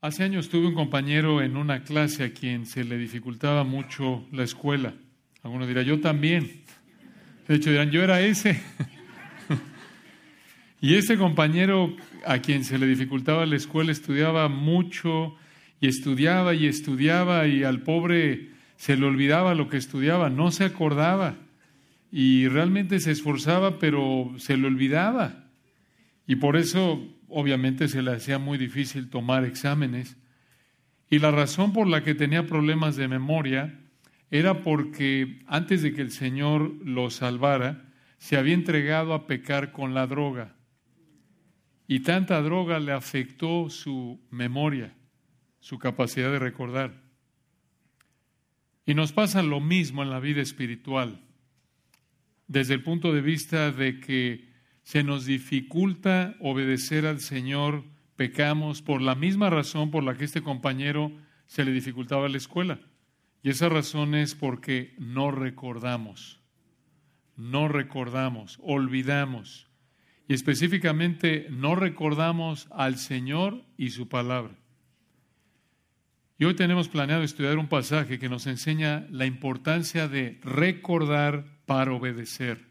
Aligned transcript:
Hace 0.00 0.22
años 0.22 0.48
tuve 0.48 0.68
un 0.68 0.74
compañero 0.74 1.42
en 1.42 1.56
una 1.56 1.82
clase 1.82 2.22
a 2.22 2.32
quien 2.32 2.66
se 2.66 2.84
le 2.84 2.96
dificultaba 2.96 3.64
mucho 3.64 4.24
la 4.30 4.44
escuela. 4.44 4.94
Algunos 5.42 5.66
dirán, 5.66 5.86
yo 5.86 6.00
también. 6.00 6.62
De 7.48 7.56
hecho, 7.56 7.70
dirán, 7.70 7.90
yo 7.90 8.00
era 8.00 8.20
ese. 8.20 8.62
y 10.80 10.94
ese 10.94 11.18
compañero 11.18 11.96
a 12.24 12.38
quien 12.38 12.64
se 12.64 12.78
le 12.78 12.86
dificultaba 12.86 13.44
la 13.44 13.56
escuela 13.56 13.90
estudiaba 13.90 14.48
mucho 14.48 15.34
y 15.80 15.88
estudiaba 15.88 16.54
y 16.54 16.68
estudiaba 16.68 17.48
y 17.48 17.64
al 17.64 17.82
pobre 17.82 18.50
se 18.76 18.96
le 18.96 19.04
olvidaba 19.04 19.56
lo 19.56 19.68
que 19.68 19.78
estudiaba, 19.78 20.30
no 20.30 20.52
se 20.52 20.62
acordaba 20.62 21.34
y 22.12 22.46
realmente 22.46 23.00
se 23.00 23.10
esforzaba, 23.10 23.80
pero 23.80 24.32
se 24.38 24.56
le 24.58 24.68
olvidaba. 24.68 25.46
Y 26.28 26.36
por 26.36 26.56
eso 26.56 27.04
obviamente 27.28 27.88
se 27.88 28.02
le 28.02 28.12
hacía 28.12 28.38
muy 28.38 28.58
difícil 28.58 29.10
tomar 29.10 29.44
exámenes. 29.44 30.16
Y 31.10 31.18
la 31.18 31.30
razón 31.30 31.72
por 31.72 31.86
la 31.86 32.02
que 32.02 32.14
tenía 32.14 32.46
problemas 32.46 32.96
de 32.96 33.08
memoria 33.08 33.80
era 34.30 34.62
porque 34.62 35.42
antes 35.46 35.82
de 35.82 35.92
que 35.92 36.02
el 36.02 36.10
Señor 36.10 36.74
lo 36.84 37.10
salvara, 37.10 37.84
se 38.18 38.36
había 38.36 38.54
entregado 38.54 39.14
a 39.14 39.26
pecar 39.26 39.72
con 39.72 39.94
la 39.94 40.06
droga. 40.06 40.54
Y 41.86 42.00
tanta 42.00 42.42
droga 42.42 42.78
le 42.78 42.92
afectó 42.92 43.70
su 43.70 44.20
memoria, 44.30 44.94
su 45.60 45.78
capacidad 45.78 46.30
de 46.30 46.38
recordar. 46.38 47.02
Y 48.84 48.94
nos 48.94 49.12
pasa 49.12 49.42
lo 49.42 49.60
mismo 49.60 50.02
en 50.02 50.10
la 50.10 50.20
vida 50.20 50.42
espiritual, 50.42 51.20
desde 52.46 52.74
el 52.74 52.82
punto 52.82 53.12
de 53.12 53.20
vista 53.20 53.70
de 53.70 54.00
que 54.00 54.47
se 54.88 55.04
nos 55.04 55.26
dificulta 55.26 56.34
obedecer 56.40 57.04
al 57.04 57.20
Señor, 57.20 57.84
pecamos 58.16 58.80
por 58.80 59.02
la 59.02 59.14
misma 59.14 59.50
razón 59.50 59.90
por 59.90 60.02
la 60.02 60.16
que 60.16 60.24
este 60.24 60.40
compañero 60.40 61.12
se 61.46 61.66
le 61.66 61.72
dificultaba 61.72 62.26
la 62.30 62.38
escuela. 62.38 62.80
Y 63.42 63.50
esa 63.50 63.68
razón 63.68 64.14
es 64.14 64.34
porque 64.34 64.94
no 64.96 65.30
recordamos, 65.30 66.40
no 67.36 67.68
recordamos, 67.68 68.58
olvidamos. 68.62 69.68
Y 70.26 70.32
específicamente 70.32 71.48
no 71.50 71.74
recordamos 71.74 72.66
al 72.70 72.96
Señor 72.96 73.66
y 73.76 73.90
su 73.90 74.08
palabra. 74.08 74.56
Y 76.38 76.46
hoy 76.46 76.54
tenemos 76.54 76.88
planeado 76.88 77.24
estudiar 77.24 77.58
un 77.58 77.68
pasaje 77.68 78.18
que 78.18 78.30
nos 78.30 78.46
enseña 78.46 79.06
la 79.10 79.26
importancia 79.26 80.08
de 80.08 80.40
recordar 80.42 81.44
para 81.66 81.92
obedecer. 81.92 82.67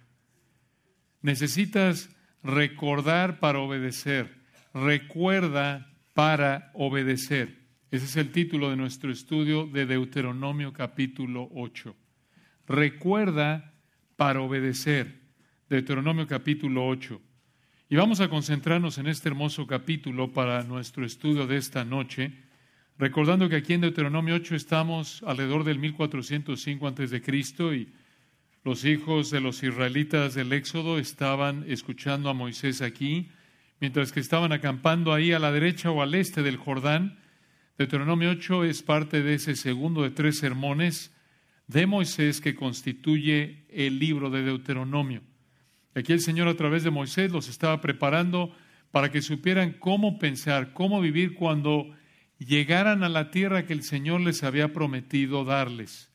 Necesitas 1.28 2.10
recordar 2.42 3.42
para 3.42 3.60
obedecer. 3.60 4.34
Recuerda 4.74 5.94
para 6.14 6.72
obedecer. 6.74 7.68
Ese 7.92 8.06
es 8.06 8.16
el 8.16 8.32
título 8.32 8.70
de 8.70 8.78
nuestro 8.78 9.12
estudio 9.12 9.68
de 9.68 9.86
Deuteronomio 9.86 10.72
capítulo 10.72 11.50
8. 11.54 11.94
Recuerda 12.66 13.74
para 14.16 14.40
obedecer. 14.40 15.20
Deuteronomio 15.68 16.28
capítulo 16.28 16.88
8. 16.88 17.22
Y 17.90 17.98
vamos 17.98 18.22
a 18.22 18.30
concentrarnos 18.30 18.98
en 18.98 19.08
este 19.08 19.28
hermoso 19.28 19.68
capítulo 19.68 20.32
para 20.32 20.64
nuestro 20.64 21.06
estudio 21.06 21.46
de 21.46 21.58
esta 21.58 21.84
noche, 21.84 22.32
recordando 22.98 23.50
que 23.50 23.58
aquí 23.58 23.74
en 23.74 23.82
Deuteronomio 23.82 24.36
8 24.36 24.56
estamos 24.56 25.22
alrededor 25.24 25.66
del 25.66 25.78
1405 25.78 26.88
antes 26.88 27.12
de 27.12 27.22
Cristo 27.22 27.76
y 27.76 27.92
los 28.68 28.84
hijos 28.84 29.32
de 29.32 29.40
los 29.40 29.64
israelitas 29.64 30.34
del 30.34 30.52
Éxodo 30.52 31.00
estaban 31.00 31.64
escuchando 31.70 32.30
a 32.30 32.34
Moisés 32.34 32.82
aquí, 32.82 33.30
mientras 33.80 34.12
que 34.12 34.20
estaban 34.20 34.52
acampando 34.52 35.14
ahí 35.14 35.32
a 35.32 35.40
la 35.40 35.54
derecha 35.54 35.90
o 35.90 36.02
al 36.02 36.14
este 36.14 36.44
del 36.44 36.58
Jordán. 36.58 37.18
Deuteronomio 37.78 38.30
8 38.32 38.66
es 38.66 38.84
parte 38.84 39.24
de 39.24 39.36
ese 39.36 39.56
segundo 39.56 40.04
de 40.04 40.10
tres 40.10 40.40
sermones 40.40 41.16
de 41.68 41.86
Moisés 41.86 42.42
que 42.42 42.56
constituye 42.56 43.64
el 43.70 44.00
libro 44.00 44.30
de 44.30 44.44
Deuteronomio. 44.44 45.22
Aquí 45.96 46.12
el 46.12 46.20
Señor 46.20 46.50
a 46.50 46.58
través 46.58 46.84
de 46.84 46.92
Moisés 46.92 47.32
los 47.32 47.48
estaba 47.48 47.80
preparando 47.80 48.52
para 48.92 49.12
que 49.12 49.22
supieran 49.22 49.78
cómo 49.80 50.20
pensar, 50.20 50.74
cómo 50.74 51.00
vivir 51.00 51.36
cuando 51.36 51.96
llegaran 52.38 53.06
a 53.06 53.08
la 53.08 53.32
tierra 53.32 53.66
que 53.66 53.72
el 53.72 53.84
Señor 53.84 54.20
les 54.20 54.44
había 54.44 54.74
prometido 54.74 55.46
darles. 55.46 56.12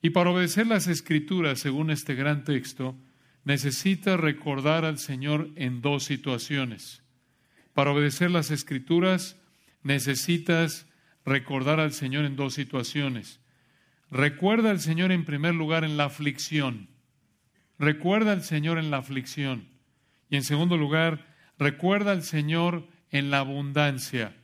Y 0.00 0.10
para 0.10 0.30
obedecer 0.30 0.66
las 0.66 0.86
escrituras, 0.86 1.58
según 1.58 1.90
este 1.90 2.14
gran 2.14 2.44
texto, 2.44 2.96
necesita 3.44 4.16
recordar 4.16 4.84
al 4.84 4.98
Señor 4.98 5.50
en 5.56 5.80
dos 5.80 6.04
situaciones. 6.04 7.02
Para 7.74 7.92
obedecer 7.92 8.30
las 8.30 8.50
escrituras, 8.50 9.36
necesitas 9.82 10.86
recordar 11.24 11.80
al 11.80 11.92
Señor 11.92 12.24
en 12.24 12.36
dos 12.36 12.54
situaciones. 12.54 13.40
Recuerda 14.10 14.70
al 14.70 14.80
Señor 14.80 15.12
en 15.12 15.24
primer 15.24 15.54
lugar 15.54 15.84
en 15.84 15.96
la 15.96 16.04
aflicción. 16.04 16.88
Recuerda 17.78 18.32
al 18.32 18.42
Señor 18.42 18.78
en 18.78 18.90
la 18.90 18.98
aflicción. 18.98 19.68
Y 20.30 20.36
en 20.36 20.44
segundo 20.44 20.76
lugar, 20.76 21.26
recuerda 21.58 22.12
al 22.12 22.22
Señor 22.22 22.88
en 23.10 23.30
la 23.30 23.40
abundancia. 23.40 24.36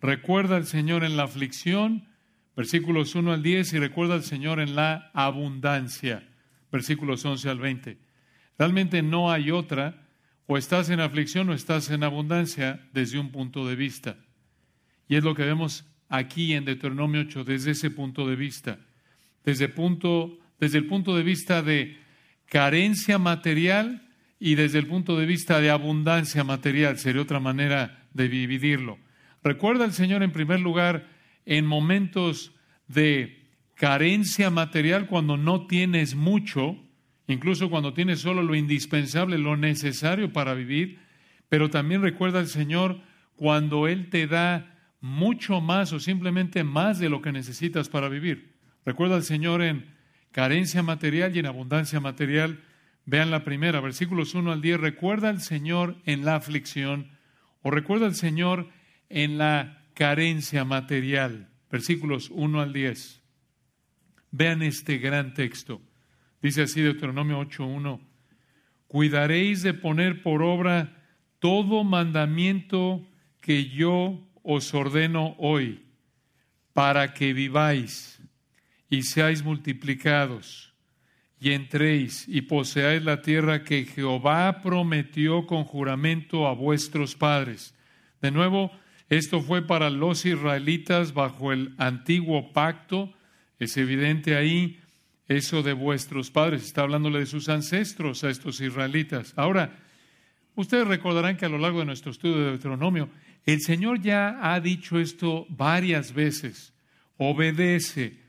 Recuerda 0.00 0.56
al 0.56 0.66
Señor 0.66 1.04
en 1.04 1.16
la 1.16 1.24
aflicción 1.24 2.08
versículos 2.56 3.14
1 3.14 3.32
al 3.32 3.42
10, 3.42 3.72
y 3.72 3.78
recuerda 3.78 4.14
al 4.14 4.22
Señor 4.22 4.60
en 4.60 4.74
la 4.74 5.10
abundancia, 5.14 6.28
versículos 6.70 7.24
11 7.24 7.48
al 7.50 7.58
20. 7.58 7.98
Realmente 8.58 9.02
no 9.02 9.30
hay 9.30 9.50
otra, 9.50 10.04
o 10.46 10.58
estás 10.58 10.90
en 10.90 11.00
aflicción 11.00 11.48
o 11.48 11.54
estás 11.54 11.90
en 11.90 12.04
abundancia 12.04 12.80
desde 12.92 13.18
un 13.18 13.30
punto 13.30 13.66
de 13.66 13.76
vista. 13.76 14.16
Y 15.08 15.16
es 15.16 15.24
lo 15.24 15.34
que 15.34 15.44
vemos 15.44 15.84
aquí 16.08 16.52
en 16.52 16.64
Deuteronomio 16.64 17.22
8 17.22 17.44
desde 17.44 17.72
ese 17.72 17.90
punto 17.90 18.28
de 18.28 18.36
vista, 18.36 18.78
desde, 19.44 19.68
punto, 19.68 20.38
desde 20.60 20.78
el 20.78 20.86
punto 20.86 21.16
de 21.16 21.22
vista 21.22 21.62
de 21.62 21.98
carencia 22.46 23.18
material 23.18 24.02
y 24.38 24.54
desde 24.54 24.78
el 24.78 24.86
punto 24.86 25.18
de 25.18 25.26
vista 25.26 25.60
de 25.60 25.70
abundancia 25.70 26.44
material, 26.44 26.98
sería 26.98 27.22
otra 27.22 27.40
manera 27.40 28.06
de 28.12 28.28
dividirlo. 28.28 28.98
Recuerda 29.42 29.84
al 29.84 29.92
Señor 29.92 30.22
en 30.22 30.32
primer 30.32 30.60
lugar 30.60 31.06
en 31.46 31.66
momentos 31.66 32.52
de 32.88 33.48
carencia 33.74 34.50
material, 34.50 35.06
cuando 35.06 35.36
no 35.36 35.66
tienes 35.66 36.14
mucho, 36.14 36.76
incluso 37.26 37.70
cuando 37.70 37.92
tienes 37.92 38.20
solo 38.20 38.42
lo 38.42 38.54
indispensable, 38.54 39.38
lo 39.38 39.56
necesario 39.56 40.32
para 40.32 40.54
vivir, 40.54 40.98
pero 41.48 41.70
también 41.70 42.02
recuerda 42.02 42.38
al 42.38 42.48
Señor 42.48 43.00
cuando 43.36 43.88
Él 43.88 44.10
te 44.10 44.26
da 44.26 44.74
mucho 45.00 45.60
más 45.60 45.92
o 45.92 46.00
simplemente 46.00 46.64
más 46.64 46.98
de 46.98 47.08
lo 47.08 47.20
que 47.20 47.32
necesitas 47.32 47.88
para 47.88 48.08
vivir. 48.08 48.54
Recuerda 48.84 49.16
al 49.16 49.22
Señor 49.22 49.62
en 49.62 49.94
carencia 50.30 50.82
material 50.82 51.36
y 51.36 51.40
en 51.40 51.46
abundancia 51.46 52.00
material. 52.00 52.62
Vean 53.04 53.30
la 53.30 53.44
primera, 53.44 53.80
versículos 53.80 54.34
1 54.34 54.50
al 54.50 54.62
10. 54.62 54.80
Recuerda 54.80 55.28
al 55.28 55.40
Señor 55.40 55.96
en 56.06 56.24
la 56.24 56.36
aflicción 56.36 57.10
o 57.62 57.70
recuerda 57.70 58.06
al 58.06 58.14
Señor 58.14 58.70
en 59.08 59.38
la 59.38 59.83
carencia 59.94 60.64
material. 60.64 61.48
Versículos 61.70 62.30
1 62.30 62.60
al 62.60 62.72
10. 62.72 63.22
Vean 64.30 64.62
este 64.62 64.98
gran 64.98 65.34
texto. 65.34 65.80
Dice 66.42 66.62
así 66.62 66.82
Deuteronomio 66.82 67.40
8.1. 67.40 68.00
Cuidaréis 68.86 69.62
de 69.62 69.74
poner 69.74 70.22
por 70.22 70.42
obra 70.42 71.02
todo 71.38 71.84
mandamiento 71.84 73.06
que 73.40 73.68
yo 73.68 74.20
os 74.42 74.72
ordeno 74.74 75.34
hoy, 75.38 75.82
para 76.72 77.14
que 77.14 77.32
viváis 77.32 78.20
y 78.90 79.02
seáis 79.02 79.42
multiplicados 79.42 80.74
y 81.44 81.52
entréis 81.52 82.26
y 82.26 82.40
poseáis 82.40 83.04
la 83.04 83.20
tierra 83.20 83.64
que 83.64 83.84
Jehová 83.84 84.62
prometió 84.62 85.46
con 85.46 85.64
juramento 85.64 86.46
a 86.46 86.54
vuestros 86.54 87.14
padres. 87.14 87.74
De 88.22 88.30
nuevo, 88.30 88.70
esto 89.08 89.42
fue 89.42 89.66
para 89.66 89.90
los 89.90 90.24
israelitas 90.24 91.12
bajo 91.12 91.52
el 91.52 91.74
antiguo 91.78 92.52
pacto. 92.52 93.12
Es 93.58 93.76
evidente 93.76 94.36
ahí 94.36 94.80
eso 95.28 95.62
de 95.62 95.72
vuestros 95.72 96.30
padres. 96.30 96.64
Está 96.64 96.82
hablándole 96.82 97.20
de 97.20 97.26
sus 97.26 97.48
ancestros 97.48 98.24
a 98.24 98.30
estos 98.30 98.60
israelitas. 98.60 99.34
Ahora, 99.36 99.78
ustedes 100.54 100.86
recordarán 100.86 101.36
que 101.36 101.46
a 101.46 101.50
lo 101.50 101.58
largo 101.58 101.80
de 101.80 101.86
nuestro 101.86 102.12
estudio 102.12 102.38
de 102.38 102.50
Deuteronomio, 102.50 103.10
el 103.44 103.60
Señor 103.60 104.00
ya 104.00 104.38
ha 104.40 104.58
dicho 104.60 104.98
esto 104.98 105.46
varias 105.50 106.14
veces. 106.14 106.72
Obedece. 107.18 108.20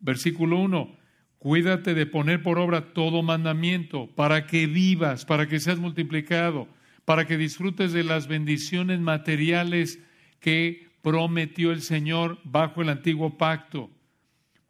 Versículo 0.00 0.58
1. 0.58 0.98
Cuídate 1.38 1.94
de 1.94 2.04
poner 2.04 2.42
por 2.42 2.58
obra 2.58 2.92
todo 2.92 3.22
mandamiento 3.22 4.08
para 4.14 4.46
que 4.46 4.66
vivas, 4.66 5.24
para 5.24 5.48
que 5.48 5.58
seas 5.58 5.78
multiplicado, 5.78 6.68
para 7.06 7.26
que 7.26 7.38
disfrutes 7.38 7.92
de 7.92 8.04
las 8.04 8.28
bendiciones 8.28 9.00
materiales 9.00 9.98
que 10.40 10.88
prometió 11.02 11.72
el 11.72 11.82
Señor 11.82 12.40
bajo 12.44 12.82
el 12.82 12.88
antiguo 12.88 13.38
pacto. 13.38 13.90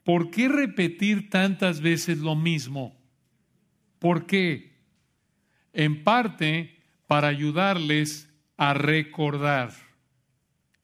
¿Por 0.05 0.31
qué 0.31 0.49
repetir 0.49 1.31
tantas 1.31 1.81
veces 1.81 2.19
lo 2.19 2.37
mismo? 2.37 2.97
¿Por 3.99 4.27
qué? 4.27 4.73
En 5.73 6.05
parte 6.05 6.77
para 7.07 7.29
ayudarles 7.29 8.29
a 8.57 8.75
recordar. 8.75 9.73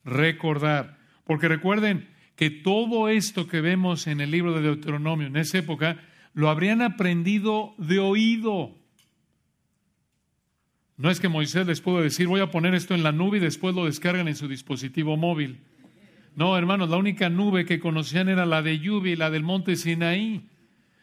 recordar. 0.04 0.98
Porque 1.24 1.48
recuerden 1.48 2.08
que 2.36 2.50
todo 2.50 3.08
esto 3.08 3.48
que 3.48 3.60
vemos 3.60 4.06
en 4.06 4.20
el 4.20 4.30
libro 4.30 4.54
de 4.54 4.62
Deuteronomio 4.62 5.26
en 5.26 5.36
esa 5.36 5.58
época 5.58 5.98
lo 6.34 6.50
habrían 6.50 6.82
aprendido 6.82 7.74
de 7.78 7.98
oído. 7.98 8.76
No 10.98 11.10
es 11.10 11.20
que 11.20 11.28
Moisés 11.28 11.66
les 11.66 11.80
pudo 11.80 12.00
decir, 12.00 12.26
voy 12.26 12.40
a 12.40 12.50
poner 12.50 12.74
esto 12.74 12.94
en 12.94 13.02
la 13.02 13.12
nube 13.12 13.36
y 13.36 13.40
después 13.40 13.74
lo 13.74 13.84
descargan 13.84 14.28
en 14.28 14.36
su 14.36 14.48
dispositivo 14.48 15.16
móvil. 15.16 15.58
No, 16.34 16.56
hermanos, 16.56 16.88
la 16.88 16.96
única 16.96 17.28
nube 17.28 17.66
que 17.66 17.80
conocían 17.80 18.28
era 18.28 18.46
la 18.46 18.62
de 18.62 18.78
lluvia 18.78 19.12
y 19.12 19.16
la 19.16 19.30
del 19.30 19.42
monte 19.42 19.76
Sinaí. 19.76 20.48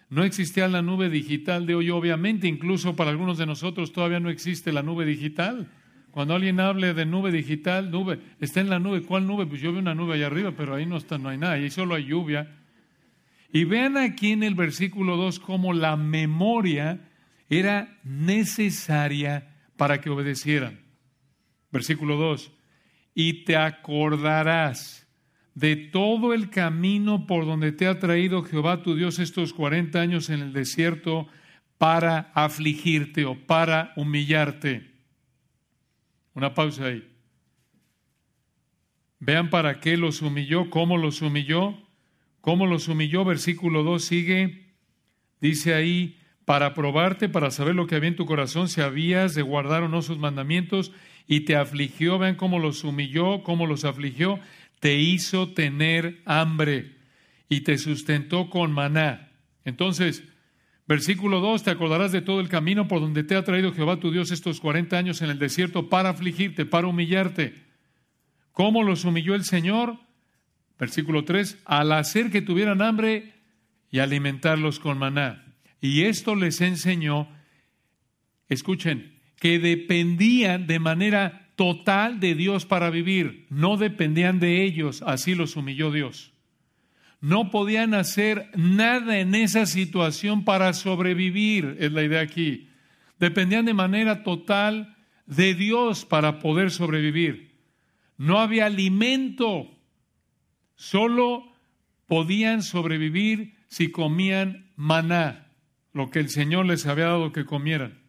No 0.09 0.23
existía 0.23 0.67
la 0.67 0.81
nube 0.81 1.09
digital 1.09 1.65
de 1.65 1.75
hoy, 1.75 1.89
obviamente, 1.89 2.47
incluso 2.47 2.95
para 2.95 3.11
algunos 3.11 3.37
de 3.37 3.45
nosotros 3.45 3.93
todavía 3.93 4.19
no 4.19 4.29
existe 4.29 4.71
la 4.71 4.83
nube 4.83 5.05
digital. 5.05 5.69
Cuando 6.11 6.35
alguien 6.35 6.59
hable 6.59 6.93
de 6.93 7.05
nube 7.05 7.31
digital, 7.31 7.89
nube, 7.89 8.19
está 8.39 8.61
en 8.61 8.69
la 8.69 8.77
nube. 8.77 9.01
¿Cuál 9.01 9.25
nube? 9.25 9.47
Pues 9.47 9.61
yo 9.61 9.71
veo 9.71 9.81
una 9.81 9.95
nube 9.95 10.13
allá 10.13 10.27
arriba, 10.27 10.53
pero 10.55 10.75
ahí 10.75 10.85
no 10.85 10.97
está, 10.97 11.17
no 11.17 11.29
hay 11.29 11.39
nada, 11.39 11.53
ahí 11.53 11.71
solo 11.71 11.95
hay 11.95 12.05
lluvia. 12.05 12.55
Y 13.51 13.63
vean 13.63 13.97
aquí 13.97 14.31
en 14.31 14.43
el 14.43 14.53
versículo 14.53 15.17
2 15.17 15.39
cómo 15.39 15.73
la 15.73 15.97
memoria 15.97 16.99
era 17.49 17.97
necesaria 18.03 19.52
para 19.77 20.01
que 20.01 20.09
obedecieran. 20.09 20.81
Versículo 21.71 22.17
2. 22.17 22.51
Y 23.15 23.45
te 23.45 23.55
acordarás 23.57 25.07
de 25.55 25.75
todo 25.75 26.33
el 26.33 26.49
camino 26.49 27.27
por 27.27 27.45
donde 27.45 27.71
te 27.71 27.87
ha 27.87 27.99
traído 27.99 28.43
Jehová 28.43 28.81
tu 28.81 28.95
Dios 28.95 29.19
estos 29.19 29.53
40 29.53 29.99
años 29.99 30.29
en 30.29 30.41
el 30.41 30.53
desierto 30.53 31.27
para 31.77 32.31
afligirte 32.33 33.25
o 33.25 33.35
para 33.45 33.93
humillarte. 33.95 34.91
Una 36.33 36.53
pausa 36.53 36.85
ahí. 36.85 37.09
Vean 39.19 39.49
para 39.49 39.79
qué 39.79 39.95
los 39.95 40.21
humilló, 40.21 40.69
cómo 40.69 40.97
los 40.97 41.21
humilló, 41.21 41.77
cómo 42.41 42.65
los 42.65 42.87
humilló. 42.87 43.23
Versículo 43.23 43.83
2 43.83 44.03
sigue, 44.03 44.73
dice 45.39 45.73
ahí, 45.73 46.19
para 46.45 46.73
probarte, 46.73 47.29
para 47.29 47.51
saber 47.51 47.75
lo 47.75 47.87
que 47.87 47.95
había 47.95 48.09
en 48.09 48.15
tu 48.15 48.25
corazón, 48.25 48.67
si 48.67 48.81
habías 48.81 49.35
de 49.35 49.41
guardar 49.41 49.83
o 49.83 49.89
no 49.89 50.01
sus 50.01 50.17
mandamientos, 50.17 50.91
y 51.27 51.41
te 51.41 51.55
afligió, 51.55 52.19
vean 52.19 52.35
cómo 52.35 52.59
los 52.59 52.83
humilló, 52.83 53.43
cómo 53.43 53.65
los 53.65 53.85
afligió, 53.85 54.39
te 54.79 54.95
hizo 54.95 55.49
tener 55.53 56.21
hambre 56.25 56.97
y 57.47 57.61
te 57.61 57.77
sustentó 57.77 58.49
con 58.49 58.73
maná. 58.73 59.31
Entonces, 59.63 60.23
versículo 60.85 61.39
2, 61.39 61.63
te 61.63 61.71
acordarás 61.71 62.11
de 62.11 62.21
todo 62.21 62.41
el 62.41 62.49
camino 62.49 62.87
por 62.87 62.99
donde 62.99 63.23
te 63.23 63.35
ha 63.35 63.43
traído 63.43 63.71
Jehová 63.71 63.99
tu 63.99 64.11
Dios 64.11 64.31
estos 64.31 64.59
40 64.59 64.97
años 64.97 65.21
en 65.21 65.29
el 65.29 65.39
desierto 65.39 65.87
para 65.87 66.09
afligirte, 66.09 66.65
para 66.65 66.87
humillarte. 66.87 67.63
¿Cómo 68.51 68.83
los 68.83 69.05
humilló 69.05 69.35
el 69.35 69.45
Señor? 69.45 69.97
Versículo 70.77 71.23
3, 71.23 71.59
al 71.63 71.93
hacer 71.93 72.29
que 72.29 72.41
tuvieran 72.41 72.81
hambre 72.81 73.33
y 73.89 73.99
alimentarlos 73.99 74.79
con 74.79 74.97
maná. 74.97 75.52
Y 75.83 76.03
esto 76.03 76.35
les 76.35 76.61
enseñó, 76.61 77.27
escuchen, 78.47 79.19
que 79.37 79.59
dependían 79.59 80.65
de 80.65 80.79
manera 80.79 81.51
total 81.57 82.21
de 82.21 82.35
Dios 82.35 82.65
para 82.65 82.89
vivir, 82.89 83.47
no 83.49 83.75
dependían 83.75 84.39
de 84.39 84.63
ellos, 84.63 85.03
así 85.05 85.35
los 85.35 85.57
humilló 85.57 85.91
Dios. 85.91 86.31
No 87.19 87.51
podían 87.51 87.95
hacer 87.95 88.49
nada 88.55 89.19
en 89.19 89.35
esa 89.35 89.65
situación 89.65 90.45
para 90.45 90.71
sobrevivir, 90.71 91.75
es 91.81 91.91
la 91.91 92.03
idea 92.03 92.21
aquí. 92.21 92.69
Dependían 93.19 93.65
de 93.65 93.73
manera 93.73 94.23
total 94.23 94.95
de 95.25 95.53
Dios 95.53 96.05
para 96.05 96.39
poder 96.39 96.71
sobrevivir. 96.71 97.57
No 98.17 98.39
había 98.39 98.67
alimento, 98.67 99.77
solo 100.77 101.51
podían 102.07 102.63
sobrevivir 102.63 103.57
si 103.67 103.91
comían 103.91 104.71
maná 104.77 105.43
lo 105.93 106.09
que 106.09 106.19
el 106.19 106.29
Señor 106.29 106.65
les 106.65 106.85
había 106.85 107.05
dado 107.05 107.31
que 107.31 107.45
comieran. 107.45 108.01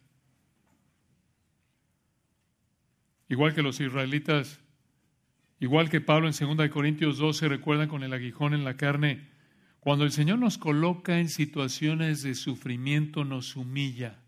Igual 3.29 3.53
que 3.53 3.61
los 3.61 3.79
israelitas, 3.79 4.59
igual 5.59 5.89
que 5.89 6.01
Pablo 6.01 6.27
en 6.27 6.57
2 6.57 6.69
Corintios 6.69 7.17
12 7.17 7.47
recuerdan 7.47 7.87
con 7.87 8.03
el 8.03 8.13
aguijón 8.13 8.53
en 8.53 8.63
la 8.63 8.77
carne, 8.77 9.29
cuando 9.79 10.03
el 10.03 10.11
Señor 10.11 10.39
nos 10.39 10.57
coloca 10.57 11.19
en 11.19 11.29
situaciones 11.29 12.23
de 12.23 12.33
sufrimiento, 12.33 13.23
nos 13.23 13.55
humilla. 13.55 14.19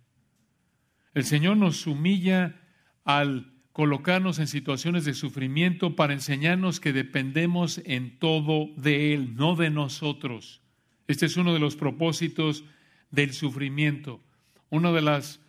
El 1.15 1.25
Señor 1.25 1.57
nos 1.57 1.87
humilla 1.87 2.61
al 3.03 3.53
colocarnos 3.71 4.39
en 4.39 4.47
situaciones 4.47 5.05
de 5.05 5.13
sufrimiento 5.13 5.95
para 5.95 6.13
enseñarnos 6.13 6.79
que 6.79 6.93
dependemos 6.93 7.81
en 7.85 8.17
todo 8.19 8.69
de 8.75 9.13
Él, 9.13 9.35
no 9.35 9.55
de 9.55 9.69
nosotros. 9.69 10.61
Este 11.07 11.25
es 11.25 11.37
uno 11.37 11.53
de 11.53 11.59
los 11.59 11.75
propósitos 11.75 12.63
del 13.11 13.33
sufrimiento. 13.33 14.23
Uno 14.69 14.93
de, 14.93 15.01
las, 15.01 15.39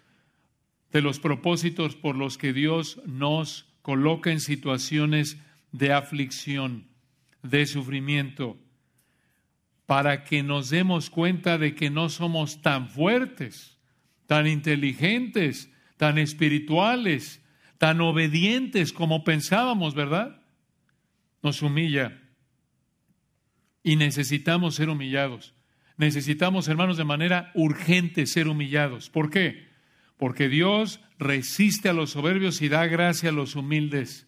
de 0.93 1.03
los 1.03 1.21
propósitos 1.21 1.97
por 1.97 2.17
los 2.17 2.39
que 2.39 2.53
Dios 2.53 3.01
nos 3.07 3.67
coloca 3.83 4.31
en 4.31 4.41
situaciones 4.41 5.39
de 5.73 5.93
aflicción, 5.93 6.89
de 7.43 7.67
sufrimiento, 7.67 8.59
para 9.87 10.25
que 10.25 10.43
nos 10.43 10.71
demos 10.71 11.11
cuenta 11.11 11.59
de 11.59 11.75
que 11.75 11.91
no 11.91 12.09
somos 12.09 12.61
tan 12.63 12.89
fuertes, 12.89 13.79
tan 14.27 14.47
inteligentes, 14.47 15.73
tan 15.97 16.19
espirituales, 16.19 17.43
tan 17.79 18.01
obedientes 18.01 18.93
como 18.93 19.25
pensábamos, 19.25 19.95
¿verdad? 19.95 20.43
Nos 21.43 21.63
humilla 21.63 22.21
y 23.83 23.97
necesitamos 23.97 24.75
ser 24.75 24.91
humillados 24.91 25.55
necesitamos, 25.99 26.69
hermanos, 26.69 26.97
de 26.97 27.05
manera 27.05 27.51
urgente 27.55 28.25
ser 28.27 28.49
humillados. 28.49 29.11
¿Por 29.11 29.29
qué? 29.31 29.69
Porque 30.17 30.49
Dios 30.49 31.01
resiste 31.19 31.89
a 31.89 31.93
los 31.93 32.11
soberbios 32.11 32.63
y 32.63 32.69
da 32.69 32.87
gracia 32.87 33.29
a 33.29 33.33
los 33.33 33.57
humildes. 33.57 34.27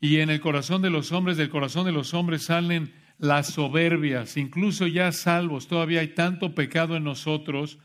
Y 0.00 0.18
en 0.18 0.28
el 0.28 0.40
corazón 0.40 0.82
de 0.82 0.90
los 0.90 1.12
hombres, 1.12 1.36
del 1.36 1.48
corazón 1.48 1.86
de 1.86 1.92
los 1.92 2.12
hombres 2.12 2.42
salen 2.42 2.92
las 3.18 3.46
soberbias, 3.46 4.36
incluso 4.36 4.86
ya 4.86 5.10
salvos, 5.10 5.68
todavía 5.68 6.00
hay 6.00 6.08
tanto 6.08 6.54
pecado 6.54 6.96
en 6.96 7.04
nosotros, 7.04 7.78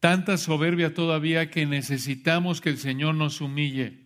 tanta 0.00 0.36
soberbia 0.36 0.92
todavía 0.92 1.50
que 1.50 1.64
necesitamos 1.64 2.60
que 2.60 2.68
el 2.68 2.76
Señor 2.76 3.14
nos 3.14 3.40
humille. 3.40 4.00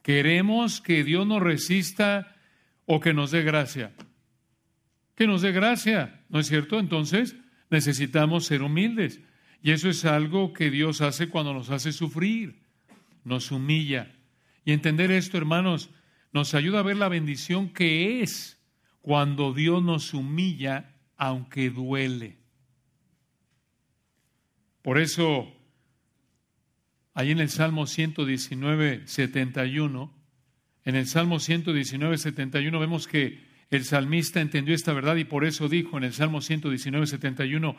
Queremos 0.00 0.80
que 0.80 1.04
Dios 1.04 1.26
nos 1.26 1.42
resista 1.42 2.36
o 2.86 3.00
que 3.00 3.12
nos 3.12 3.30
dé 3.32 3.42
gracia 3.42 3.92
que 5.18 5.26
nos 5.26 5.42
dé 5.42 5.50
gracia, 5.50 6.22
¿no 6.28 6.38
es 6.38 6.46
cierto? 6.46 6.78
Entonces 6.78 7.34
necesitamos 7.70 8.46
ser 8.46 8.62
humildes. 8.62 9.20
Y 9.60 9.72
eso 9.72 9.88
es 9.88 10.04
algo 10.04 10.52
que 10.52 10.70
Dios 10.70 11.00
hace 11.00 11.28
cuando 11.28 11.52
nos 11.52 11.70
hace 11.70 11.90
sufrir, 11.90 12.62
nos 13.24 13.50
humilla. 13.50 14.14
Y 14.64 14.70
entender 14.70 15.10
esto, 15.10 15.36
hermanos, 15.36 15.90
nos 16.32 16.54
ayuda 16.54 16.78
a 16.78 16.84
ver 16.84 16.98
la 16.98 17.08
bendición 17.08 17.70
que 17.70 18.22
es 18.22 18.62
cuando 19.00 19.52
Dios 19.52 19.82
nos 19.82 20.14
humilla, 20.14 20.94
aunque 21.16 21.68
duele. 21.70 22.38
Por 24.82 24.98
eso, 25.00 25.52
ahí 27.14 27.32
en 27.32 27.40
el 27.40 27.50
Salmo 27.50 27.88
119, 27.88 29.08
71, 29.08 30.14
en 30.84 30.94
el 30.94 31.08
Salmo 31.08 31.40
119, 31.40 32.18
71 32.18 32.78
vemos 32.78 33.08
que 33.08 33.47
el 33.70 33.84
salmista 33.84 34.40
entendió 34.40 34.74
esta 34.74 34.92
verdad 34.92 35.16
y 35.16 35.24
por 35.24 35.44
eso 35.44 35.68
dijo 35.68 35.98
en 35.98 36.04
el 36.04 36.14
Salmo 36.14 36.40
119, 36.40 37.06
71, 37.06 37.76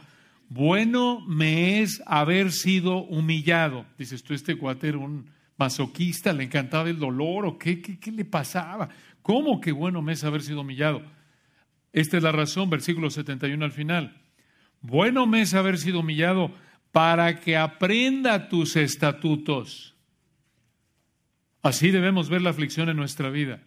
bueno 0.50 1.22
me 1.28 1.82
es 1.82 2.02
haber 2.06 2.52
sido 2.52 2.98
humillado. 2.98 3.86
Dices 3.98 4.24
tú, 4.24 4.34
este 4.34 4.56
cuate 4.56 4.96
un 4.96 5.32
masoquista, 5.58 6.32
le 6.32 6.44
encantaba 6.44 6.90
el 6.90 7.00
dolor 7.00 7.46
o 7.46 7.58
qué, 7.58 7.82
qué, 7.82 8.00
qué 8.00 8.12
le 8.12 8.24
pasaba. 8.24 8.90
¿Cómo 9.22 9.60
que 9.60 9.72
bueno 9.72 10.02
me 10.02 10.14
es 10.14 10.24
haber 10.24 10.44
sido 10.44 10.62
humillado? 10.62 11.02
Esta 11.92 12.18
es 12.18 12.24
la 12.24 12.32
razón, 12.32 12.70
versículo 12.70 13.10
71 13.10 13.66
al 13.66 13.72
final. 13.72 14.22
Bueno 14.82 15.26
me 15.26 15.42
es 15.42 15.56
haber 15.56 15.80
sido 15.80 16.02
humillado 16.02 16.54
para 16.92 17.40
que 17.40 17.58
aprenda 17.58 18.48
tus 18.48 18.76
estatutos. 18.76 19.96
Así 21.64 21.90
debemos 21.90 22.30
ver 22.30 22.44
la 22.44 22.52
aflicción 22.52 22.90
en 22.90 22.98
nuestra 22.98 23.30
vida, 23.30 23.64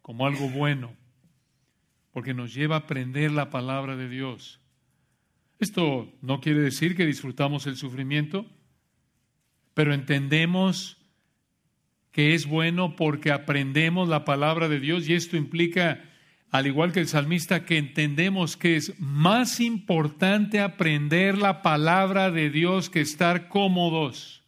como 0.00 0.26
algo 0.26 0.48
bueno 0.48 1.01
porque 2.12 2.34
nos 2.34 2.54
lleva 2.54 2.76
a 2.76 2.80
aprender 2.80 3.32
la 3.32 3.50
palabra 3.50 3.96
de 3.96 4.08
Dios. 4.08 4.60
Esto 5.58 6.12
no 6.20 6.40
quiere 6.40 6.60
decir 6.60 6.96
que 6.96 7.06
disfrutamos 7.06 7.66
el 7.66 7.76
sufrimiento, 7.76 8.46
pero 9.74 9.94
entendemos 9.94 10.98
que 12.10 12.34
es 12.34 12.46
bueno 12.46 12.94
porque 12.94 13.32
aprendemos 13.32 14.08
la 14.08 14.24
palabra 14.24 14.68
de 14.68 14.80
Dios 14.80 15.08
y 15.08 15.14
esto 15.14 15.36
implica, 15.36 16.04
al 16.50 16.66
igual 16.66 16.92
que 16.92 17.00
el 17.00 17.08
salmista, 17.08 17.64
que 17.64 17.78
entendemos 17.78 18.56
que 18.56 18.76
es 18.76 18.98
más 19.00 19.60
importante 19.60 20.60
aprender 20.60 21.38
la 21.38 21.62
palabra 21.62 22.30
de 22.30 22.50
Dios 22.50 22.90
que 22.90 23.00
estar 23.00 23.48
cómodos. 23.48 24.42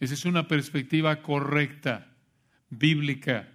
Esa 0.00 0.14
es 0.14 0.24
una 0.24 0.48
perspectiva 0.48 1.20
correcta, 1.20 2.16
bíblica. 2.70 3.50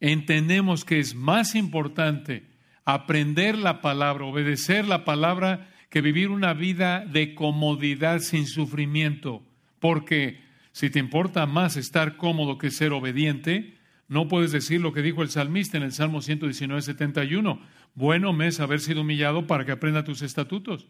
Entendemos 0.00 0.84
que 0.84 0.98
es 0.98 1.14
más 1.14 1.54
importante 1.54 2.46
aprender 2.84 3.56
la 3.56 3.80
palabra, 3.80 4.24
obedecer 4.24 4.86
la 4.86 5.04
palabra, 5.04 5.70
que 5.90 6.00
vivir 6.00 6.28
una 6.28 6.54
vida 6.54 7.04
de 7.04 7.34
comodidad 7.34 8.20
sin 8.20 8.46
sufrimiento. 8.46 9.42
Porque 9.78 10.40
si 10.72 10.90
te 10.90 10.98
importa 10.98 11.46
más 11.46 11.76
estar 11.76 12.16
cómodo 12.16 12.58
que 12.58 12.70
ser 12.70 12.92
obediente, 12.92 13.78
no 14.08 14.28
puedes 14.28 14.52
decir 14.52 14.80
lo 14.80 14.92
que 14.92 15.02
dijo 15.02 15.22
el 15.22 15.30
salmista 15.30 15.76
en 15.76 15.84
el 15.84 15.92
Salmo 15.92 16.20
119, 16.20 16.82
71. 16.82 17.60
Bueno 17.94 18.32
me 18.32 18.48
es 18.48 18.60
haber 18.60 18.80
sido 18.80 19.02
humillado 19.02 19.46
para 19.46 19.64
que 19.64 19.72
aprenda 19.72 20.04
tus 20.04 20.22
estatutos. 20.22 20.88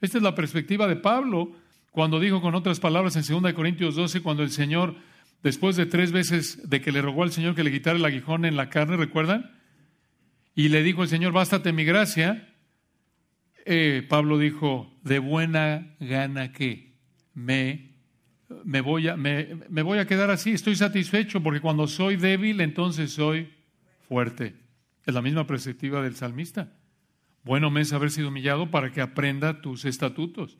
Esta 0.00 0.18
es 0.18 0.24
la 0.24 0.34
perspectiva 0.34 0.88
de 0.88 0.96
Pablo 0.96 1.52
cuando 1.92 2.18
dijo 2.18 2.40
con 2.40 2.54
otras 2.54 2.80
palabras 2.80 3.16
en 3.16 3.42
2 3.42 3.52
Corintios 3.52 3.94
12, 3.94 4.20
cuando 4.20 4.42
el 4.42 4.50
Señor, 4.50 4.96
después 5.42 5.76
de 5.76 5.86
tres 5.86 6.12
veces 6.12 6.68
de 6.68 6.80
que 6.80 6.92
le 6.92 7.02
rogó 7.02 7.22
al 7.22 7.32
Señor 7.32 7.54
que 7.54 7.64
le 7.64 7.72
quitara 7.72 7.98
el 7.98 8.04
aguijón 8.04 8.44
en 8.44 8.56
la 8.56 8.68
carne, 8.68 8.96
¿recuerdan? 8.96 9.50
Y 10.54 10.68
le 10.68 10.82
dijo 10.82 11.02
el 11.02 11.08
Señor, 11.08 11.32
bástate 11.32 11.72
mi 11.72 11.84
gracia. 11.84 12.48
Eh, 13.64 14.06
Pablo 14.08 14.38
dijo, 14.38 14.92
de 15.02 15.18
buena 15.18 15.94
gana 16.00 16.52
que 16.52 16.92
me, 17.34 17.92
me, 18.64 18.80
voy 18.80 19.08
a, 19.08 19.16
me, 19.16 19.56
me 19.68 19.82
voy 19.82 19.98
a 19.98 20.06
quedar 20.06 20.30
así, 20.30 20.50
estoy 20.52 20.76
satisfecho 20.76 21.42
porque 21.42 21.60
cuando 21.60 21.86
soy 21.86 22.16
débil 22.16 22.60
entonces 22.60 23.12
soy 23.12 23.52
fuerte. 24.08 24.54
Es 25.06 25.14
la 25.14 25.22
misma 25.22 25.46
perspectiva 25.46 26.02
del 26.02 26.16
salmista. 26.16 26.72
Bueno 27.44 27.70
me 27.70 27.80
es 27.80 27.92
haber 27.92 28.10
sido 28.10 28.28
humillado 28.28 28.70
para 28.70 28.92
que 28.92 29.00
aprenda 29.00 29.60
tus 29.60 29.84
estatutos. 29.84 30.58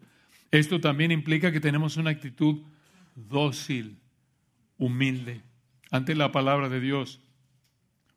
Esto 0.51 0.81
también 0.81 1.13
implica 1.13 1.53
que 1.53 1.61
tenemos 1.61 1.97
una 1.97 2.11
actitud 2.11 2.63
dócil, 3.15 3.99
humilde, 4.83 5.43
ante 5.91 6.15
la 6.17 6.33
palabra 6.33 6.69
de 6.69 6.81
Dios. 6.81 7.21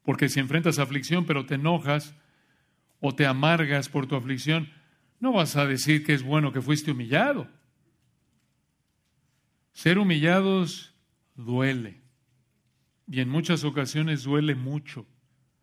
Porque 0.01 0.29
si 0.29 0.39
enfrentas 0.39 0.79
aflicción 0.79 1.25
pero 1.25 1.45
te 1.45 1.55
enojas 1.55 2.15
o 2.99 3.13
te 3.13 3.27
amargas 3.27 3.87
por 3.87 4.07
tu 4.07 4.15
aflicción, 4.15 4.69
no 5.19 5.31
vas 5.31 5.55
a 5.55 5.67
decir 5.67 6.03
que 6.03 6.13
es 6.13 6.23
bueno 6.23 6.51
que 6.51 6.61
fuiste 6.61 6.91
humillado. 6.91 7.47
Ser 9.73 9.99
humillados 9.99 10.95
duele. 11.35 12.01
Y 13.07 13.19
en 13.19 13.29
muchas 13.29 13.63
ocasiones 13.63 14.23
duele 14.23 14.55
mucho. 14.55 15.05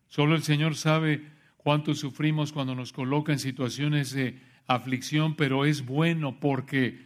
Solo 0.07 0.35
el 0.35 0.43
Señor 0.43 0.75
sabe 0.75 1.27
cuánto 1.57 1.95
sufrimos 1.95 2.53
cuando 2.53 2.75
nos 2.75 2.93
coloca 2.93 3.33
en 3.33 3.39
situaciones 3.39 4.13
de 4.13 4.41
aflicción, 4.67 5.35
pero 5.35 5.65
es 5.65 5.85
bueno 5.85 6.39
porque 6.39 7.05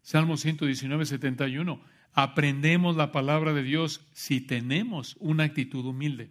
Salmo 0.00 0.38
119, 0.38 1.04
71, 1.04 1.93
aprendemos 2.14 2.96
la 2.96 3.12
palabra 3.12 3.52
de 3.52 3.62
Dios 3.62 4.06
si 4.12 4.40
tenemos 4.40 5.16
una 5.18 5.44
actitud 5.44 5.84
humilde. 5.84 6.30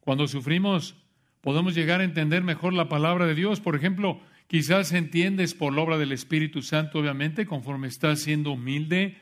Cuando 0.00 0.28
sufrimos, 0.28 0.94
podemos 1.40 1.74
llegar 1.74 2.00
a 2.00 2.04
entender 2.04 2.44
mejor 2.44 2.72
la 2.72 2.88
palabra 2.88 3.26
de 3.26 3.34
Dios. 3.34 3.60
Por 3.60 3.74
ejemplo, 3.74 4.20
quizás 4.46 4.92
entiendes 4.92 5.54
por 5.54 5.72
la 5.72 5.80
obra 5.82 5.98
del 5.98 6.12
Espíritu 6.12 6.62
Santo, 6.62 7.00
obviamente, 7.00 7.46
conforme 7.46 7.88
estás 7.88 8.20
siendo 8.20 8.52
humilde, 8.52 9.18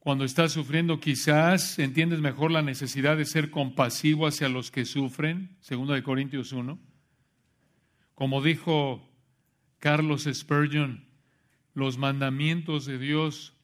cuando 0.00 0.24
estás 0.24 0.52
sufriendo, 0.52 0.98
quizás 0.98 1.78
entiendes 1.78 2.20
mejor 2.20 2.50
la 2.50 2.62
necesidad 2.62 3.18
de 3.18 3.26
ser 3.26 3.50
compasivo 3.50 4.26
hacia 4.26 4.48
los 4.48 4.70
que 4.70 4.86
sufren, 4.86 5.56
segundo 5.60 5.92
de 5.92 6.02
Corintios 6.02 6.52
1. 6.52 6.78
Como 8.14 8.42
dijo 8.42 9.06
Carlos 9.78 10.26
Spurgeon, 10.30 11.09
los 11.74 11.98
mandamientos 11.98 12.86
de 12.86 12.98
Dios 12.98 13.54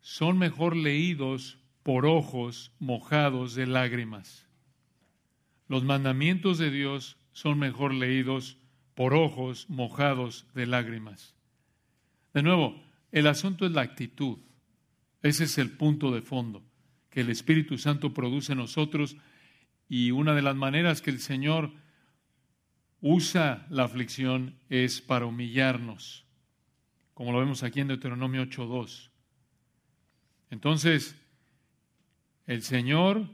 son 0.00 0.38
mejor 0.38 0.76
leídos 0.76 1.58
por 1.82 2.06
ojos 2.06 2.72
mojados 2.78 3.54
de 3.54 3.66
lágrimas. 3.66 4.46
Los 5.68 5.84
mandamientos 5.84 6.58
de 6.58 6.70
Dios 6.70 7.16
son 7.32 7.58
mejor 7.58 7.94
leídos 7.94 8.58
por 8.94 9.14
ojos 9.14 9.68
mojados 9.68 10.46
de 10.54 10.66
lágrimas. 10.66 11.34
De 12.34 12.42
nuevo, 12.42 12.82
el 13.10 13.26
asunto 13.26 13.66
es 13.66 13.72
la 13.72 13.82
actitud. 13.82 14.38
Ese 15.22 15.44
es 15.44 15.58
el 15.58 15.70
punto 15.70 16.12
de 16.12 16.22
fondo 16.22 16.62
que 17.10 17.20
el 17.20 17.30
Espíritu 17.30 17.78
Santo 17.78 18.14
produce 18.14 18.52
en 18.52 18.58
nosotros 18.58 19.16
y 19.88 20.10
una 20.10 20.34
de 20.34 20.42
las 20.42 20.56
maneras 20.56 21.02
que 21.02 21.10
el 21.10 21.20
Señor 21.20 21.70
usa 23.02 23.66
la 23.68 23.84
aflicción 23.84 24.56
es 24.70 25.02
para 25.02 25.26
humillarnos, 25.26 26.21
como 27.14 27.32
lo 27.32 27.38
vemos 27.38 27.62
aquí 27.62 27.80
en 27.80 27.88
Deuteronomio 27.88 28.42
8.2. 28.42 29.10
Entonces, 30.50 31.16
el 32.46 32.62
Señor 32.62 33.26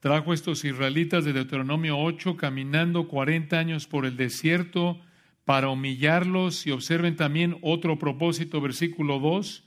trajo 0.00 0.32
a 0.32 0.34
estos 0.34 0.64
israelitas 0.64 1.24
de 1.24 1.32
Deuteronomio 1.32 1.98
8 1.98 2.36
caminando 2.36 3.08
40 3.08 3.58
años 3.58 3.86
por 3.86 4.06
el 4.06 4.16
desierto 4.16 5.00
para 5.44 5.70
humillarlos 5.70 6.66
y 6.66 6.70
observen 6.70 7.16
también 7.16 7.58
otro 7.62 7.98
propósito, 7.98 8.60
versículo 8.60 9.18
2 9.18 9.64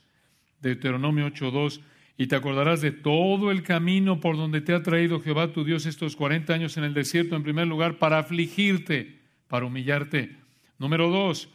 Deuteronomio 0.62 1.26
8.2, 1.26 1.80
y 2.16 2.28
te 2.28 2.36
acordarás 2.36 2.80
de 2.80 2.92
todo 2.92 3.50
el 3.50 3.62
camino 3.62 4.20
por 4.20 4.36
donde 4.36 4.60
te 4.60 4.72
ha 4.72 4.82
traído 4.82 5.20
Jehová 5.20 5.52
tu 5.52 5.64
Dios 5.64 5.86
estos 5.86 6.14
40 6.14 6.54
años 6.54 6.76
en 6.76 6.84
el 6.84 6.94
desierto, 6.94 7.34
en 7.34 7.42
primer 7.42 7.66
lugar, 7.66 7.98
para 7.98 8.18
afligirte, 8.18 9.18
para 9.48 9.66
humillarte. 9.66 10.36
Número 10.78 11.10
dos, 11.10 11.48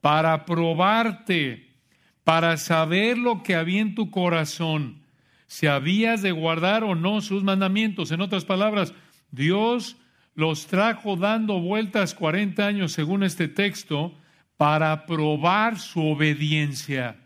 para 0.00 0.44
probarte, 0.44 1.68
para 2.24 2.56
saber 2.56 3.18
lo 3.18 3.42
que 3.42 3.54
había 3.54 3.80
en 3.80 3.94
tu 3.94 4.10
corazón, 4.10 5.02
si 5.46 5.66
habías 5.66 6.22
de 6.22 6.32
guardar 6.32 6.84
o 6.84 6.94
no 6.94 7.20
sus 7.20 7.42
mandamientos. 7.42 8.12
En 8.12 8.20
otras 8.20 8.44
palabras, 8.44 8.92
Dios 9.30 9.96
los 10.34 10.66
trajo 10.66 11.16
dando 11.16 11.60
vueltas 11.60 12.14
40 12.14 12.66
años, 12.66 12.92
según 12.92 13.22
este 13.22 13.48
texto, 13.48 14.14
para 14.56 15.06
probar 15.06 15.78
su 15.78 16.04
obediencia. 16.06 17.16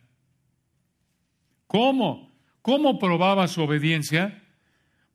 ¿Cómo? 1.66 2.30
¿Cómo 2.60 2.98
probaba 2.98 3.48
su 3.48 3.62
obediencia? 3.62 4.42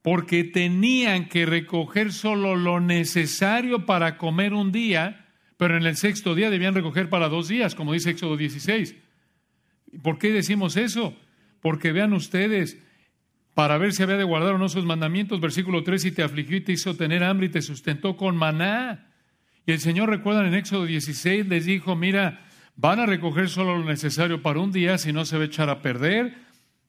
Porque 0.02 0.44
tenían 0.44 1.30
que 1.30 1.46
recoger 1.46 2.12
solo 2.12 2.56
lo 2.56 2.80
necesario 2.80 3.86
para 3.86 4.18
comer 4.18 4.54
un 4.54 4.72
día, 4.72 5.27
pero 5.58 5.76
en 5.76 5.86
el 5.86 5.98
sexto 5.98 6.36
día 6.36 6.50
debían 6.50 6.76
recoger 6.76 7.10
para 7.10 7.30
dos 7.30 7.48
días, 7.48 7.76
como 7.76 7.94
dice 7.94 8.12
Éxodo 8.12 8.38
16. 8.38 8.96
¿Por 10.04 10.20
qué 10.20 10.32
decimos 10.32 10.78
eso? 10.78 11.16
Porque 11.62 11.92
vean 11.92 12.14
ustedes, 12.14 12.78
para 13.56 13.80
ver 13.80 13.94
si 13.94 14.04
había 14.04 14.18
de 14.18 14.24
guardar 14.24 14.54
o 14.54 14.58
no 14.60 14.70
sus 14.70 14.86
mandamientos, 14.86 15.42
versículo 15.42 15.84
3, 15.84 16.06
y 16.06 16.12
te 16.12 16.24
afligió 16.24 16.58
y 16.58 16.62
te 16.62 16.74
hizo 16.74 16.96
tener 16.96 17.24
hambre 17.24 17.48
y 17.48 17.50
te 17.50 17.64
sustentó 17.64 18.16
con 18.16 18.38
maná. 18.38 19.12
Y 19.66 19.72
el 19.72 19.80
Señor, 19.80 20.10
recuerdan 20.10 20.46
en 20.46 20.54
Éxodo 20.54 20.86
16, 20.86 21.48
les 21.48 21.66
dijo, 21.66 21.96
mira, 21.96 22.46
van 22.76 23.00
a 23.00 23.08
recoger 23.08 23.50
solo 23.50 23.78
lo 23.78 23.86
necesario 23.86 24.44
para 24.44 24.60
un 24.60 24.72
día, 24.72 25.00
si 25.00 25.12
no 25.12 25.26
se 25.26 25.38
va 25.38 25.44
a 25.44 25.48
echar 25.48 25.70
a 25.70 25.82
perder 25.82 26.38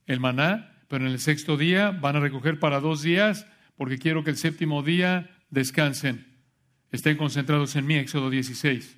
el 0.07 0.21
maná, 0.21 0.75
pero 0.89 1.07
en 1.07 1.13
el 1.13 1.19
sexto 1.19 1.57
día 1.57 1.91
van 1.91 2.17
a 2.17 2.21
recoger 2.21 2.59
para 2.59 2.81
dos 2.81 3.03
días, 3.03 3.47
porque 3.77 3.99
quiero 3.99 4.23
que 4.23 4.31
el 4.31 4.37
séptimo 4.37 4.83
día 4.83 5.31
descansen, 5.51 6.27
estén 6.91 7.17
concentrados 7.17 7.77
en 7.77 7.87
mí, 7.87 7.95
Éxodo 7.97 8.31
16. 8.31 8.97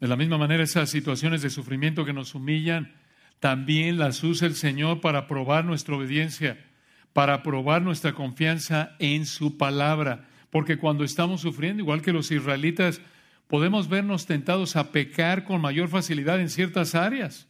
De 0.00 0.08
la 0.08 0.16
misma 0.16 0.38
manera, 0.38 0.62
esas 0.62 0.90
situaciones 0.90 1.42
de 1.42 1.50
sufrimiento 1.50 2.04
que 2.04 2.12
nos 2.12 2.34
humillan, 2.34 2.92
también 3.40 3.98
las 3.98 4.22
usa 4.22 4.46
el 4.46 4.54
Señor 4.54 5.00
para 5.00 5.26
probar 5.26 5.64
nuestra 5.64 5.96
obediencia, 5.96 6.64
para 7.12 7.42
probar 7.42 7.82
nuestra 7.82 8.12
confianza 8.12 8.96
en 8.98 9.26
su 9.26 9.56
palabra. 9.56 10.28
Porque 10.50 10.78
cuando 10.78 11.04
estamos 11.04 11.40
sufriendo, 11.40 11.82
igual 11.82 12.02
que 12.02 12.12
los 12.12 12.30
israelitas, 12.30 13.00
podemos 13.48 13.88
vernos 13.88 14.26
tentados 14.26 14.76
a 14.76 14.92
pecar 14.92 15.44
con 15.44 15.60
mayor 15.60 15.88
facilidad 15.88 16.40
en 16.40 16.48
ciertas 16.48 16.94
áreas. 16.94 17.48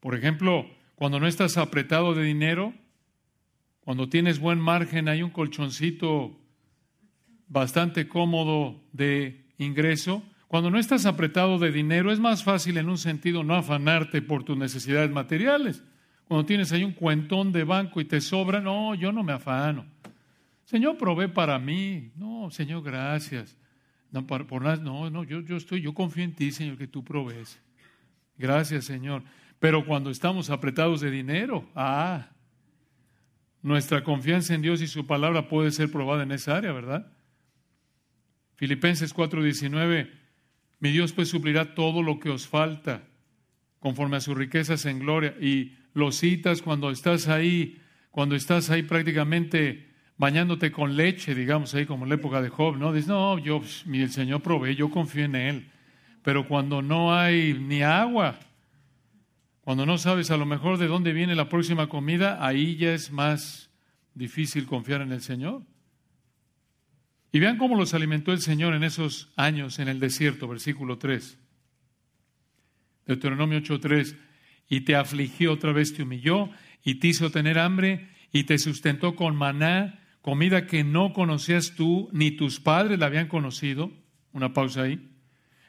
Por 0.00 0.14
ejemplo, 0.14 0.66
cuando 0.94 1.20
no 1.20 1.26
estás 1.26 1.56
apretado 1.56 2.14
de 2.14 2.24
dinero, 2.24 2.74
cuando 3.84 4.08
tienes 4.08 4.38
buen 4.38 4.60
margen, 4.60 5.08
hay 5.08 5.22
un 5.22 5.30
colchoncito 5.30 6.38
bastante 7.48 8.06
cómodo 8.06 8.80
de 8.92 9.44
ingreso. 9.58 10.22
Cuando 10.46 10.70
no 10.70 10.78
estás 10.78 11.04
apretado 11.04 11.58
de 11.58 11.72
dinero, 11.72 12.12
es 12.12 12.20
más 12.20 12.44
fácil 12.44 12.76
en 12.76 12.88
un 12.88 12.98
sentido 12.98 13.42
no 13.42 13.54
afanarte 13.54 14.22
por 14.22 14.44
tus 14.44 14.56
necesidades 14.56 15.10
materiales. 15.10 15.82
Cuando 16.28 16.46
tienes 16.46 16.72
ahí 16.72 16.84
un 16.84 16.92
cuentón 16.92 17.52
de 17.52 17.64
banco 17.64 18.00
y 18.00 18.04
te 18.04 18.20
sobra, 18.20 18.60
no, 18.60 18.94
yo 18.94 19.12
no 19.12 19.22
me 19.22 19.32
afano. 19.32 19.84
Señor, 20.64 20.96
provee 20.96 21.28
para 21.28 21.58
mí. 21.58 22.12
No, 22.16 22.50
Señor, 22.50 22.82
gracias. 22.82 23.58
No, 24.12 24.26
por, 24.26 24.62
no, 24.80 25.10
no, 25.10 25.24
yo, 25.24 25.40
yo 25.40 25.56
estoy, 25.56 25.80
yo 25.80 25.92
confío 25.92 26.22
en 26.22 26.34
ti, 26.34 26.52
Señor, 26.52 26.78
que 26.78 26.86
tú 26.86 27.02
provees. 27.02 27.60
Gracias, 28.38 28.84
Señor. 28.84 29.24
Pero 29.58 29.84
cuando 29.84 30.10
estamos 30.10 30.50
apretados 30.50 31.00
de 31.00 31.10
dinero, 31.10 31.68
ah, 31.74 32.28
nuestra 33.62 34.04
confianza 34.04 34.54
en 34.54 34.62
Dios 34.62 34.82
y 34.82 34.86
su 34.86 35.06
palabra 35.06 35.48
puede 35.48 35.70
ser 35.70 35.90
probada 35.90 36.24
en 36.24 36.32
esa 36.32 36.56
área, 36.56 36.72
¿verdad? 36.72 37.12
Filipenses 38.56 39.14
4:19, 39.14 40.10
mi 40.80 40.90
Dios 40.90 41.12
pues 41.12 41.28
suplirá 41.28 41.74
todo 41.74 42.02
lo 42.02 42.18
que 42.18 42.30
os 42.30 42.46
falta 42.46 43.02
conforme 43.78 44.16
a 44.16 44.20
sus 44.20 44.36
riquezas 44.36 44.84
en 44.86 44.98
gloria. 45.00 45.34
Y 45.40 45.76
lo 45.94 46.12
citas 46.12 46.62
cuando 46.62 46.90
estás 46.90 47.28
ahí, 47.28 47.80
cuando 48.10 48.34
estás 48.36 48.70
ahí 48.70 48.82
prácticamente 48.82 49.90
bañándote 50.16 50.70
con 50.70 50.96
leche, 50.96 51.34
digamos 51.34 51.74
ahí 51.74 51.86
como 51.86 52.04
en 52.04 52.10
la 52.10 52.14
época 52.14 52.40
de 52.40 52.48
Job, 52.48 52.76
¿no? 52.76 52.92
Dices, 52.92 53.08
no, 53.08 53.38
yo, 53.38 53.62
el 53.92 54.10
Señor 54.10 54.42
provee, 54.42 54.76
yo 54.76 54.90
confío 54.90 55.24
en 55.24 55.34
Él. 55.34 55.70
Pero 56.22 56.46
cuando 56.46 56.82
no 56.82 57.12
hay 57.12 57.54
ni 57.54 57.82
agua, 57.82 58.38
cuando 59.62 59.86
no 59.86 59.96
sabes 59.96 60.30
a 60.30 60.36
lo 60.36 60.44
mejor 60.44 60.76
de 60.76 60.88
dónde 60.88 61.12
viene 61.12 61.36
la 61.36 61.48
próxima 61.48 61.88
comida, 61.88 62.44
ahí 62.44 62.76
ya 62.76 62.92
es 62.92 63.12
más 63.12 63.70
difícil 64.12 64.66
confiar 64.66 65.02
en 65.02 65.12
el 65.12 65.22
Señor. 65.22 65.62
Y 67.30 67.38
vean 67.38 67.58
cómo 67.58 67.76
los 67.76 67.94
alimentó 67.94 68.32
el 68.32 68.40
Señor 68.40 68.74
en 68.74 68.82
esos 68.82 69.32
años 69.36 69.78
en 69.78 69.88
el 69.88 70.00
desierto, 70.00 70.48
versículo 70.48 70.98
3. 70.98 71.38
Deuteronomio 73.06 73.58
8:3. 73.60 74.16
Y 74.68 74.80
te 74.82 74.96
afligió 74.96 75.52
otra 75.52 75.72
vez, 75.72 75.94
te 75.94 76.02
humilló, 76.02 76.50
y 76.82 76.96
te 76.96 77.08
hizo 77.08 77.30
tener 77.30 77.58
hambre, 77.58 78.10
y 78.32 78.44
te 78.44 78.58
sustentó 78.58 79.14
con 79.14 79.36
maná, 79.36 80.00
comida 80.22 80.66
que 80.66 80.82
no 80.82 81.12
conocías 81.12 81.74
tú, 81.76 82.08
ni 82.12 82.32
tus 82.32 82.58
padres 82.58 82.98
la 82.98 83.06
habían 83.06 83.28
conocido. 83.28 83.92
Una 84.32 84.52
pausa 84.52 84.82
ahí. 84.82 85.08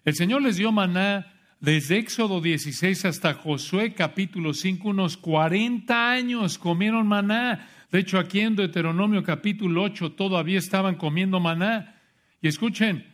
El 0.04 0.16
Señor 0.16 0.42
les 0.42 0.58
dio 0.58 0.72
maná 0.72 1.33
desde 1.63 1.98
Éxodo 1.98 2.41
16 2.41 3.05
hasta 3.05 3.36
Josué 3.36 3.93
capítulo 3.93 4.53
5, 4.53 4.89
unos 4.89 5.15
40 5.15 6.12
años 6.12 6.58
comieron 6.58 7.08
maná. 7.08 7.70
De 7.89 8.00
hecho, 8.00 8.20
aquí 8.20 8.41
en 8.41 8.58
Deuteronomio 8.58 9.24
capítulo 9.24 9.84
8 9.84 10.12
todavía 10.12 10.60
estaban 10.60 10.96
comiendo 10.96 11.39
maná. 11.39 12.01
Y 12.41 12.50
escuchen, 12.50 13.08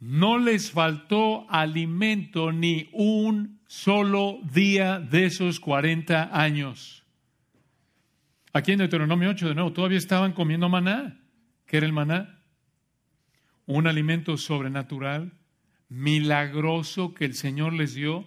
no 0.00 0.38
les 0.38 0.72
faltó 0.72 1.48
alimento 1.48 2.50
ni 2.50 2.88
un 2.90 3.60
solo 3.68 4.40
día 4.52 4.98
de 4.98 5.26
esos 5.26 5.60
40 5.60 6.36
años. 6.36 7.04
Aquí 8.52 8.72
en 8.72 8.78
Deuteronomio 8.78 9.30
8, 9.30 9.50
de 9.50 9.54
nuevo, 9.54 9.72
todavía 9.72 9.98
estaban 9.98 10.32
comiendo 10.32 10.68
maná. 10.68 11.20
¿Qué 11.64 11.76
era 11.76 11.86
el 11.86 11.92
maná? 11.92 12.40
Un 13.66 13.86
alimento 13.86 14.36
sobrenatural, 14.36 15.30
milagroso 15.94 17.14
que 17.14 17.24
el 17.24 17.34
Señor 17.34 17.72
les 17.72 17.94
dio. 17.94 18.26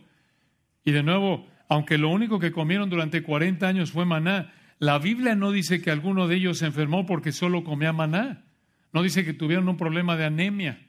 Y 0.83 0.91
de 0.91 1.03
nuevo, 1.03 1.47
aunque 1.69 1.97
lo 1.97 2.09
único 2.09 2.39
que 2.39 2.51
comieron 2.51 2.89
durante 2.89 3.23
40 3.23 3.67
años 3.67 3.91
fue 3.91 4.05
maná, 4.05 4.53
la 4.79 4.99
Biblia 4.99 5.35
no 5.35 5.51
dice 5.51 5.81
que 5.81 5.91
alguno 5.91 6.27
de 6.27 6.35
ellos 6.35 6.59
se 6.59 6.67
enfermó 6.67 7.05
porque 7.05 7.31
solo 7.31 7.63
comía 7.63 7.93
maná. 7.93 8.45
No 8.93 9.03
dice 9.03 9.25
que 9.25 9.33
tuvieron 9.33 9.67
un 9.67 9.77
problema 9.77 10.15
de 10.15 10.25
anemia. 10.25 10.87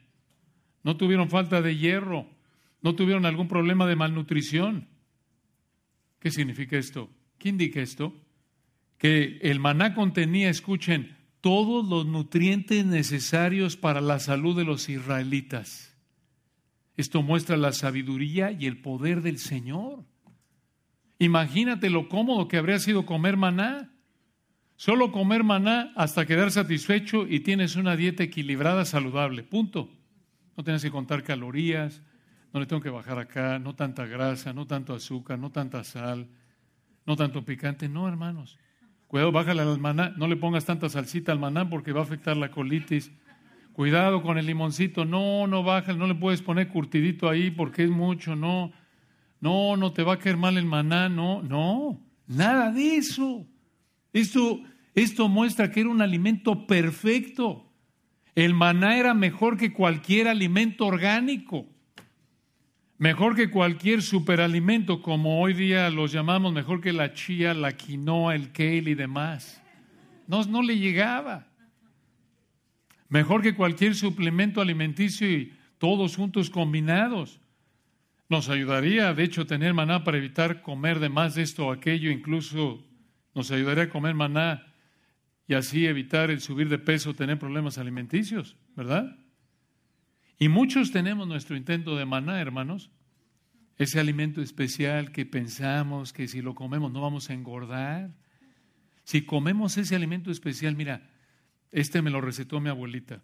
No 0.83 0.97
tuvieron 0.97 1.31
falta 1.31 1.63
de 1.63 1.77
hierro. 1.77 2.29
No 2.81 2.95
tuvieron 2.95 3.27
algún 3.27 3.49
problema 3.49 3.87
de 3.87 3.97
malnutrición. 3.97 4.89
¿Qué 6.21 6.31
significa 6.31 6.77
esto? 6.77 7.11
¿Qué 7.39 7.49
indica 7.49 7.81
esto? 7.81 8.15
que 8.99 9.39
el 9.43 9.61
maná 9.61 9.95
contenía, 9.95 10.51
escuchen, 10.51 11.17
todos 11.41 11.89
los 11.89 12.05
nutrientes 12.05 12.85
necesarios 12.85 13.77
para 13.77 14.01
la 14.01 14.19
salud 14.19 14.57
de 14.57 14.65
los 14.65 14.89
israelitas. 14.89 15.88
Esto 16.99 17.23
muestra 17.23 17.57
la 17.57 17.71
sabiduría 17.71 18.51
y 18.51 18.67
el 18.67 18.81
poder 18.81 19.23
del 19.23 19.39
Señor. 19.39 20.05
Imagínate 21.21 21.91
lo 21.91 22.09
cómodo 22.09 22.49
que 22.49 22.57
habría 22.57 22.81
sido 22.81 23.07
comer 23.07 23.37
maná. 23.37 23.93
Solo 24.75 25.13
comer 25.13 25.45
maná 25.45 25.93
hasta 25.95 26.27
quedar 26.27 26.51
satisfecho 26.51 27.25
y 27.25 27.39
tienes 27.41 27.77
una 27.77 27.95
dieta 27.95 28.25
equilibrada, 28.25 28.85
saludable. 28.85 29.45
Punto. 29.45 29.89
No 30.57 30.65
tienes 30.65 30.83
que 30.83 30.91
contar 30.91 31.23
calorías, 31.23 32.03
no 32.53 32.59
le 32.59 32.67
tengo 32.67 32.83
que 32.83 32.91
bajar 32.91 33.21
acá, 33.21 33.61
no 33.61 33.77
tanta 33.77 34.05
grasa, 34.05 34.53
no 34.53 34.67
tanto 34.67 34.93
azúcar, 34.93 35.39
no 35.39 35.53
tanta 35.53 35.85
sal, 35.85 36.29
no 37.07 37.15
tanto 37.15 37.45
picante. 37.45 37.89
No, 37.89 38.09
hermanos. 38.09 38.59
Cuidado, 39.07 39.31
bájale 39.31 39.63
al 39.63 39.79
maná, 39.79 40.13
no 40.17 40.27
le 40.27 40.35
pongas 40.35 40.65
tanta 40.65 40.89
salsita 40.89 41.31
al 41.31 41.39
maná 41.39 41.71
porque 41.71 41.93
va 41.93 42.01
a 42.01 42.03
afectar 42.03 42.37
la 42.37 42.51
colitis. 42.51 43.13
Cuidado 43.79 44.23
con 44.23 44.39
el 44.39 44.47
limoncito, 44.47 45.05
no, 45.05 45.47
no 45.47 45.63
baja, 45.63 45.93
no 45.93 46.09
le 46.09 46.17
puedes 46.17 46.43
poner 46.43 46.67
curtidito 46.67 47.29
ahí 47.29 47.53
porque 47.53 47.85
es 47.85 47.91
mucho, 47.91 48.35
no. 48.35 48.73
No, 49.41 49.77
no 49.77 49.93
te 49.93 50.03
va 50.03 50.15
a 50.15 50.19
caer 50.19 50.37
mal 50.37 50.59
el 50.59 50.65
maná, 50.65 51.09
no, 51.09 51.45
no, 51.45 52.01
nada 52.27 52.73
de 52.73 52.97
eso. 52.97 53.47
Esto, 54.13 54.61
esto 54.97 55.29
muestra 55.29 55.71
que 55.71 55.79
era 55.79 55.91
un 55.91 56.03
alimento 56.03 56.67
perfecto. 56.67 57.71
El 58.35 58.53
maná 58.53 58.99
era 58.99 59.15
mejor 59.15 59.57
que 59.57 59.73
cualquier 59.73 60.27
alimento 60.27 60.85
orgánico. 60.85 61.65
Mejor 62.97 63.37
que 63.37 63.49
cualquier 63.49 64.03
superalimento, 64.03 65.03
como 65.03 65.41
hoy 65.41 65.55
día 65.55 65.89
los 65.91 66.11
llamamos, 66.11 66.53
mejor 66.53 66.81
que 66.81 66.93
la 66.93 67.13
chía, 67.13 67.55
la 67.55 67.77
quinoa, 67.77 68.35
el 68.35 68.51
kale 68.51 68.91
y 68.91 68.95
demás. 68.97 69.63
No, 70.27 70.43
no 70.47 70.63
le 70.63 70.77
llegaba. 70.81 71.48
Mejor 73.09 73.43
que 73.43 73.55
cualquier 73.55 73.95
suplemento 73.95 74.61
alimenticio 74.61 75.31
y 75.31 75.55
todos 75.79 76.17
juntos 76.17 76.51
combinados. 76.51 77.41
Nos 78.29 78.51
ayudaría, 78.51 79.15
de 79.15 79.25
hecho, 79.25 79.47
tener 79.47 79.73
maná 79.73 80.05
para 80.05 80.19
evitar 80.19 80.61
comer 80.61 80.99
de 80.99 81.09
más 81.09 81.35
de 81.35 81.43
esto 81.43 81.67
o 81.67 81.73
aquello, 81.73 82.11
incluso 82.11 82.85
nos 83.35 83.51
ayudaría 83.51 83.85
a 83.85 83.89
comer 83.89 84.15
maná 84.15 84.67
y 85.47 85.55
así 85.55 85.87
evitar 85.87 86.31
el 86.31 86.43
subir 86.43 86.69
de 86.69 86.79
peso, 86.79 87.15
tener 87.15 87.39
problemas 87.39 87.79
alimenticios, 87.79 88.57
¿verdad? 88.77 89.17
Y 90.39 90.49
muchos 90.49 90.93
tenemos 90.93 91.27
nuestro 91.27 91.57
intento 91.57 91.97
de 91.97 92.05
maná, 92.05 92.41
hermanos. 92.41 92.91
Ese 93.79 93.99
alimento 93.99 94.43
especial 94.43 95.11
que 95.11 95.25
pensamos 95.25 96.13
que 96.13 96.29
si 96.29 96.43
lo 96.43 96.55
comemos 96.55 96.93
no 96.93 97.01
vamos 97.01 97.31
a 97.31 97.35
engordar. 97.35 98.11
Si 99.05 99.23
comemos 99.23 99.79
ese 99.79 99.97
alimento 99.97 100.31
especial, 100.31 100.77
mira, 100.77 101.09
este 101.73 102.03
me 102.03 102.11
lo 102.11 102.21
recetó 102.21 102.61
mi 102.61 102.69
abuelita. 102.69 103.23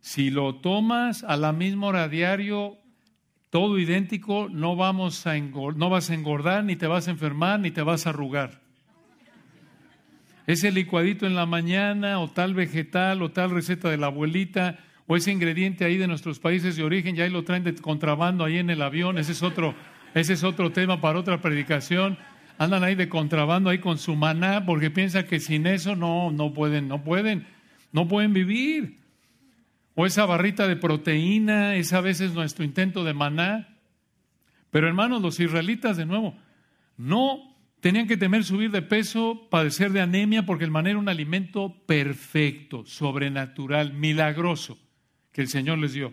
Si 0.00 0.30
lo 0.30 0.56
tomas 0.56 1.24
a 1.24 1.36
la 1.36 1.52
misma 1.52 1.88
hora 1.88 2.08
diario, 2.08 2.78
todo 3.50 3.78
idéntico, 3.78 4.48
no, 4.48 4.76
vamos 4.76 5.26
a 5.26 5.38
no 5.38 5.90
vas 5.90 6.10
a 6.10 6.14
engordar, 6.14 6.64
ni 6.64 6.76
te 6.76 6.86
vas 6.86 7.08
a 7.08 7.10
enfermar, 7.10 7.60
ni 7.60 7.70
te 7.70 7.82
vas 7.82 8.06
a 8.06 8.10
arrugar. 8.10 8.60
Ese 10.46 10.72
licuadito 10.72 11.26
en 11.26 11.34
la 11.34 11.46
mañana, 11.46 12.18
o 12.18 12.30
tal 12.30 12.54
vegetal, 12.54 13.22
o 13.22 13.30
tal 13.30 13.50
receta 13.50 13.90
de 13.90 13.98
la 13.98 14.06
abuelita, 14.06 14.78
o 15.06 15.16
ese 15.16 15.32
ingrediente 15.32 15.84
ahí 15.84 15.96
de 15.96 16.06
nuestros 16.06 16.38
países 16.38 16.76
de 16.76 16.84
origen, 16.84 17.14
ya 17.14 17.24
ahí 17.24 17.30
lo 17.30 17.44
traen 17.44 17.64
de 17.64 17.74
contrabando 17.74 18.44
ahí 18.44 18.58
en 18.58 18.70
el 18.70 18.80
avión, 18.80 19.18
ese 19.18 19.32
es 19.32 19.42
otro, 19.42 19.74
ese 20.14 20.32
es 20.32 20.44
otro 20.44 20.72
tema 20.72 21.00
para 21.00 21.18
otra 21.18 21.40
predicación. 21.40 22.16
Andan 22.60 22.84
ahí 22.84 22.94
de 22.94 23.08
contrabando 23.08 23.70
ahí 23.70 23.78
con 23.78 23.96
su 23.96 24.14
maná 24.16 24.66
porque 24.66 24.90
piensan 24.90 25.24
que 25.24 25.40
sin 25.40 25.66
eso 25.66 25.96
no, 25.96 26.30
no 26.30 26.52
pueden, 26.52 26.88
no 26.88 27.02
pueden, 27.02 27.46
no 27.90 28.06
pueden 28.06 28.34
vivir. 28.34 28.98
O 29.94 30.04
esa 30.04 30.26
barrita 30.26 30.68
de 30.68 30.76
proteína, 30.76 31.76
esa 31.76 31.96
a 31.96 32.02
veces 32.02 32.34
nuestro 32.34 32.62
intento 32.62 33.02
de 33.02 33.14
maná. 33.14 33.78
Pero 34.70 34.86
hermanos, 34.86 35.22
los 35.22 35.40
israelitas 35.40 35.96
de 35.96 36.04
nuevo, 36.04 36.36
no 36.98 37.56
tenían 37.80 38.06
que 38.06 38.18
temer 38.18 38.44
subir 38.44 38.70
de 38.70 38.82
peso, 38.82 39.48
padecer 39.48 39.90
de 39.92 40.02
anemia, 40.02 40.44
porque 40.44 40.64
el 40.64 40.70
maná 40.70 40.90
era 40.90 40.98
un 40.98 41.08
alimento 41.08 41.82
perfecto, 41.86 42.84
sobrenatural, 42.84 43.94
milagroso 43.94 44.76
que 45.32 45.40
el 45.40 45.48
Señor 45.48 45.78
les 45.78 45.94
dio. 45.94 46.12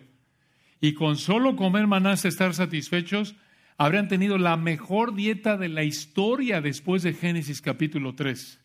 Y 0.80 0.94
con 0.94 1.18
solo 1.18 1.58
comer 1.58 1.88
maná 1.88 2.14
estar 2.14 2.54
satisfechos, 2.54 3.36
habrían 3.78 4.08
tenido 4.08 4.38
la 4.38 4.58
mejor 4.58 5.14
dieta 5.14 5.58
de 5.58 5.70
la 5.70 5.84
historia 5.84 6.62
después 6.62 7.04
de 7.04 7.14
Génesis 7.14 7.62
capítulo 7.62 8.16
3. 8.16 8.60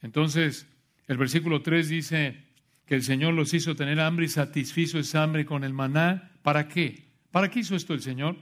Entonces, 0.00 0.66
el 1.06 1.18
versículo 1.18 1.62
3 1.62 1.88
dice 1.88 2.44
que 2.86 2.94
el 2.94 3.02
Señor 3.02 3.34
los 3.34 3.54
hizo 3.54 3.76
tener 3.76 4.00
hambre 4.00 4.26
y 4.26 4.28
satisfizo 4.28 4.98
esa 4.98 5.22
hambre 5.22 5.44
con 5.44 5.62
el 5.62 5.74
maná. 5.74 6.32
¿Para 6.42 6.68
qué? 6.68 7.04
¿Para 7.30 7.50
qué 7.50 7.60
hizo 7.60 7.76
esto 7.76 7.94
el 7.94 8.00
Señor? 8.00 8.36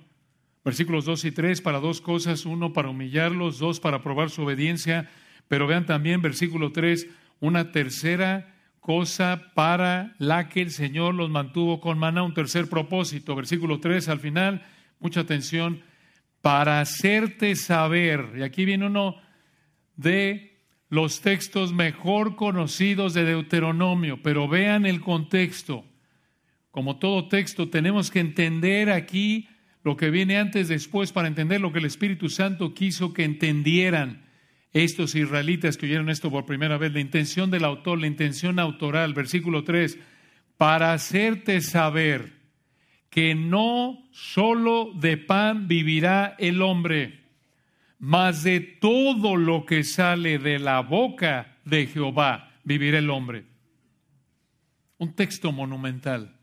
Versículos 0.64 1.04
2 1.04 1.24
y 1.24 1.32
3, 1.32 1.60
para 1.62 1.80
dos 1.80 2.00
cosas, 2.00 2.44
uno 2.44 2.72
para 2.72 2.90
humillarlos, 2.90 3.58
dos 3.58 3.80
para 3.80 4.02
probar 4.02 4.30
su 4.30 4.42
obediencia, 4.42 5.10
pero 5.48 5.66
vean 5.66 5.86
también 5.86 6.22
versículo 6.22 6.70
3, 6.70 7.08
una 7.40 7.72
tercera 7.72 8.54
cosa 8.90 9.52
para 9.54 10.16
la 10.18 10.48
que 10.48 10.60
el 10.62 10.72
Señor 10.72 11.14
los 11.14 11.30
mantuvo 11.30 11.80
con 11.80 11.96
maná. 11.96 12.24
Un 12.24 12.34
tercer 12.34 12.68
propósito, 12.68 13.36
versículo 13.36 13.78
3 13.78 14.08
al 14.08 14.18
final, 14.18 14.66
mucha 14.98 15.20
atención, 15.20 15.82
para 16.42 16.80
hacerte 16.80 17.54
saber, 17.54 18.32
y 18.36 18.42
aquí 18.42 18.64
viene 18.64 18.86
uno 18.86 19.14
de 19.94 20.58
los 20.88 21.20
textos 21.20 21.72
mejor 21.72 22.34
conocidos 22.34 23.14
de 23.14 23.24
Deuteronomio, 23.24 24.24
pero 24.24 24.48
vean 24.48 24.86
el 24.86 25.00
contexto. 25.00 25.84
Como 26.72 26.98
todo 26.98 27.28
texto, 27.28 27.68
tenemos 27.68 28.10
que 28.10 28.18
entender 28.18 28.90
aquí 28.90 29.48
lo 29.84 29.96
que 29.96 30.10
viene 30.10 30.36
antes, 30.36 30.66
después, 30.66 31.12
para 31.12 31.28
entender 31.28 31.60
lo 31.60 31.72
que 31.72 31.78
el 31.78 31.84
Espíritu 31.84 32.28
Santo 32.28 32.74
quiso 32.74 33.12
que 33.12 33.22
entendieran 33.22 34.24
estos 34.72 35.14
israelitas 35.14 35.76
que 35.76 35.86
oyeron 35.86 36.10
esto 36.10 36.30
por 36.30 36.46
primera 36.46 36.78
vez, 36.78 36.92
la 36.92 37.00
intención 37.00 37.50
del 37.50 37.64
autor, 37.64 38.00
la 38.00 38.06
intención 38.06 38.58
autoral, 38.58 39.14
versículo 39.14 39.64
3, 39.64 39.98
para 40.56 40.92
hacerte 40.92 41.60
saber 41.60 42.40
que 43.08 43.34
no 43.34 44.08
solo 44.12 44.92
de 44.94 45.16
pan 45.16 45.66
vivirá 45.66 46.36
el 46.38 46.62
hombre, 46.62 47.24
mas 47.98 48.44
de 48.44 48.60
todo 48.60 49.36
lo 49.36 49.66
que 49.66 49.82
sale 49.82 50.38
de 50.38 50.58
la 50.58 50.80
boca 50.80 51.58
de 51.64 51.86
Jehová 51.86 52.52
vivirá 52.62 52.98
el 52.98 53.10
hombre. 53.10 53.46
Un 54.98 55.14
texto 55.14 55.50
monumental. 55.50 56.36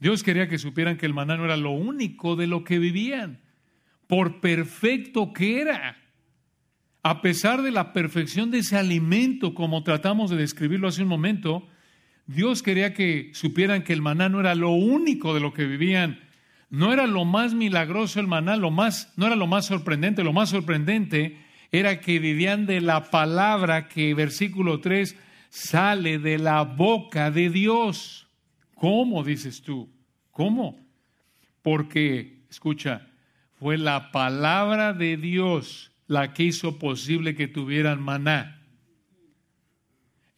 Dios 0.00 0.24
quería 0.24 0.48
que 0.48 0.58
supieran 0.58 0.96
que 0.96 1.06
el 1.06 1.14
maná 1.14 1.36
no 1.36 1.44
era 1.44 1.56
lo 1.56 1.70
único 1.70 2.34
de 2.34 2.48
lo 2.48 2.64
que 2.64 2.80
vivían, 2.80 3.40
por 4.08 4.40
perfecto 4.40 5.32
que 5.32 5.60
era. 5.60 6.01
A 7.02 7.20
pesar 7.20 7.62
de 7.62 7.72
la 7.72 7.92
perfección 7.92 8.52
de 8.52 8.58
ese 8.58 8.76
alimento, 8.76 9.54
como 9.54 9.82
tratamos 9.82 10.30
de 10.30 10.36
describirlo 10.36 10.86
hace 10.86 11.02
un 11.02 11.08
momento, 11.08 11.68
Dios 12.26 12.62
quería 12.62 12.94
que 12.94 13.32
supieran 13.34 13.82
que 13.82 13.92
el 13.92 14.02
maná 14.02 14.28
no 14.28 14.38
era 14.38 14.54
lo 14.54 14.70
único 14.70 15.34
de 15.34 15.40
lo 15.40 15.52
que 15.52 15.64
vivían, 15.64 16.20
no 16.70 16.92
era 16.92 17.08
lo 17.08 17.24
más 17.24 17.54
milagroso 17.54 18.20
el 18.20 18.28
maná, 18.28 18.56
lo 18.56 18.70
más, 18.70 19.12
no 19.16 19.26
era 19.26 19.34
lo 19.34 19.48
más 19.48 19.66
sorprendente, 19.66 20.22
lo 20.22 20.32
más 20.32 20.50
sorprendente 20.50 21.38
era 21.72 22.00
que 22.00 22.20
vivían 22.20 22.66
de 22.66 22.80
la 22.80 23.10
palabra 23.10 23.88
que, 23.88 24.14
versículo 24.14 24.80
3, 24.80 25.16
sale 25.48 26.18
de 26.18 26.38
la 26.38 26.62
boca 26.62 27.30
de 27.30 27.50
Dios. 27.50 28.28
¿Cómo 28.74 29.24
dices 29.24 29.62
tú? 29.62 29.90
¿Cómo? 30.30 30.78
Porque, 31.62 32.44
escucha, 32.48 33.08
fue 33.58 33.76
la 33.76 34.12
palabra 34.12 34.92
de 34.92 35.16
Dios 35.16 35.91
la 36.12 36.34
que 36.34 36.44
hizo 36.44 36.78
posible 36.78 37.34
que 37.34 37.48
tuvieran 37.48 38.00
maná. 38.00 38.60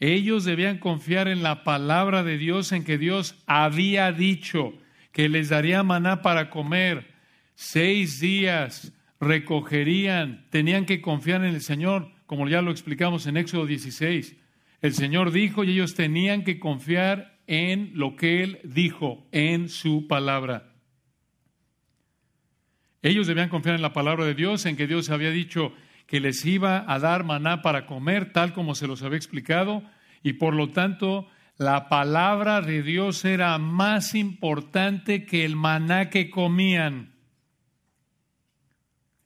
Ellos 0.00 0.44
debían 0.44 0.78
confiar 0.78 1.28
en 1.28 1.42
la 1.42 1.64
palabra 1.64 2.22
de 2.22 2.38
Dios, 2.38 2.72
en 2.72 2.84
que 2.84 2.98
Dios 2.98 3.42
había 3.46 4.12
dicho 4.12 4.74
que 5.12 5.28
les 5.28 5.48
daría 5.48 5.82
maná 5.82 6.22
para 6.22 6.50
comer. 6.50 7.12
Seis 7.54 8.20
días 8.20 8.92
recogerían, 9.20 10.46
tenían 10.50 10.84
que 10.84 11.00
confiar 11.00 11.44
en 11.44 11.54
el 11.54 11.60
Señor, 11.60 12.10
como 12.26 12.48
ya 12.48 12.62
lo 12.62 12.70
explicamos 12.70 13.26
en 13.26 13.36
Éxodo 13.36 13.66
16. 13.66 14.36
El 14.80 14.94
Señor 14.94 15.30
dijo 15.30 15.64
y 15.64 15.70
ellos 15.70 15.94
tenían 15.94 16.44
que 16.44 16.58
confiar 16.58 17.38
en 17.46 17.92
lo 17.94 18.16
que 18.16 18.42
Él 18.42 18.60
dijo, 18.64 19.26
en 19.32 19.68
su 19.68 20.06
palabra. 20.06 20.73
Ellos 23.04 23.26
debían 23.26 23.50
confiar 23.50 23.76
en 23.76 23.82
la 23.82 23.92
palabra 23.92 24.24
de 24.24 24.34
Dios, 24.34 24.64
en 24.64 24.76
que 24.76 24.86
Dios 24.86 25.10
había 25.10 25.30
dicho 25.30 25.74
que 26.06 26.20
les 26.20 26.42
iba 26.46 26.90
a 26.90 26.98
dar 26.98 27.22
maná 27.22 27.60
para 27.60 27.84
comer, 27.84 28.32
tal 28.32 28.54
como 28.54 28.74
se 28.74 28.86
los 28.86 29.02
había 29.02 29.18
explicado, 29.18 29.82
y 30.22 30.32
por 30.32 30.54
lo 30.54 30.70
tanto 30.70 31.28
la 31.58 31.90
palabra 31.90 32.62
de 32.62 32.82
Dios 32.82 33.26
era 33.26 33.58
más 33.58 34.14
importante 34.14 35.26
que 35.26 35.44
el 35.44 35.54
maná 35.54 36.08
que 36.08 36.30
comían. 36.30 37.12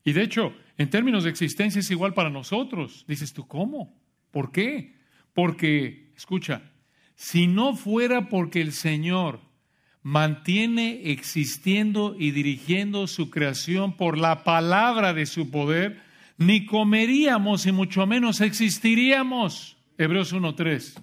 Y 0.03 0.13
de 0.13 0.23
hecho, 0.23 0.57
en 0.77 0.91
términos 0.91 1.23
de 1.23 1.31
existencia 1.31 1.79
es 1.79 1.91
igual 1.93 2.15
para 2.15 2.31
nosotros. 2.31 3.05
Dices 3.07 3.33
tú, 3.33 3.47
¿cómo? 3.47 3.97
¿Por 4.33 4.51
qué? 4.51 4.97
Porque, 5.35 6.11
escucha, 6.17 6.73
si 7.15 7.47
no 7.47 7.77
fuera 7.77 8.29
porque 8.29 8.61
el 8.61 8.73
Señor 8.73 9.48
mantiene 10.09 11.11
existiendo 11.11 12.17
y 12.19 12.31
dirigiendo 12.31 13.07
su 13.07 13.29
creación 13.29 13.95
por 13.95 14.17
la 14.17 14.43
palabra 14.43 15.13
de 15.13 15.27
su 15.27 15.51
poder, 15.51 16.01
ni 16.39 16.65
comeríamos 16.65 17.67
y 17.67 17.73
mucho 17.73 18.07
menos 18.07 18.41
existiríamos. 18.41 19.77
Hebreos 19.99 20.33
1.3. 20.33 20.99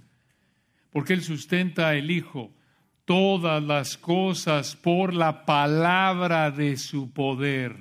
Porque 0.89 1.13
Él 1.13 1.21
sustenta 1.21 1.93
el 1.93 2.09
Hijo 2.09 2.51
todas 3.05 3.61
las 3.61 3.95
cosas 3.95 4.75
por 4.75 5.13
la 5.13 5.45
palabra 5.45 6.49
de 6.49 6.75
su 6.75 7.11
poder. 7.11 7.75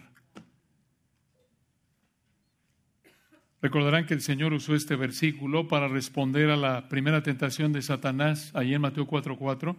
Recordarán 3.63 4.05
que 4.05 4.13
el 4.13 4.21
Señor 4.21 4.53
usó 4.53 4.75
este 4.75 4.95
versículo 4.95 5.69
para 5.69 5.89
responder 5.89 6.51
a 6.51 6.57
la 6.59 6.91
primera 6.91 7.23
tentación 7.23 7.73
de 7.73 7.81
Satanás, 7.81 8.51
ahí 8.55 8.75
en 8.75 8.83
Mateo 8.83 9.07
4:4, 9.07 9.75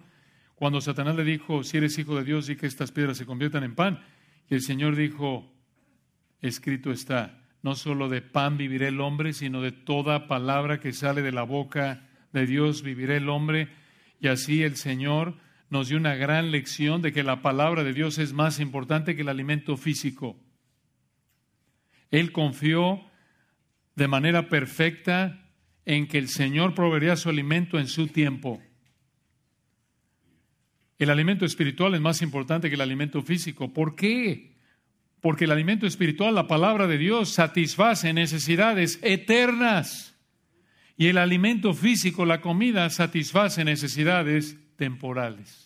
cuando 0.55 0.81
Satanás 0.81 1.15
le 1.15 1.23
dijo, 1.23 1.63
si 1.63 1.77
eres 1.77 1.97
hijo 1.97 2.15
de 2.15 2.23
Dios, 2.23 2.49
y 2.49 2.55
que 2.55 2.65
estas 2.65 2.91
piedras 2.91 3.17
se 3.17 3.25
conviertan 3.25 3.63
en 3.63 3.75
pan. 3.75 4.03
Y 4.49 4.55
el 4.55 4.61
Señor 4.61 4.95
dijo, 4.95 5.51
escrito 6.41 6.91
está, 6.91 7.41
no 7.61 7.75
solo 7.75 8.09
de 8.09 8.21
pan 8.21 8.57
vivirá 8.57 8.87
el 8.87 9.01
hombre, 9.01 9.33
sino 9.33 9.61
de 9.61 9.71
toda 9.71 10.27
palabra 10.27 10.79
que 10.79 10.93
sale 10.93 11.21
de 11.21 11.31
la 11.31 11.43
boca 11.43 12.07
de 12.31 12.45
Dios 12.45 12.83
vivirá 12.83 13.17
el 13.17 13.29
hombre. 13.29 13.69
Y 14.19 14.27
así 14.27 14.63
el 14.63 14.75
Señor 14.75 15.35
nos 15.69 15.89
dio 15.89 15.97
una 15.97 16.15
gran 16.15 16.51
lección 16.51 17.01
de 17.01 17.11
que 17.11 17.23
la 17.23 17.41
palabra 17.41 17.83
de 17.83 17.93
Dios 17.93 18.17
es 18.17 18.33
más 18.33 18.59
importante 18.59 19.15
que 19.15 19.23
el 19.23 19.29
alimento 19.29 19.77
físico. 19.77 20.37
Él 22.11 22.31
confió 22.31 23.01
de 23.95 24.07
manera 24.07 24.47
perfecta 24.47 25.49
en 25.85 26.07
que 26.07 26.17
el 26.17 26.29
Señor 26.29 26.75
proveería 26.75 27.15
su 27.15 27.29
alimento 27.29 27.79
en 27.79 27.87
su 27.87 28.07
tiempo. 28.07 28.61
El 30.97 31.09
alimento 31.09 31.45
espiritual 31.45 31.93
es 31.93 32.01
más 32.01 32.21
importante 32.21 32.69
que 32.69 32.75
el 32.75 32.81
alimento 32.81 33.21
físico. 33.21 33.73
¿Por 33.73 33.95
qué? 33.95 34.55
Porque 35.21 35.45
el 35.45 35.51
alimento 35.51 35.85
espiritual, 35.85 36.35
la 36.35 36.47
palabra 36.47 36.87
de 36.87 36.97
Dios, 36.97 37.29
satisface 37.29 38.13
necesidades 38.13 38.99
eternas. 39.01 40.15
Y 40.97 41.07
el 41.07 41.17
alimento 41.17 41.73
físico, 41.73 42.25
la 42.25 42.39
comida, 42.39 42.89
satisface 42.89 43.65
necesidades 43.65 44.57
temporales. 44.77 45.65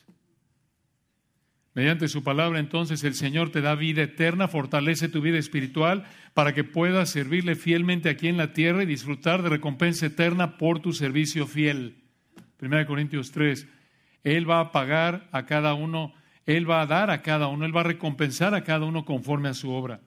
Mediante 1.75 2.07
su 2.07 2.23
palabra 2.23 2.59
entonces 2.59 3.03
el 3.03 3.13
Señor 3.13 3.51
te 3.51 3.61
da 3.61 3.75
vida 3.75 4.01
eterna, 4.01 4.47
fortalece 4.47 5.07
tu 5.07 5.21
vida 5.21 5.37
espiritual 5.37 6.05
para 6.33 6.53
que 6.53 6.63
puedas 6.63 7.11
servirle 7.11 7.55
fielmente 7.55 8.09
aquí 8.09 8.27
en 8.27 8.37
la 8.37 8.53
tierra 8.53 8.83
y 8.83 8.87
disfrutar 8.87 9.43
de 9.43 9.49
recompensa 9.49 10.07
eterna 10.07 10.57
por 10.57 10.79
tu 10.79 10.93
servicio 10.93 11.45
fiel. 11.45 12.03
1 12.59 12.85
Corintios 12.87 13.31
3. 13.31 13.67
Él 14.23 14.49
va 14.49 14.59
a 14.59 14.71
pagar 14.71 15.27
a 15.31 15.45
cada 15.45 15.73
uno, 15.73 16.13
Él 16.45 16.69
va 16.69 16.81
a 16.81 16.85
dar 16.85 17.09
a 17.09 17.21
cada 17.21 17.47
uno, 17.47 17.65
Él 17.65 17.75
va 17.75 17.81
a 17.81 17.85
recompensar 17.85 18.53
a 18.53 18.63
cada 18.63 18.85
uno 18.85 19.05
conforme 19.05 19.49
a 19.49 19.53
su 19.53 19.71
obra. 19.71 20.01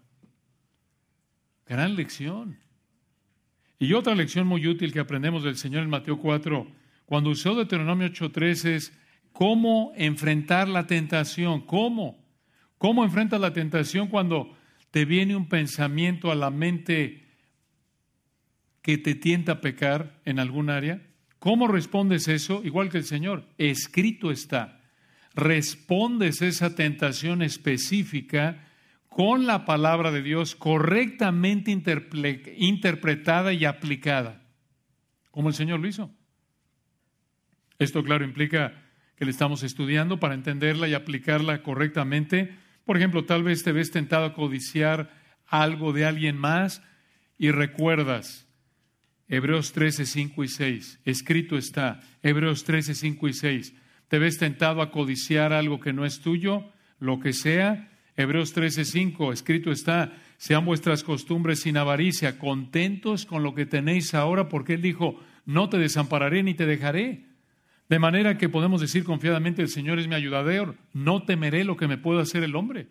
Gran 1.67 1.97
lección. 1.97 2.59
Y 3.79 3.95
otra 3.95 4.15
lección 4.15 4.47
muy 4.47 4.67
útil 4.67 4.93
que 4.93 5.01
aprendemos 5.01 5.43
del 5.43 5.57
Señor 5.57 5.83
en 5.83 5.91
Mateo 5.91 6.19
4, 6.19 6.67
cuando 7.05 7.31
usó 7.31 7.55
Deuteronomio 7.55 8.09
8.3 8.09 8.65
es 8.67 8.99
cómo 9.33 9.93
enfrentar 9.97 10.69
la 10.69 10.87
tentación, 10.87 11.63
cómo, 11.63 12.25
cómo 12.79 13.05
enfrentas 13.05 13.41
la 13.41 13.53
tentación 13.53 14.09
cuando 14.09 14.57
te 14.91 15.05
viene 15.05 15.35
un 15.35 15.49
pensamiento 15.49 16.31
a 16.31 16.35
la 16.35 16.51
mente 16.51 17.27
que 18.83 18.99
te 18.99 19.15
tienta 19.15 19.53
a 19.53 19.61
pecar 19.61 20.21
en 20.25 20.39
algún 20.39 20.69
área. 20.69 21.01
¿Cómo 21.43 21.67
respondes 21.67 22.29
eso? 22.29 22.63
Igual 22.63 22.89
que 22.89 22.99
el 22.99 23.05
Señor, 23.05 23.49
escrito 23.59 24.31
está. 24.31 24.81
Respondes 25.35 26.41
esa 26.41 26.77
tentación 26.77 27.43
específica 27.43 28.69
con 29.09 29.45
la 29.45 29.65
palabra 29.65 30.13
de 30.13 30.23
Dios 30.23 30.55
correctamente 30.55 31.73
interpretada 31.73 33.53
y 33.53 33.65
aplicada, 33.65 34.41
como 35.33 35.49
el 35.49 35.57
Señor 35.57 35.81
lo 35.81 35.89
hizo. 35.89 36.13
Esto, 37.81 38.05
claro, 38.05 38.25
implica 38.25 38.81
que 39.17 39.25
le 39.25 39.33
estamos 39.33 39.65
estudiando 39.65 40.21
para 40.21 40.35
entenderla 40.35 40.87
y 40.87 40.95
aplicarla 40.95 41.65
correctamente. 41.65 42.57
Por 42.85 42.97
ejemplo, 42.97 43.25
tal 43.25 43.43
vez 43.43 43.65
te 43.65 43.73
ves 43.73 43.91
tentado 43.91 44.27
a 44.27 44.35
codiciar 44.35 45.11
algo 45.49 45.93
de 45.93 46.05
alguien 46.05 46.37
más 46.37 46.85
y 47.37 47.51
recuerdas 47.51 48.47
Hebreos 49.33 49.73
13, 49.73 50.05
5 50.05 50.45
y 50.45 50.49
6. 50.49 51.01
Escrito 51.07 51.57
está, 51.57 52.01
Hebreos 52.23 52.65
13, 52.65 52.95
5 52.95 53.29
y 53.29 53.33
6. 53.33 53.75
Te 54.09 54.19
ves 54.19 54.37
tentado 54.37 54.83
a 54.83 54.91
codiciar 54.91 55.55
algo 55.55 55.81
que 55.81 55.95
no 55.95 56.05
es 56.05 56.21
tuyo, 56.21 56.71
lo 56.99 57.19
que 57.19 57.33
sea. 57.33 57.89
Hebreos 58.15 58.53
13, 58.53 58.85
5. 58.85 59.33
Escrito 59.33 59.73
está, 59.73 60.13
sean 60.37 60.67
vuestras 60.67 61.03
costumbres 61.03 61.61
sin 61.61 61.79
avaricia, 61.79 62.39
contentos 62.39 63.25
con 63.25 63.43
lo 63.43 63.55
que 63.55 63.65
tenéis 63.65 64.13
ahora, 64.13 64.51
porque 64.51 64.75
Él 64.75 64.83
dijo, 64.83 65.19
no 65.47 65.71
te 65.71 65.79
desampararé 65.79 66.43
ni 66.43 66.53
te 66.53 66.67
dejaré. 66.67 67.25
De 67.89 67.99
manera 67.99 68.37
que 68.37 68.51
podemos 68.51 68.83
decir 68.83 69.03
confiadamente, 69.03 69.63
el 69.63 69.71
Señor 69.71 69.99
es 69.99 70.09
mi 70.09 70.15
ayudador, 70.15 70.77
no 70.93 71.23
temeré 71.23 71.65
lo 71.65 71.79
que 71.79 71.89
me 71.89 71.97
pueda 71.97 72.21
hacer 72.21 72.43
el 72.43 72.55
hombre. 72.55 72.89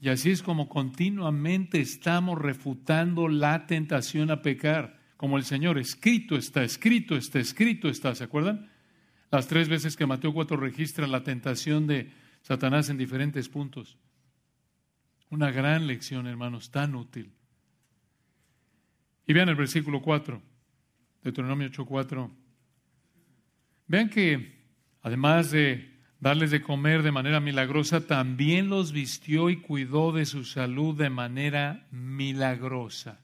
Y 0.00 0.08
así 0.08 0.32
es 0.32 0.42
como 0.42 0.68
continuamente 0.68 1.80
estamos 1.80 2.36
refutando 2.36 3.28
la 3.28 3.68
tentación 3.68 4.32
a 4.32 4.42
pecar, 4.42 5.03
como 5.24 5.38
el 5.38 5.44
Señor, 5.44 5.78
escrito 5.78 6.36
está, 6.36 6.62
escrito 6.64 7.16
está, 7.16 7.38
escrito 7.38 7.88
está, 7.88 8.14
¿se 8.14 8.24
acuerdan? 8.24 8.68
Las 9.30 9.48
tres 9.48 9.70
veces 9.70 9.96
que 9.96 10.04
Mateo 10.04 10.34
4 10.34 10.54
registra 10.58 11.06
la 11.06 11.22
tentación 11.22 11.86
de 11.86 12.12
Satanás 12.42 12.90
en 12.90 12.98
diferentes 12.98 13.48
puntos. 13.48 13.96
Una 15.30 15.50
gran 15.50 15.86
lección, 15.86 16.26
hermanos, 16.26 16.70
tan 16.70 16.94
útil. 16.94 17.32
Y 19.26 19.32
vean 19.32 19.48
el 19.48 19.54
versículo 19.54 20.02
4, 20.02 20.42
Deuteronomio 21.22 21.68
8, 21.68 21.86
4. 21.86 22.30
Vean 23.86 24.10
que 24.10 24.62
además 25.00 25.50
de 25.52 26.02
darles 26.20 26.50
de 26.50 26.60
comer 26.60 27.02
de 27.02 27.12
manera 27.12 27.40
milagrosa, 27.40 28.06
también 28.06 28.68
los 28.68 28.92
vistió 28.92 29.48
y 29.48 29.62
cuidó 29.62 30.12
de 30.12 30.26
su 30.26 30.44
salud 30.44 30.94
de 30.94 31.08
manera 31.08 31.86
milagrosa. 31.90 33.23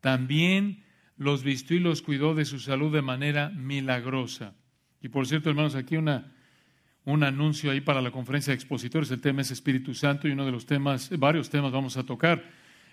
También 0.00 0.84
los 1.16 1.42
vistió 1.42 1.76
y 1.76 1.80
los 1.80 2.02
cuidó 2.02 2.34
de 2.34 2.44
su 2.44 2.58
salud 2.58 2.92
de 2.92 3.02
manera 3.02 3.50
milagrosa. 3.50 4.54
Y 5.02 5.08
por 5.08 5.26
cierto, 5.26 5.50
hermanos, 5.50 5.74
aquí 5.74 5.96
una, 5.96 6.32
un 7.04 7.24
anuncio 7.24 7.70
ahí 7.70 7.80
para 7.80 8.02
la 8.02 8.10
conferencia 8.10 8.52
de 8.52 8.56
expositores. 8.56 9.10
El 9.10 9.20
tema 9.20 9.42
es 9.42 9.50
Espíritu 9.50 9.94
Santo 9.94 10.28
y 10.28 10.32
uno 10.32 10.44
de 10.44 10.52
los 10.52 10.66
temas, 10.66 11.10
varios 11.18 11.50
temas 11.50 11.72
vamos 11.72 11.96
a 11.96 12.04
tocar. 12.04 12.44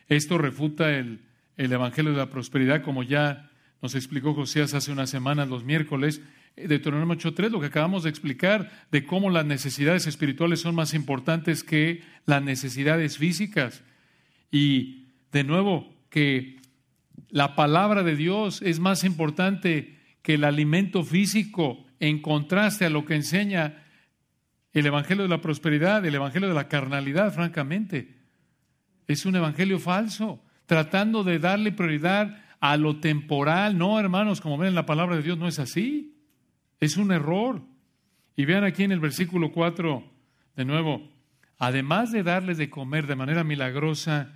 Esto 0.07 0.37
refuta 0.37 0.91
el, 0.97 1.21
el 1.57 1.71
Evangelio 1.71 2.11
de 2.11 2.17
la 2.17 2.29
Prosperidad, 2.29 2.81
como 2.81 3.03
ya 3.03 3.51
nos 3.81 3.95
explicó 3.95 4.33
Josías 4.33 4.73
hace 4.73 4.91
unas 4.91 5.09
semanas, 5.09 5.47
los 5.47 5.63
miércoles. 5.63 6.21
Deuteronomio 6.55 7.17
8.3, 7.17 7.49
lo 7.49 7.59
que 7.59 7.67
acabamos 7.67 8.03
de 8.03 8.09
explicar 8.09 8.71
de 8.89 9.05
cómo 9.05 9.29
las 9.29 9.45
necesidades 9.45 10.07
espirituales 10.07 10.61
son 10.61 10.73
más 10.73 10.93
importantes 10.93 11.63
que 11.63 12.01
las 12.25 12.41
necesidades 12.41 13.17
físicas. 13.17 13.83
Y 14.51 15.07
de 15.31 15.43
nuevo, 15.43 15.93
que 16.09 16.61
la 17.29 17.55
palabra 17.55 18.03
de 18.03 18.15
Dios 18.15 18.61
es 18.61 18.79
más 18.79 19.03
importante 19.03 19.97
que 20.21 20.35
el 20.35 20.43
alimento 20.43 21.03
físico 21.03 21.85
en 21.99 22.21
contraste 22.21 22.85
a 22.85 22.89
lo 22.89 23.05
que 23.05 23.15
enseña 23.15 23.83
el 24.73 24.85
Evangelio 24.85 25.23
de 25.23 25.29
la 25.29 25.41
Prosperidad, 25.41 26.05
el 26.05 26.15
Evangelio 26.15 26.49
de 26.49 26.55
la 26.55 26.67
carnalidad, 26.67 27.33
francamente. 27.33 28.15
Es 29.07 29.25
un 29.25 29.35
Evangelio 29.35 29.79
falso, 29.79 30.43
tratando 30.65 31.23
de 31.23 31.39
darle 31.39 31.71
prioridad 31.71 32.43
a 32.59 32.75
lo 32.77 32.99
temporal. 32.99 33.77
No, 33.77 33.99
hermanos, 33.99 34.41
como 34.41 34.57
ven 34.57 34.69
en 34.69 34.75
la 34.75 34.85
palabra 34.85 35.15
de 35.15 35.21
Dios, 35.21 35.38
no 35.38 35.47
es 35.47 35.59
así. 35.59 36.17
Es 36.79 36.97
un 36.97 37.11
error. 37.11 37.61
Y 38.35 38.45
vean 38.45 38.63
aquí 38.63 38.83
en 38.83 38.91
el 38.91 38.99
versículo 38.99 39.51
4, 39.51 40.03
de 40.57 40.65
nuevo, 40.65 41.09
además 41.57 42.11
de 42.11 42.23
darles 42.23 42.57
de 42.57 42.69
comer 42.69 43.07
de 43.07 43.15
manera 43.15 43.43
milagrosa, 43.43 44.34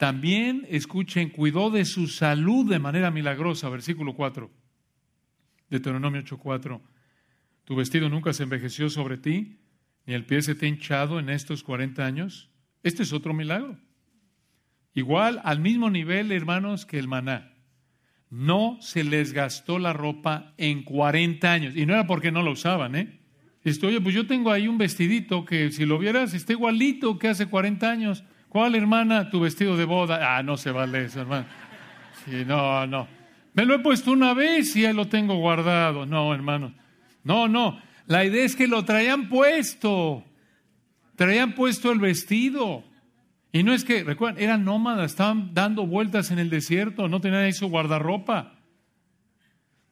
también, 0.00 0.66
escuchen, 0.70 1.28
cuidó 1.28 1.68
de 1.68 1.84
su 1.84 2.08
salud 2.08 2.66
de 2.66 2.78
manera 2.78 3.10
milagrosa, 3.10 3.68
versículo 3.68 4.14
4, 4.14 4.50
Deuteronomio 5.68 6.22
8:4. 6.22 6.80
Tu 7.64 7.76
vestido 7.76 8.08
nunca 8.08 8.32
se 8.32 8.44
envejeció 8.44 8.88
sobre 8.88 9.18
ti, 9.18 9.58
ni 10.06 10.14
el 10.14 10.24
pie 10.24 10.40
se 10.40 10.54
te 10.54 10.64
ha 10.64 10.70
hinchado 10.70 11.20
en 11.20 11.28
estos 11.28 11.62
40 11.62 12.06
años. 12.06 12.48
Este 12.82 13.02
es 13.02 13.12
otro 13.12 13.34
milagro. 13.34 13.78
Igual, 14.94 15.38
al 15.44 15.60
mismo 15.60 15.90
nivel, 15.90 16.32
hermanos, 16.32 16.86
que 16.86 16.98
el 16.98 17.06
maná 17.06 17.52
no 18.30 18.78
se 18.80 19.04
les 19.04 19.34
gastó 19.34 19.78
la 19.78 19.92
ropa 19.92 20.54
en 20.56 20.82
40 20.82 21.52
años. 21.52 21.76
Y 21.76 21.84
no 21.84 21.92
era 21.92 22.06
porque 22.06 22.32
no 22.32 22.42
lo 22.42 22.52
usaban, 22.52 22.94
¿eh? 22.94 23.20
Esto, 23.64 23.88
oye, 23.88 24.00
pues 24.00 24.14
yo 24.14 24.26
tengo 24.26 24.50
ahí 24.50 24.66
un 24.66 24.78
vestidito 24.78 25.44
que 25.44 25.70
si 25.70 25.84
lo 25.84 25.98
vieras 25.98 26.32
está 26.32 26.54
igualito 26.54 27.18
que 27.18 27.28
hace 27.28 27.48
40 27.48 27.90
años. 27.90 28.24
¿Cuál 28.50 28.74
hermana? 28.74 29.30
Tu 29.30 29.38
vestido 29.38 29.76
de 29.76 29.84
boda. 29.84 30.36
Ah, 30.36 30.42
no 30.42 30.56
se 30.56 30.72
vale 30.72 31.04
eso, 31.04 31.20
hermano. 31.20 31.46
Sí, 32.24 32.44
no, 32.44 32.84
no. 32.84 33.06
Me 33.54 33.64
lo 33.64 33.76
he 33.76 33.78
puesto 33.78 34.10
una 34.10 34.34
vez 34.34 34.74
y 34.74 34.82
ya 34.82 34.92
lo 34.92 35.06
tengo 35.06 35.36
guardado. 35.36 36.04
No, 36.04 36.34
hermano. 36.34 36.74
No, 37.22 37.46
no. 37.46 37.80
La 38.06 38.24
idea 38.24 38.44
es 38.44 38.56
que 38.56 38.66
lo 38.66 38.84
traían 38.84 39.28
puesto. 39.28 40.24
Traían 41.14 41.54
puesto 41.54 41.92
el 41.92 42.00
vestido. 42.00 42.82
Y 43.52 43.62
no 43.62 43.72
es 43.72 43.84
que, 43.84 44.02
recuerden, 44.02 44.42
eran 44.42 44.64
nómadas, 44.64 45.12
estaban 45.12 45.54
dando 45.54 45.86
vueltas 45.86 46.32
en 46.32 46.40
el 46.40 46.50
desierto, 46.50 47.08
no 47.08 47.20
tenían 47.20 47.44
ahí 47.44 47.52
su 47.52 47.68
guardarropa. 47.68 48.54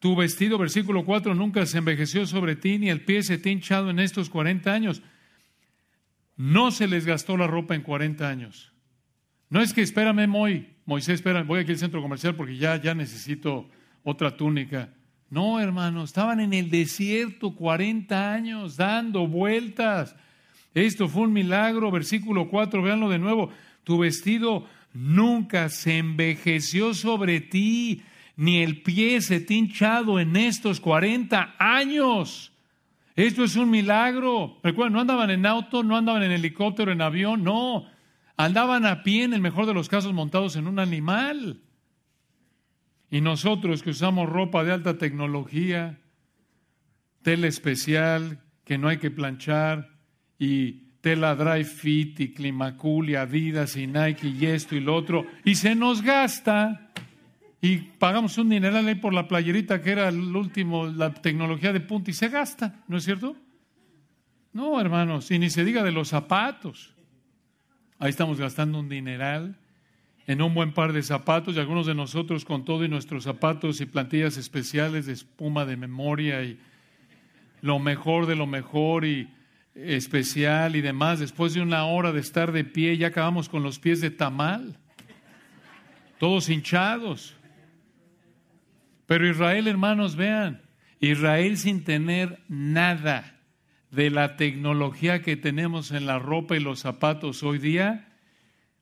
Tu 0.00 0.16
vestido, 0.16 0.58
versículo 0.58 1.04
4, 1.04 1.34
nunca 1.34 1.64
se 1.66 1.78
envejeció 1.78 2.26
sobre 2.26 2.56
ti, 2.56 2.78
ni 2.78 2.88
el 2.88 3.04
pie 3.04 3.22
se 3.22 3.38
te 3.38 3.50
ha 3.50 3.52
hinchado 3.52 3.90
en 3.90 4.00
estos 4.00 4.30
40 4.30 4.72
años. 4.72 5.02
No 6.38 6.70
se 6.70 6.86
les 6.86 7.04
gastó 7.04 7.36
la 7.36 7.48
ropa 7.48 7.74
en 7.74 7.82
40 7.82 8.26
años. 8.26 8.72
No 9.50 9.60
es 9.60 9.74
que 9.74 9.82
espérame, 9.82 10.28
Moy, 10.28 10.68
Moisés, 10.86 11.16
espera, 11.16 11.42
voy 11.42 11.60
aquí 11.60 11.72
al 11.72 11.78
centro 11.78 12.00
comercial 12.00 12.36
porque 12.36 12.56
ya, 12.56 12.80
ya 12.80 12.94
necesito 12.94 13.68
otra 14.04 14.36
túnica. 14.36 14.94
No, 15.30 15.60
hermano, 15.60 16.04
estaban 16.04 16.38
en 16.38 16.54
el 16.54 16.70
desierto 16.70 17.54
40 17.54 18.32
años 18.32 18.76
dando 18.76 19.26
vueltas. 19.26 20.14
Esto 20.74 21.08
fue 21.08 21.22
un 21.22 21.32
milagro, 21.32 21.90
versículo 21.90 22.48
4, 22.48 22.82
véanlo 22.82 23.08
de 23.08 23.18
nuevo. 23.18 23.50
Tu 23.82 23.98
vestido 23.98 24.66
nunca 24.94 25.68
se 25.70 25.98
envejeció 25.98 26.94
sobre 26.94 27.40
ti, 27.40 28.02
ni 28.36 28.62
el 28.62 28.82
pie 28.82 29.20
se 29.22 29.40
te 29.40 29.54
hinchado 29.54 30.20
en 30.20 30.36
estos 30.36 30.78
40 30.78 31.56
años. 31.58 32.52
Esto 33.18 33.42
es 33.42 33.56
un 33.56 33.68
milagro. 33.68 34.60
Recuerden, 34.62 34.92
no 34.92 35.00
andaban 35.00 35.30
en 35.30 35.44
auto, 35.44 35.82
no 35.82 35.96
andaban 35.96 36.22
en 36.22 36.30
helicóptero, 36.30 36.92
en 36.92 37.02
avión, 37.02 37.42
no. 37.42 37.84
Andaban 38.36 38.86
a 38.86 39.02
pie, 39.02 39.24
en 39.24 39.34
el 39.34 39.40
mejor 39.40 39.66
de 39.66 39.74
los 39.74 39.88
casos, 39.88 40.12
montados 40.12 40.54
en 40.54 40.68
un 40.68 40.78
animal. 40.78 41.60
Y 43.10 43.20
nosotros 43.20 43.82
que 43.82 43.90
usamos 43.90 44.28
ropa 44.28 44.62
de 44.62 44.70
alta 44.70 44.98
tecnología, 44.98 45.98
tela 47.22 47.48
especial, 47.48 48.38
que 48.64 48.78
no 48.78 48.86
hay 48.86 48.98
que 48.98 49.10
planchar, 49.10 49.96
y 50.38 50.92
tela 51.00 51.34
dry 51.34 51.64
fit, 51.64 52.20
y 52.20 52.32
Climacool, 52.32 53.10
y 53.10 53.16
Adidas, 53.16 53.76
y 53.76 53.88
Nike, 53.88 54.28
y 54.28 54.46
esto 54.46 54.76
y 54.76 54.80
lo 54.80 54.94
otro, 54.94 55.26
y 55.44 55.56
se 55.56 55.74
nos 55.74 56.02
gasta 56.02 56.92
y 57.60 57.78
pagamos 57.78 58.38
un 58.38 58.50
dineral 58.50 58.86
ahí 58.86 58.94
por 58.94 59.12
la 59.12 59.26
playerita 59.26 59.82
que 59.82 59.90
era 59.90 60.08
el 60.08 60.36
último, 60.36 60.86
la 60.86 61.12
tecnología 61.12 61.72
de 61.72 61.80
punta 61.80 62.10
y 62.10 62.14
se 62.14 62.28
gasta, 62.28 62.84
¿no 62.86 62.96
es 62.96 63.04
cierto? 63.04 63.36
No, 64.52 64.80
hermanos, 64.80 65.30
y 65.30 65.38
ni 65.38 65.50
se 65.50 65.64
diga 65.64 65.82
de 65.82 65.92
los 65.92 66.08
zapatos. 66.08 66.94
Ahí 67.98 68.10
estamos 68.10 68.38
gastando 68.38 68.78
un 68.78 68.88
dineral 68.88 69.58
en 70.28 70.42
un 70.42 70.54
buen 70.54 70.72
par 70.72 70.92
de 70.92 71.02
zapatos 71.02 71.56
y 71.56 71.58
algunos 71.58 71.86
de 71.86 71.94
nosotros 71.94 72.44
con 72.44 72.64
todo 72.64 72.84
y 72.84 72.88
nuestros 72.88 73.24
zapatos 73.24 73.80
y 73.80 73.86
plantillas 73.86 74.36
especiales 74.36 75.06
de 75.06 75.14
espuma 75.14 75.64
de 75.64 75.76
memoria 75.76 76.44
y 76.44 76.60
lo 77.62 77.78
mejor 77.78 78.26
de 78.26 78.36
lo 78.36 78.46
mejor 78.46 79.04
y 79.04 79.28
especial 79.74 80.76
y 80.76 80.80
demás. 80.80 81.18
Después 81.18 81.54
de 81.54 81.62
una 81.62 81.86
hora 81.86 82.12
de 82.12 82.20
estar 82.20 82.52
de 82.52 82.64
pie 82.64 82.96
ya 82.98 83.08
acabamos 83.08 83.48
con 83.48 83.62
los 83.62 83.78
pies 83.78 84.00
de 84.00 84.10
tamal, 84.10 84.76
todos 86.18 86.48
hinchados. 86.50 87.34
Pero 89.08 89.26
Israel, 89.26 89.66
hermanos, 89.68 90.16
vean, 90.16 90.60
Israel 91.00 91.56
sin 91.56 91.82
tener 91.82 92.44
nada 92.46 93.40
de 93.90 94.10
la 94.10 94.36
tecnología 94.36 95.22
que 95.22 95.34
tenemos 95.34 95.92
en 95.92 96.04
la 96.04 96.18
ropa 96.18 96.58
y 96.58 96.60
los 96.60 96.80
zapatos 96.80 97.42
hoy 97.42 97.58
día, 97.58 98.12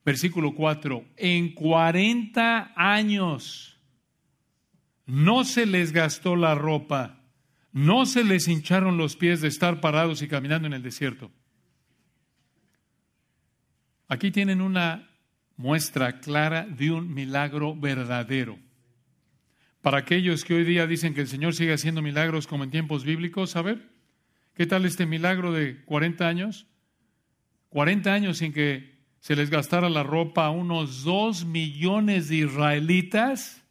versículo 0.05 0.53
4, 0.57 1.05
en 1.17 1.55
40 1.55 2.73
años 2.75 3.79
no 5.07 5.45
se 5.45 5.65
les 5.65 5.93
gastó 5.93 6.35
la 6.35 6.57
ropa, 6.57 7.21
no 7.71 8.05
se 8.05 8.25
les 8.25 8.49
hincharon 8.49 8.97
los 8.97 9.15
pies 9.15 9.41
de 9.41 9.47
estar 9.47 9.81
parados 9.81 10.23
y 10.23 10.27
caminando 10.27 10.67
en 10.67 10.75
el 10.75 10.83
desierto. 10.83 11.31
Aquí 14.09 14.33
tienen 14.33 14.61
una 14.61 15.09
muestra 15.57 16.19
clara 16.19 16.67
de 16.67 16.91
un 16.91 17.15
milagro 17.15 17.77
verdadero. 17.77 18.66
Para 19.87 19.99
aquellos 19.99 20.45
que 20.45 20.53
hoy 20.53 20.65
día 20.65 20.85
dicen 20.89 21.15
que 21.15 21.21
el 21.21 21.29
Señor 21.29 21.55
sigue 21.55 21.73
haciendo 21.73 22.03
milagros 22.03 22.49
como 22.49 22.65
en 22.65 22.73
tiempos 22.73 23.05
bíblicos, 23.05 23.55
a 23.55 23.63
ver, 23.63 23.89
¿qué 24.55 24.67
tal 24.67 24.85
este 24.85 25.07
milagro 25.07 25.53
de 25.53 25.85
40 25.85 26.27
años? 26.27 26.67
40 27.69 28.13
años 28.13 28.39
sin 28.39 28.53
que 28.53 28.99
se 29.21 29.37
les 29.37 29.49
gastara 29.49 29.89
la 29.89 30.03
ropa 30.03 30.47
a 30.47 30.51
unos 30.51 31.05
dos 31.05 31.45
millones 31.45 32.29
de 32.29 32.39
israelitas 32.39 33.63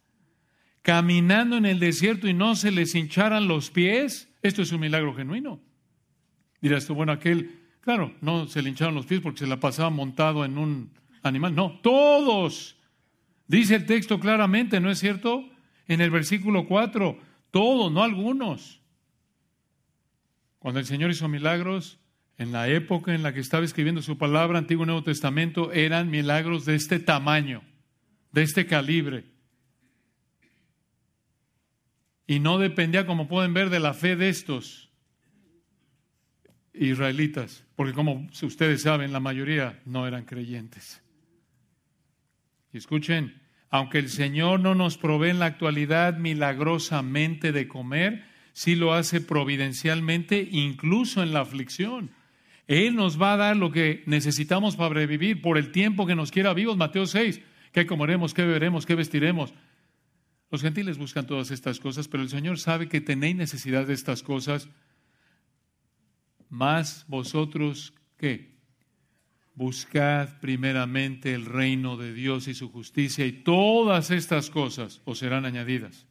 caminando 0.80 1.58
en 1.58 1.66
el 1.66 1.80
desierto 1.80 2.26
y 2.26 2.32
no 2.32 2.56
se 2.56 2.70
les 2.70 2.94
hincharan 2.94 3.46
los 3.46 3.70
pies. 3.70 4.34
Esto 4.40 4.62
es 4.62 4.72
un 4.72 4.80
milagro 4.80 5.14
genuino. 5.14 5.60
Dirás 6.62 6.86
tú, 6.86 6.94
bueno, 6.94 7.12
aquel, 7.12 7.60
claro, 7.82 8.14
no 8.22 8.48
se 8.48 8.62
le 8.62 8.70
hincharon 8.70 8.94
los 8.94 9.04
pies 9.04 9.20
porque 9.20 9.40
se 9.40 9.46
la 9.46 9.60
pasaba 9.60 9.90
montado 9.90 10.46
en 10.46 10.56
un 10.56 10.92
animal. 11.22 11.54
No, 11.54 11.78
todos. 11.82 12.78
Dice 13.46 13.74
el 13.74 13.84
texto 13.84 14.18
claramente, 14.18 14.80
¿no 14.80 14.90
es 14.90 14.98
cierto? 14.98 15.50
En 15.88 16.00
el 16.00 16.10
versículo 16.10 16.66
4, 16.66 17.18
todos, 17.50 17.92
no 17.92 18.02
algunos. 18.02 18.80
Cuando 20.58 20.80
el 20.80 20.86
Señor 20.86 21.10
hizo 21.10 21.28
milagros, 21.28 21.98
en 22.38 22.52
la 22.52 22.68
época 22.68 23.14
en 23.14 23.22
la 23.22 23.32
que 23.32 23.40
estaba 23.40 23.64
escribiendo 23.64 24.02
su 24.02 24.18
palabra, 24.18 24.58
Antiguo 24.58 24.84
y 24.84 24.86
Nuevo 24.86 25.02
Testamento, 25.02 25.72
eran 25.72 26.10
milagros 26.10 26.64
de 26.64 26.74
este 26.74 26.98
tamaño, 26.98 27.62
de 28.32 28.42
este 28.42 28.66
calibre. 28.66 29.24
Y 32.26 32.40
no 32.40 32.58
dependía, 32.58 33.06
como 33.06 33.28
pueden 33.28 33.54
ver, 33.54 33.70
de 33.70 33.80
la 33.80 33.94
fe 33.94 34.16
de 34.16 34.28
estos 34.28 34.90
israelitas, 36.74 37.64
porque 37.74 37.94
como 37.94 38.28
ustedes 38.42 38.82
saben, 38.82 39.12
la 39.12 39.20
mayoría 39.20 39.80
no 39.86 40.06
eran 40.06 40.24
creyentes. 40.24 41.02
Y 42.72 42.78
escuchen, 42.78 43.40
aunque 43.70 43.98
el 43.98 44.08
Señor 44.08 44.60
no 44.60 44.74
nos 44.74 44.96
provee 44.96 45.30
en 45.30 45.38
la 45.38 45.46
actualidad 45.46 46.16
milagrosamente 46.18 47.52
de 47.52 47.68
comer, 47.68 48.24
sí 48.52 48.74
lo 48.74 48.94
hace 48.94 49.20
providencialmente, 49.20 50.48
incluso 50.50 51.22
en 51.22 51.32
la 51.32 51.40
aflicción. 51.40 52.10
Él 52.66 52.96
nos 52.96 53.20
va 53.20 53.34
a 53.34 53.36
dar 53.36 53.56
lo 53.56 53.70
que 53.70 54.02
necesitamos 54.06 54.76
para 54.76 55.06
vivir 55.06 55.40
por 55.40 55.58
el 55.58 55.70
tiempo 55.70 56.06
que 56.06 56.16
nos 56.16 56.30
quiera 56.30 56.54
vivos. 56.54 56.76
Mateo 56.76 57.06
6, 57.06 57.40
¿qué 57.72 57.86
comeremos, 57.86 58.34
qué 58.34 58.42
beberemos, 58.42 58.86
qué 58.86 58.94
vestiremos? 58.94 59.54
Los 60.50 60.62
gentiles 60.62 60.98
buscan 60.98 61.26
todas 61.26 61.50
estas 61.50 61.80
cosas, 61.80 62.08
pero 62.08 62.22
el 62.22 62.28
Señor 62.28 62.58
sabe 62.58 62.88
que 62.88 63.00
tenéis 63.00 63.36
necesidad 63.36 63.86
de 63.86 63.94
estas 63.94 64.22
cosas. 64.22 64.68
Más 66.48 67.04
vosotros, 67.08 67.94
¿qué? 68.16 68.55
Buscad 69.56 70.38
primeramente 70.40 71.34
el 71.34 71.46
reino 71.46 71.96
de 71.96 72.12
Dios 72.12 72.46
y 72.46 72.54
su 72.54 72.70
justicia 72.70 73.24
y 73.24 73.32
todas 73.32 74.10
estas 74.10 74.50
cosas 74.50 75.00
os 75.06 75.18
serán 75.18 75.46
añadidas. 75.46 76.06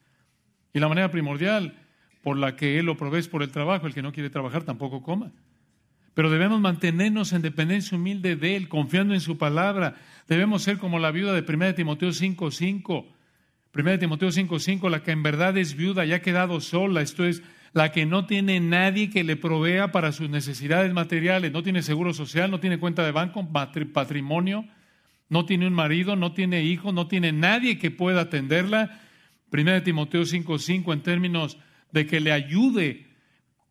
Y 0.74 0.80
la 0.80 0.90
manera 0.90 1.12
primordial 1.12 1.80
por 2.24 2.38
la 2.38 2.56
que 2.56 2.80
Él 2.80 2.88
lo 2.88 2.98
provee 2.98 3.22
por 3.30 3.44
el 3.44 3.52
trabajo, 3.52 3.86
el 3.86 3.94
que 3.94 4.02
no 4.02 4.12
quiere 4.12 4.32
trabajar 4.32 4.64
tampoco 4.64 5.04
coma. 5.04 5.32
Pero 6.16 6.32
debemos 6.32 6.60
mantenernos 6.60 7.34
en 7.34 7.44
dependencia 7.44 7.96
humilde 7.96 8.36
de 8.36 8.56
Él, 8.56 8.68
confiando 8.68 9.14
en 9.14 9.22
su 9.22 9.38
palabra. 9.38 9.96
Debemos 10.28 10.64
ser 10.64 10.80
como 10.80 10.98
la 10.98 11.12
viuda 11.12 11.40
de 11.40 11.46
1 11.48 11.76
Timoteo 11.76 12.10
5.5. 12.10 13.06
1 13.76 14.00
Timoteo 14.00 14.30
5.5, 14.30 14.90
la 14.90 15.04
que 15.04 15.12
en 15.12 15.22
verdad 15.22 15.56
es 15.58 15.76
viuda 15.76 16.04
y 16.04 16.14
ha 16.14 16.22
quedado 16.24 16.62
sola, 16.62 17.02
esto 17.02 17.26
es, 17.26 17.44
la 17.76 17.92
que 17.92 18.06
no 18.06 18.26
tiene 18.26 18.62
nadie 18.62 19.10
que 19.10 19.26
le 19.26 19.36
provea 19.36 19.92
para 19.92 20.14
sus 20.14 20.30
necesidades 20.30 20.94
materiales, 20.94 21.52
no 21.52 21.62
tiene 21.62 21.82
seguro 21.82 22.14
social, 22.14 22.50
no 22.50 22.62
tiene 22.62 22.80
cuenta 22.80 23.04
de 23.04 23.12
banco, 23.12 23.46
patrimonio, 23.92 24.66
no 25.28 25.46
tiene 25.46 25.68
un 25.68 25.74
marido, 25.74 26.16
no 26.16 26.32
tiene 26.32 26.64
hijos, 26.64 26.94
no 26.94 27.10
tiene 27.10 27.34
nadie 27.34 27.78
que 27.78 27.92
pueda 27.92 28.22
atenderla. 28.22 29.02
1 29.52 29.84
Timoteo 29.84 30.22
5.5 30.22 30.94
en 30.94 31.02
términos 31.02 31.58
de 31.92 32.06
que 32.06 32.22
le 32.22 32.32
ayude 32.32 33.08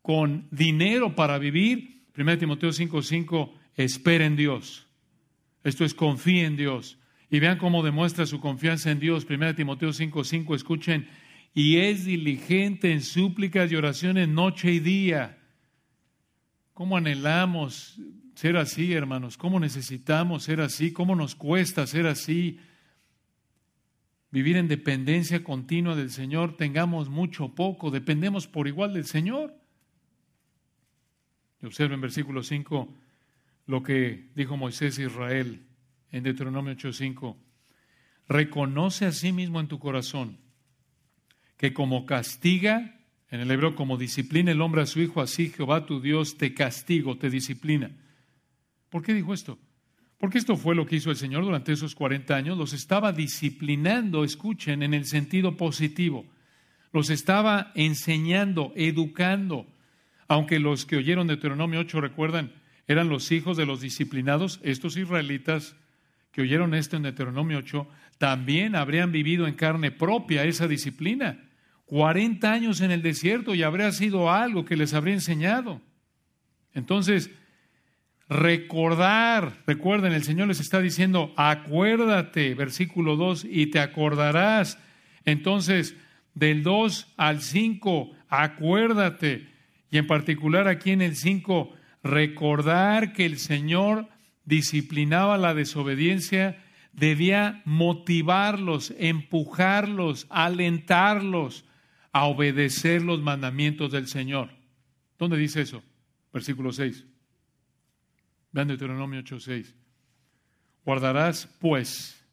con 0.03 0.49
dinero 0.51 1.15
para 1.15 1.39
vivir. 1.39 2.03
1 2.15 2.37
Timoteo 2.37 2.73
5.5, 2.73 3.53
espera 3.75 4.27
en 4.27 4.37
Dios. 4.37 4.87
Esto 5.63 5.83
es, 5.83 5.95
confía 5.95 6.45
en 6.45 6.59
Dios. 6.59 6.99
Y 7.31 7.41
vean 7.41 7.57
cómo 7.57 7.83
demuestra 7.83 8.27
su 8.27 8.39
confianza 8.39 8.91
en 8.91 9.01
Dios. 9.01 9.27
1 9.27 9.55
Timoteo 9.55 9.89
5.5, 9.89 10.55
escuchen, 10.55 11.09
y 11.55 11.77
es 11.77 12.05
diligente 12.05 12.91
en 12.93 13.01
súplicas 13.01 13.71
y 13.71 13.77
oraciones 13.77 14.29
noche 14.29 14.73
y 14.73 14.81
día. 14.81 15.39
¿Cómo 16.73 16.97
anhelamos 16.97 18.01
ser 18.35 18.57
así, 18.57 18.93
hermanos? 18.93 19.37
¿Cómo 19.39 19.61
necesitamos 19.61 20.43
ser 20.43 20.61
así? 20.61 20.93
¿Cómo 20.93 21.15
nos 21.15 21.37
cuesta 21.37 21.87
ser 21.87 22.09
así? 22.09 22.59
Vivir 24.33 24.57
en 24.57 24.67
dependencia 24.67 25.45
continua 25.45 25.95
del 25.95 26.11
Señor, 26.11 26.57
tengamos 26.57 27.09
mucho 27.09 27.45
o 27.45 27.55
poco, 27.55 27.93
dependemos 27.93 28.49
por 28.49 28.67
igual 28.67 28.93
del 28.93 29.05
Señor. 29.05 29.55
Y 31.63 31.67
observen 31.67 31.95
en 31.95 32.01
versículo 32.01 32.43
5 32.43 32.93
lo 33.67 33.83
que 33.85 34.29
dijo 34.35 34.57
Moisés 34.57 34.99
a 34.99 35.03
Israel 35.03 35.65
en 36.11 36.25
Deuteronomio 36.25 36.75
8:5. 36.75 37.37
Reconoce 38.27 39.07
a 39.07 39.13
sí 39.13 39.31
mismo 39.31 39.61
en 39.61 39.69
tu 39.69 39.79
corazón 39.79 40.44
que 41.65 41.73
como 41.73 42.05
castiga, 42.05 42.95
en 43.31 43.41
el 43.41 43.51
hebreo 43.51 43.75
como 43.75 43.97
disciplina 43.97 44.51
el 44.51 44.61
hombre 44.61 44.83
a 44.83 44.87
su 44.87 45.01
hijo, 45.01 45.23
así 45.23 45.49
Jehová 45.49 45.87
tu 45.87 45.99
Dios 45.99 46.37
te 46.37 46.53
castigo, 46.53 47.17
te 47.17 47.31
disciplina. 47.31 47.91
¿Por 48.91 49.03
qué 49.03 49.15
dijo 49.15 49.33
esto? 49.33 49.59
Porque 50.19 50.37
esto 50.37 50.59
fue 50.59 50.75
lo 50.75 50.85
que 50.85 50.97
hizo 50.97 51.09
el 51.09 51.17
Señor 51.17 51.43
durante 51.43 51.73
esos 51.73 51.95
40 51.95 52.37
años. 52.37 52.59
Los 52.59 52.75
estaba 52.75 53.13
disciplinando, 53.13 54.25
escuchen, 54.25 54.83
en 54.83 54.93
el 54.93 55.07
sentido 55.07 55.57
positivo. 55.57 56.27
Los 56.93 57.09
estaba 57.09 57.73
enseñando, 57.75 58.75
educando. 58.77 59.67
Aunque 60.29 60.59
los 60.59 60.85
que 60.85 60.97
oyeron 60.97 61.29
Deuteronomio 61.29 61.81
8, 61.81 61.99
recuerdan, 62.03 62.53
eran 62.87 63.09
los 63.09 63.33
hijos 63.33 63.57
de 63.57 63.65
los 63.65 63.81
disciplinados, 63.81 64.61
estos 64.63 64.99
israelitas 64.99 65.77
que 66.31 66.43
oyeron 66.43 66.75
esto 66.75 66.99
en 66.99 67.05
Deuteronomio 67.05 67.57
8, 67.57 67.89
también 68.19 68.77
habrían 68.77 69.13
vivido 69.13 69.47
en 69.47 69.55
carne 69.55 69.93
propia 69.93 70.45
esa 70.45 70.69
disciplina. 70.69 71.39
40 71.87 72.51
años 72.51 72.81
en 72.81 72.91
el 72.91 73.03
desierto 73.03 73.55
y 73.55 73.63
habría 73.63 73.93
sido 73.93 74.31
algo 74.31 74.65
que 74.65 74.77
les 74.77 74.95
habría 74.95 75.15
enseñado. 75.15 75.81
Entonces, 76.73 77.31
recordar, 78.29 79.63
recuerden, 79.67 80.13
el 80.13 80.25
Señor 80.25 80.49
les 80.49 80.61
está 80.61 80.81
diciendo, 80.81 81.33
acuérdate, 81.37 82.55
versículo 82.55 83.17
2, 83.17 83.47
y 83.51 83.67
te 83.67 83.81
acordarás. 83.81 84.79
Entonces, 85.25 85.97
del 86.35 86.63
2 86.63 87.15
al 87.17 87.43
5, 87.43 88.13
acuérdate. 88.29 89.49
Y 89.91 89.99
en 89.99 90.07
particular 90.07 90.69
aquí 90.69 90.91
en 90.91 91.03
el 91.03 91.17
5, 91.17 91.75
recordar 92.03 93.13
que 93.13 93.27
el 93.27 93.39
Señor 93.39 94.09
disciplinaba 94.45 95.39
la 95.39 95.55
desobediencia 95.55 96.59
debía 96.93 97.63
motivarlos, 97.65 98.95
empujarlos, 98.99 100.27
alentarlos 100.31 101.65
a 102.15 102.27
obedecer 102.27 103.03
los 103.03 103.21
mandamientos 103.21 103.91
del 103.91 104.07
Señor. 104.07 104.49
¿Dónde 105.19 105.37
dice 105.37 105.61
eso? 105.61 105.83
Versículo 106.33 106.73
6. 106.73 107.05
Vean 108.53 108.69
Deuteronomio 108.69 109.21
8:6. 109.21 109.75
Guardarás 110.85 111.49
pues, 111.61 112.25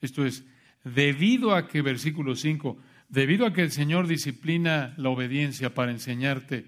esto 0.00 0.26
es, 0.26 0.44
debido 0.82 1.54
a 1.54 1.68
que, 1.68 1.80
versículo 1.80 2.34
5, 2.34 2.76
debido 3.08 3.46
a 3.46 3.52
que 3.52 3.62
el 3.62 3.70
Señor 3.70 4.08
disciplina 4.08 4.94
la 4.96 5.10
obediencia 5.10 5.74
para 5.74 5.92
enseñarte, 5.92 6.66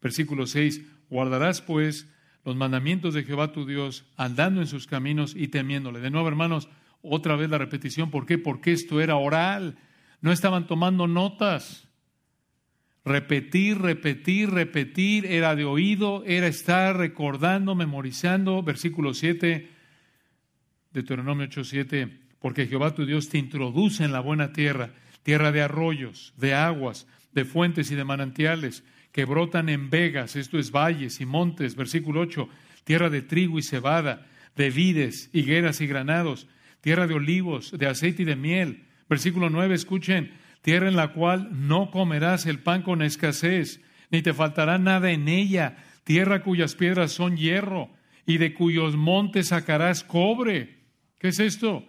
versículo 0.00 0.46
6, 0.46 0.82
guardarás 1.10 1.62
pues 1.62 2.08
los 2.44 2.54
mandamientos 2.54 3.14
de 3.14 3.24
Jehová 3.24 3.50
tu 3.50 3.66
Dios, 3.66 4.04
andando 4.16 4.60
en 4.60 4.68
sus 4.68 4.86
caminos 4.86 5.34
y 5.34 5.48
temiéndole. 5.48 5.98
De 5.98 6.10
nuevo, 6.10 6.28
hermanos, 6.28 6.68
otra 7.02 7.34
vez 7.34 7.50
la 7.50 7.58
repetición. 7.58 8.12
¿Por 8.12 8.24
qué? 8.24 8.38
Porque 8.38 8.70
esto 8.70 9.00
era 9.00 9.16
oral. 9.16 9.78
No 10.20 10.30
estaban 10.30 10.68
tomando 10.68 11.08
notas. 11.08 11.88
Repetir, 13.04 13.78
repetir, 13.78 14.50
repetir. 14.50 15.26
Era 15.26 15.54
de 15.54 15.64
oído, 15.64 16.24
era 16.26 16.46
estar 16.46 16.96
recordando, 16.96 17.74
memorizando. 17.74 18.62
Versículo 18.62 19.14
7, 19.14 19.68
Deuteronomio 20.92 21.46
8, 21.46 21.64
7. 21.64 22.20
Porque 22.38 22.66
Jehová 22.66 22.94
tu 22.94 23.06
Dios 23.06 23.28
te 23.28 23.38
introduce 23.38 24.04
en 24.04 24.12
la 24.12 24.20
buena 24.20 24.52
tierra, 24.52 24.90
tierra 25.22 25.52
de 25.52 25.62
arroyos, 25.62 26.34
de 26.36 26.54
aguas, 26.54 27.06
de 27.32 27.44
fuentes 27.44 27.90
y 27.90 27.94
de 27.94 28.04
manantiales, 28.04 28.84
que 29.12 29.24
brotan 29.24 29.68
en 29.68 29.90
vegas, 29.90 30.36
esto 30.36 30.58
es 30.58 30.70
valles 30.70 31.20
y 31.20 31.26
montes. 31.26 31.76
Versículo 31.76 32.20
8, 32.20 32.48
tierra 32.84 33.10
de 33.10 33.22
trigo 33.22 33.58
y 33.58 33.62
cebada, 33.62 34.26
de 34.56 34.70
vides, 34.70 35.30
higueras 35.32 35.80
y 35.80 35.86
granados 35.86 36.48
tierra 36.84 37.06
de 37.06 37.14
olivos, 37.14 37.70
de 37.70 37.86
aceite 37.86 38.24
y 38.24 38.26
de 38.26 38.36
miel. 38.36 38.84
Versículo 39.08 39.48
9, 39.48 39.74
escuchen, 39.74 40.32
tierra 40.64 40.88
en 40.88 40.96
la 40.96 41.12
cual 41.12 41.50
no 41.52 41.90
comerás 41.90 42.46
el 42.46 42.58
pan 42.58 42.80
con 42.80 43.02
escasez, 43.02 43.82
ni 44.10 44.22
te 44.22 44.32
faltará 44.32 44.78
nada 44.78 45.10
en 45.10 45.28
ella, 45.28 45.76
tierra 46.04 46.42
cuyas 46.42 46.74
piedras 46.74 47.12
son 47.12 47.36
hierro, 47.36 47.90
y 48.24 48.38
de 48.38 48.54
cuyos 48.54 48.96
montes 48.96 49.48
sacarás 49.48 50.02
cobre. 50.02 50.78
¿Qué 51.18 51.28
es 51.28 51.38
esto? 51.38 51.86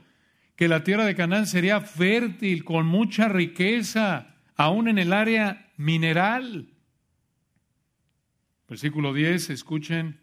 Que 0.58 0.68
la 0.68 0.84
tierra 0.84 1.06
de 1.06 1.16
Canaán 1.16 1.48
sería 1.48 1.80
fértil, 1.80 2.66
con 2.66 2.86
mucha 2.86 3.30
riqueza, 3.30 4.36
aún 4.58 4.90
en 4.90 4.98
el 4.98 5.14
área 5.14 5.72
mineral. 5.78 6.68
Versículo 8.68 9.14
10, 9.14 9.52
escuchen, 9.52 10.20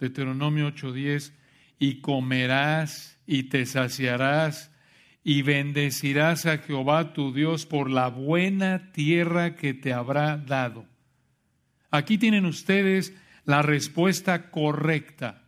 Deuteronomio 0.00 0.66
8:10, 0.66 1.32
y 1.78 2.00
comerás 2.00 3.20
y 3.24 3.44
te 3.44 3.64
saciarás 3.66 4.73
y 5.24 5.40
bendecirás 5.40 6.44
a 6.44 6.58
Jehová 6.58 7.14
tu 7.14 7.32
Dios 7.32 7.64
por 7.64 7.90
la 7.90 8.08
buena 8.08 8.92
tierra 8.92 9.56
que 9.56 9.72
te 9.72 9.94
habrá 9.94 10.36
dado. 10.36 10.86
Aquí 11.90 12.18
tienen 12.18 12.44
ustedes 12.44 13.16
la 13.44 13.62
respuesta 13.62 14.50
correcta 14.50 15.42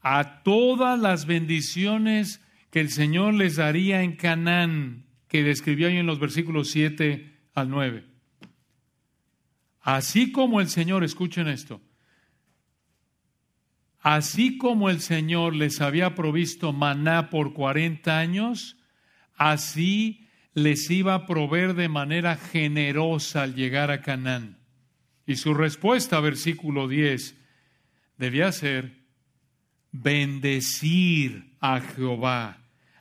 a 0.00 0.44
todas 0.44 0.98
las 0.98 1.26
bendiciones 1.26 2.40
que 2.70 2.80
el 2.80 2.90
Señor 2.90 3.34
les 3.34 3.56
daría 3.56 4.02
en 4.02 4.14
Canaán, 4.14 5.06
que 5.26 5.42
describió 5.42 5.88
ahí 5.88 5.96
en 5.96 6.06
los 6.06 6.20
versículos 6.20 6.70
7 6.70 7.48
al 7.54 7.68
9. 7.68 8.04
Así 9.80 10.30
como 10.30 10.60
el 10.60 10.68
Señor, 10.68 11.02
escuchen 11.02 11.48
esto, 11.48 11.80
Así 14.00 14.56
como 14.56 14.88
el 14.88 15.00
Señor 15.00 15.56
les 15.56 15.80
había 15.80 16.14
provisto 16.14 16.72
maná 16.72 17.28
por 17.28 17.54
40 17.54 18.16
años, 18.16 18.76
así 19.36 20.26
les 20.54 20.90
iba 20.90 21.14
a 21.14 21.26
proveer 21.26 21.74
de 21.74 21.88
manera 21.88 22.36
generosa 22.36 23.42
al 23.42 23.54
llegar 23.54 23.90
a 23.90 24.00
Canaán. 24.00 24.58
Y 25.26 25.36
su 25.36 25.52
respuesta, 25.52 26.18
versículo 26.20 26.88
10, 26.88 27.36
debía 28.16 28.50
ser 28.52 28.96
bendecir 29.92 31.56
a 31.60 31.80
Jehová, 31.80 32.58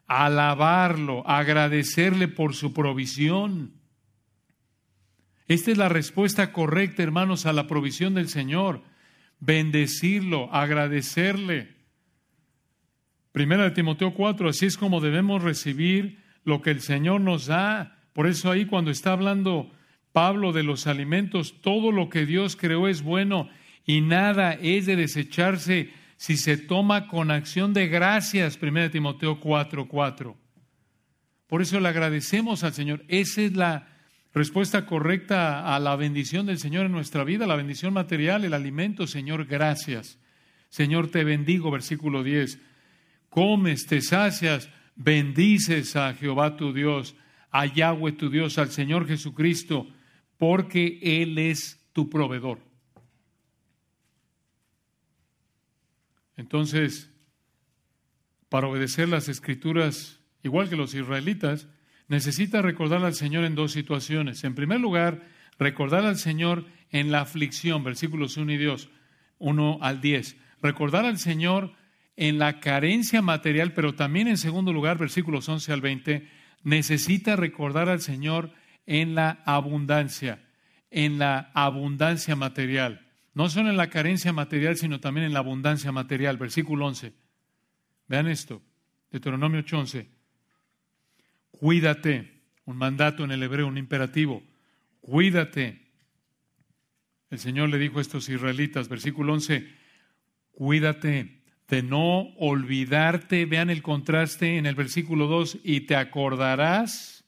alabarlo, 0.07 1.27
agradecerle 1.27 2.27
por 2.27 2.55
su 2.55 2.73
provisión. 2.73 3.73
Esta 5.47 5.71
es 5.71 5.77
la 5.77 5.89
respuesta 5.89 6.51
correcta, 6.51 7.03
hermanos, 7.03 7.45
a 7.45 7.53
la 7.53 7.67
provisión 7.67 8.15
del 8.15 8.29
Señor. 8.29 8.81
Bendecirlo, 9.39 10.51
agradecerle. 10.53 11.75
Primera 13.31 13.63
de 13.63 13.71
Timoteo 13.71 14.13
4, 14.13 14.49
así 14.49 14.65
es 14.65 14.77
como 14.77 15.01
debemos 15.01 15.43
recibir 15.43 16.24
lo 16.45 16.61
que 16.61 16.71
el 16.71 16.81
Señor 16.81 17.19
nos 17.19 17.47
da. 17.47 17.97
Por 18.13 18.27
eso 18.27 18.49
ahí 18.49 18.65
cuando 18.65 18.91
está 18.91 19.11
hablando 19.11 19.69
Pablo 20.13 20.53
de 20.53 20.63
los 20.63 20.87
alimentos, 20.87 21.59
todo 21.61 21.91
lo 21.91 22.09
que 22.09 22.25
Dios 22.25 22.55
creó 22.55 22.87
es 22.87 23.01
bueno 23.01 23.49
y 23.85 23.99
nada 23.99 24.53
es 24.53 24.85
de 24.85 24.95
desecharse 24.95 25.91
si 26.15 26.37
se 26.37 26.55
toma 26.55 27.07
con 27.07 27.31
acción 27.31 27.73
de 27.73 27.87
gracias. 27.87 28.57
Primera 28.57 28.85
de 28.85 28.91
Timoteo 28.91 29.39
4, 29.41 29.87
4. 29.87 30.37
Por 31.47 31.61
eso 31.61 31.79
le 31.79 31.89
agradecemos 31.89 32.63
al 32.63 32.73
Señor. 32.73 33.03
Esa 33.07 33.41
es 33.41 33.55
la 33.55 33.87
respuesta 34.33 34.85
correcta 34.85 35.75
a 35.75 35.79
la 35.79 35.95
bendición 35.95 36.45
del 36.45 36.59
Señor 36.59 36.85
en 36.85 36.91
nuestra 36.91 37.23
vida, 37.23 37.45
la 37.45 37.55
bendición 37.55 37.93
material, 37.93 38.45
el 38.45 38.53
alimento. 38.53 39.07
Señor, 39.07 39.45
gracias. 39.45 40.17
Señor, 40.69 41.09
te 41.09 41.23
bendigo, 41.23 41.71
versículo 41.71 42.23
10. 42.23 42.59
Comes, 43.29 43.85
te 43.85 44.01
sacias, 44.01 44.69
bendices 44.95 45.95
a 45.95 46.13
Jehová 46.13 46.57
tu 46.57 46.73
Dios, 46.73 47.15
a 47.51 47.65
Yahweh 47.65 48.13
tu 48.13 48.29
Dios, 48.29 48.57
al 48.57 48.71
Señor 48.71 49.07
Jesucristo, 49.07 49.87
porque 50.37 50.99
Él 51.01 51.37
es 51.37 51.81
tu 51.93 52.09
proveedor. 52.09 52.59
Entonces, 56.37 57.09
para 58.49 58.67
obedecer 58.67 59.09
las 59.09 59.29
escrituras 59.29 60.19
igual 60.43 60.69
que 60.69 60.75
los 60.75 60.93
israelitas, 60.93 61.67
necesita 62.07 62.61
recordar 62.61 63.03
al 63.03 63.15
Señor 63.15 63.45
en 63.45 63.55
dos 63.55 63.71
situaciones. 63.71 64.43
En 64.43 64.55
primer 64.55 64.79
lugar, 64.79 65.27
recordar 65.57 66.05
al 66.05 66.17
Señor 66.17 66.65
en 66.91 67.11
la 67.11 67.21
aflicción, 67.21 67.83
versículos 67.83 68.37
1 68.37 68.51
y 68.51 68.57
2, 68.57 68.89
1 69.39 69.79
al 69.81 70.01
10. 70.01 70.37
Recordar 70.61 71.05
al 71.05 71.17
Señor 71.17 71.73
en 72.17 72.39
la 72.39 72.59
carencia 72.59 73.21
material, 73.21 73.73
pero 73.73 73.95
también 73.95 74.27
en 74.27 74.37
segundo 74.37 74.71
lugar, 74.71 74.97
versículos 74.97 75.47
11 75.49 75.73
al 75.73 75.81
20, 75.81 76.27
necesita 76.63 77.35
recordar 77.35 77.89
al 77.89 78.01
Señor 78.01 78.51
en 78.85 79.15
la 79.15 79.41
abundancia, 79.45 80.43
en 80.91 81.19
la 81.19 81.51
abundancia 81.53 82.35
material. 82.35 83.05
No 83.33 83.49
solo 83.49 83.69
en 83.69 83.77
la 83.77 83.89
carencia 83.89 84.31
material, 84.31 84.77
sino 84.77 85.01
también 85.01 85.25
en 85.25 85.33
la 85.33 85.39
abundancia 85.39 85.91
material. 85.91 86.37
Versículo 86.37 86.85
11. 86.87 87.13
Vean 88.07 88.27
esto, 88.27 88.61
Deuteronomio 89.11 89.59
8:11. 89.59 90.07
Cuídate, 91.51 92.43
un 92.65 92.77
mandato 92.77 93.23
en 93.23 93.31
el 93.31 93.43
hebreo, 93.43 93.67
un 93.67 93.77
imperativo. 93.77 94.41
Cuídate. 95.01 95.81
El 97.29 97.39
Señor 97.39 97.69
le 97.69 97.77
dijo 97.77 97.99
a 97.99 98.01
estos 98.01 98.29
israelitas, 98.29 98.87
versículo 98.87 99.33
11, 99.33 99.67
cuídate 100.51 101.44
de 101.67 101.81
no 101.81 102.29
olvidarte, 102.37 103.45
vean 103.45 103.69
el 103.69 103.81
contraste 103.81 104.57
en 104.57 104.65
el 104.65 104.75
versículo 104.75 105.27
2, 105.27 105.59
y 105.63 105.81
te 105.81 105.95
acordarás, 105.95 107.25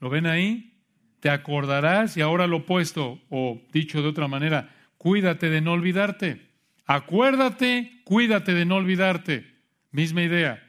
¿lo 0.00 0.08
ven 0.08 0.26
ahí? 0.26 0.74
Te 1.20 1.30
acordarás, 1.30 2.16
y 2.16 2.22
ahora 2.22 2.46
lo 2.46 2.58
opuesto, 2.58 3.20
o 3.28 3.62
dicho 3.72 4.02
de 4.02 4.08
otra 4.08 4.28
manera, 4.28 4.74
cuídate 4.96 5.50
de 5.50 5.60
no 5.60 5.72
olvidarte. 5.72 6.46
Acuérdate, 6.86 8.00
cuídate 8.04 8.54
de 8.54 8.64
no 8.64 8.76
olvidarte. 8.76 9.54
Misma 9.90 10.22
idea. 10.22 10.62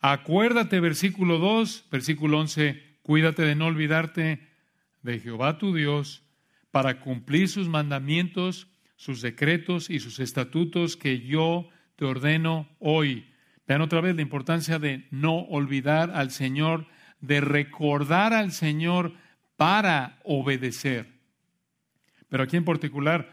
Acuérdate, 0.00 0.80
versículo 0.80 1.38
2, 1.38 1.86
versículo 1.90 2.40
11, 2.40 2.82
cuídate 3.02 3.42
de 3.42 3.54
no 3.54 3.66
olvidarte 3.66 4.48
de 5.02 5.20
Jehová 5.20 5.58
tu 5.58 5.74
Dios 5.74 6.24
para 6.72 7.00
cumplir 7.00 7.48
sus 7.48 7.68
mandamientos, 7.68 8.66
sus 8.96 9.22
decretos 9.22 9.90
y 9.90 10.00
sus 10.00 10.18
estatutos 10.20 10.96
que 10.96 11.20
yo 11.20 11.68
te 12.02 12.06
ordeno 12.06 12.68
hoy. 12.80 13.28
Vean 13.64 13.80
otra 13.80 14.00
vez 14.00 14.16
la 14.16 14.22
importancia 14.22 14.80
de 14.80 15.06
no 15.12 15.38
olvidar 15.38 16.10
al 16.10 16.32
Señor, 16.32 16.88
de 17.20 17.40
recordar 17.40 18.32
al 18.32 18.50
Señor 18.50 19.14
para 19.54 20.18
obedecer. 20.24 21.06
Pero 22.28 22.42
aquí 22.42 22.56
en 22.56 22.64
particular, 22.64 23.30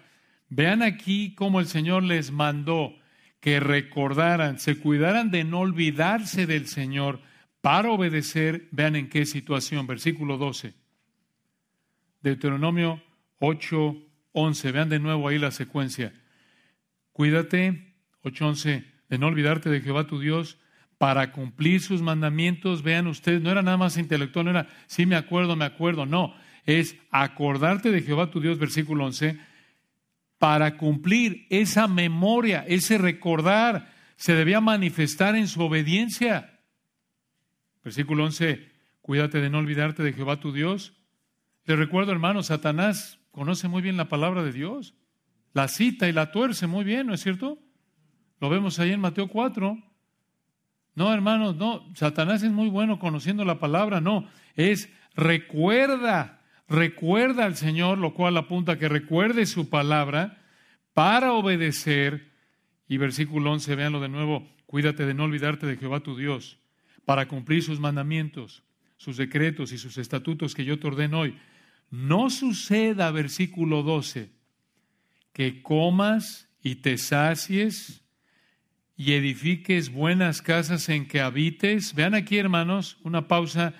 vean 0.50 0.84
aquí 0.84 1.34
cómo 1.34 1.60
el 1.60 1.66
Señor 1.66 2.04
les 2.04 2.30
mandó 2.30 2.94
que 3.40 3.60
recordaran, 3.60 4.60
se 4.60 4.78
cuidaran 4.78 5.32
de 5.32 5.46
no 5.46 5.62
olvidarse 5.62 6.46
del 6.46 6.68
Señor 6.68 7.22
para 7.62 7.90
obedecer. 7.90 8.68
Vean 8.70 8.96
en 8.96 9.10
qué 9.10 9.26
situación, 9.26 9.88
versículo 9.88 10.38
12. 10.38 10.76
Deuteronomio 12.22 13.02
8, 13.40 13.98
11. 14.34 14.72
Vean 14.72 14.90
de 14.90 15.00
nuevo 15.00 15.28
ahí 15.28 15.40
la 15.40 15.50
secuencia. 15.50 16.14
Cuídate, 17.14 17.89
8.11, 18.32 18.86
de 19.10 19.18
no 19.18 19.28
olvidarte 19.28 19.70
de 19.70 19.82
Jehová 19.82 20.08
tu 20.08 20.20
Dios 20.20 20.58
para 20.98 21.32
cumplir 21.32 21.82
sus 21.82 22.02
mandamientos. 22.02 22.84
Vean 22.84 23.08
ustedes, 23.08 23.42
no 23.42 23.50
era 23.50 23.62
nada 23.62 23.78
más 23.78 23.98
intelectual, 23.98 24.46
no 24.46 24.52
era, 24.52 24.68
sí 24.86 25.06
me 25.06 25.16
acuerdo, 25.16 25.56
me 25.56 25.66
acuerdo, 25.66 26.06
no. 26.06 26.36
Es 26.66 26.96
acordarte 27.10 27.92
de 27.92 28.02
Jehová 28.02 28.30
tu 28.30 28.42
Dios, 28.42 28.60
versículo 28.60 29.06
11, 29.06 29.40
para 30.38 30.78
cumplir 30.78 31.48
esa 31.50 31.88
memoria, 31.88 32.64
ese 32.68 32.98
recordar, 32.98 33.92
se 34.16 34.36
debía 34.36 34.62
manifestar 34.62 35.36
en 35.36 35.48
su 35.48 35.62
obediencia. 35.62 36.60
Versículo 37.84 38.26
11, 38.26 38.70
cuídate 39.02 39.40
de 39.40 39.50
no 39.50 39.60
olvidarte 39.60 40.04
de 40.04 40.14
Jehová 40.14 40.40
tu 40.40 40.52
Dios. 40.52 40.94
Le 41.66 41.76
recuerdo, 41.76 42.12
hermano, 42.12 42.44
Satanás 42.44 43.20
conoce 43.32 43.68
muy 43.68 43.82
bien 43.82 43.98
la 43.98 44.10
palabra 44.10 44.44
de 44.44 44.52
Dios, 44.52 44.96
la 45.54 45.68
cita 45.68 46.08
y 46.10 46.12
la 46.12 46.32
tuerce 46.32 46.68
muy 46.68 46.84
bien, 46.84 47.08
¿no 47.08 47.14
es 47.14 47.22
cierto? 47.22 47.60
Lo 48.40 48.50
vemos 48.50 48.80
ahí 48.80 48.92
en 48.92 49.02
Mateo 49.02 49.28
4. 49.28 49.78
No, 50.96 51.14
hermanos, 51.14 51.56
no, 51.56 51.86
Satanás 51.96 52.44
es 52.44 52.52
muy 52.52 52.70
bueno 52.70 53.00
conociendo 53.00 53.46
la 53.46 53.60
palabra, 53.60 54.02
no, 54.02 54.28
es 54.56 54.90
recuerda 55.16 56.40
recuerda 56.70 57.46
al 57.46 57.58
Señor, 57.58 57.98
lo 57.98 58.14
cual 58.14 58.38
apunta 58.38 58.74
a 58.74 58.78
que 58.78 58.88
recuerde 58.88 59.46
su 59.46 59.70
palabra 59.70 60.42
para 60.94 61.34
obedecer. 61.34 62.30
Y 62.88 62.98
versículo 62.98 63.52
11, 63.52 63.76
véanlo 63.76 64.00
de 64.00 64.10
nuevo, 64.10 64.48
cuídate 64.66 65.06
de 65.06 65.14
no 65.14 65.24
olvidarte 65.24 65.66
de 65.66 65.78
Jehová 65.78 66.00
tu 66.02 66.16
Dios, 66.16 66.60
para 67.06 67.28
cumplir 67.28 67.64
sus 67.64 67.80
mandamientos, 67.80 68.64
sus 68.98 69.18
decretos 69.18 69.72
y 69.72 69.78
sus 69.78 69.98
estatutos 69.98 70.54
que 70.56 70.66
yo 70.66 70.80
te 70.80 70.88
ordeno 70.88 71.22
hoy. 71.22 71.38
No 71.90 72.30
suceda, 72.30 73.12
versículo 73.12 73.84
12, 73.84 74.32
que 75.34 75.62
comas 75.62 76.50
y 76.62 76.76
te 76.76 76.98
sacies 76.98 78.04
y 79.00 79.14
edifiques 79.14 79.94
buenas 79.94 80.42
casas 80.42 80.90
en 80.90 81.08
que 81.08 81.22
habites. 81.22 81.96
Vean 81.96 82.16
aquí, 82.16 82.38
hermanos, 82.38 82.98
una 83.02 83.30
pausa. 83.30 83.74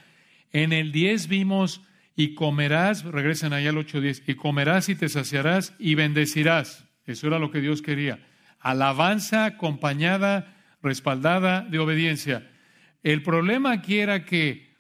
En 0.54 0.72
el 0.72 0.94
10 0.94 1.28
vimos 1.28 1.82
y 2.16 2.36
comerás, 2.36 3.04
regresan 3.04 3.52
allá 3.52 3.72
al 3.72 3.76
8.10, 3.76 4.24
y 4.28 4.36
comerás 4.36 4.88
y 4.88 4.96
te 4.96 5.10
saciarás 5.10 5.76
y 5.78 5.96
bendecirás. 5.96 6.86
Eso 7.06 7.28
era 7.28 7.38
lo 7.38 7.52
que 7.52 7.60
Dios 7.60 7.82
quería. 7.82 8.26
Alabanza 8.62 9.44
acompañada, 9.44 10.56
respaldada 10.82 11.64
de 11.64 11.80
obediencia. 11.80 12.50
El 13.04 13.22
problema 13.22 13.74
aquí 13.74 13.98
era 13.98 14.24
que 14.24 14.78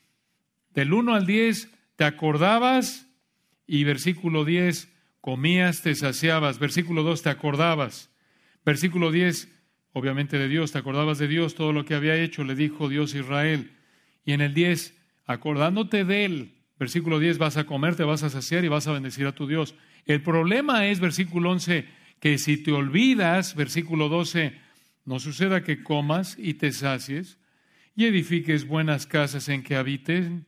del 0.74 0.94
1 0.94 1.16
al 1.16 1.26
10 1.26 1.70
te 1.98 2.06
acordabas 2.06 3.08
y 3.68 3.84
versículo 3.84 4.46
10 4.46 4.90
comías, 5.20 5.82
te 5.82 5.96
saciabas. 5.96 6.60
Versículo 6.60 7.04
2 7.04 7.24
te 7.24 7.30
acordabas. 7.30 8.10
Versículo 8.64 9.12
10, 9.12 9.59
obviamente 9.94 10.38
de 10.38 10.48
Dios, 10.48 10.72
te 10.72 10.78
acordabas 10.78 11.18
de 11.18 11.28
Dios, 11.28 11.56
todo 11.56 11.74
lo 11.74 11.86
que 11.86 11.96
había 11.96 12.16
hecho, 12.16 12.44
le 12.44 12.56
dijo 12.56 12.90
Dios 12.90 13.14
a 13.14 13.20
Israel. 13.20 13.72
Y 14.26 14.34
en 14.34 14.42
el 14.42 14.54
10, 14.54 14.96
acordándote 15.26 16.06
de 16.06 16.26
Él, 16.26 16.60
Versículo 16.80 17.20
10, 17.20 17.38
vas 17.38 17.58
a 17.58 17.66
comer, 17.66 17.96
te 17.96 18.06
vas 18.06 18.24
a 18.24 18.30
saciar 18.30 18.64
y 18.64 18.70
vas 18.70 18.88
a 18.88 18.94
bendecir 18.94 19.28
a 19.28 19.34
tu 19.34 19.46
Dios. 19.46 19.76
El 20.06 20.24
problema 20.24 20.88
es, 20.88 21.02
versículo 21.02 21.52
11, 21.52 21.86
que 22.22 22.38
si 22.38 22.56
te 22.56 22.72
olvidas, 22.72 23.54
versículo 23.54 24.08
12, 24.08 24.58
no 25.04 25.20
suceda 25.20 25.62
que 25.62 25.84
comas 25.84 26.38
y 26.40 26.54
te 26.54 26.72
sacies 26.72 27.38
y 27.96 28.06
edifiques 28.06 28.66
buenas 28.66 29.06
casas 29.06 29.50
en 29.50 29.62
que 29.62 29.76
habiten 29.76 30.46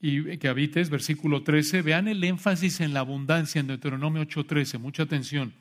y 0.00 0.38
que 0.38 0.48
habites, 0.48 0.88
versículo 0.88 1.42
13, 1.42 1.82
vean 1.82 2.08
el 2.08 2.24
énfasis 2.24 2.80
en 2.80 2.94
la 2.94 3.00
abundancia 3.00 3.60
en 3.60 3.66
Deuteronomio 3.66 4.22
8:13, 4.22 4.78
mucha 4.78 5.02
atención. 5.02 5.52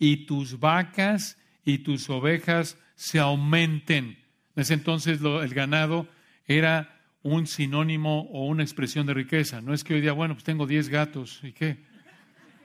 Y 0.00 0.26
tus 0.26 0.58
vacas 0.58 1.38
y 1.64 1.78
tus 1.78 2.10
ovejas 2.10 2.76
se 2.96 3.20
aumenten. 3.20 4.18
En 4.56 4.62
ese 4.62 4.74
entonces 4.74 5.20
el 5.22 5.54
ganado 5.54 6.08
era 6.46 7.00
un 7.22 7.46
sinónimo 7.46 8.22
o 8.32 8.46
una 8.46 8.62
expresión 8.64 9.06
de 9.06 9.14
riqueza. 9.14 9.60
No 9.60 9.72
es 9.72 9.84
que 9.84 9.94
hoy 9.94 10.00
día, 10.00 10.12
bueno, 10.12 10.34
pues 10.34 10.42
tengo 10.42 10.66
10 10.66 10.88
gatos, 10.88 11.40
¿y 11.44 11.52
qué? 11.52 11.78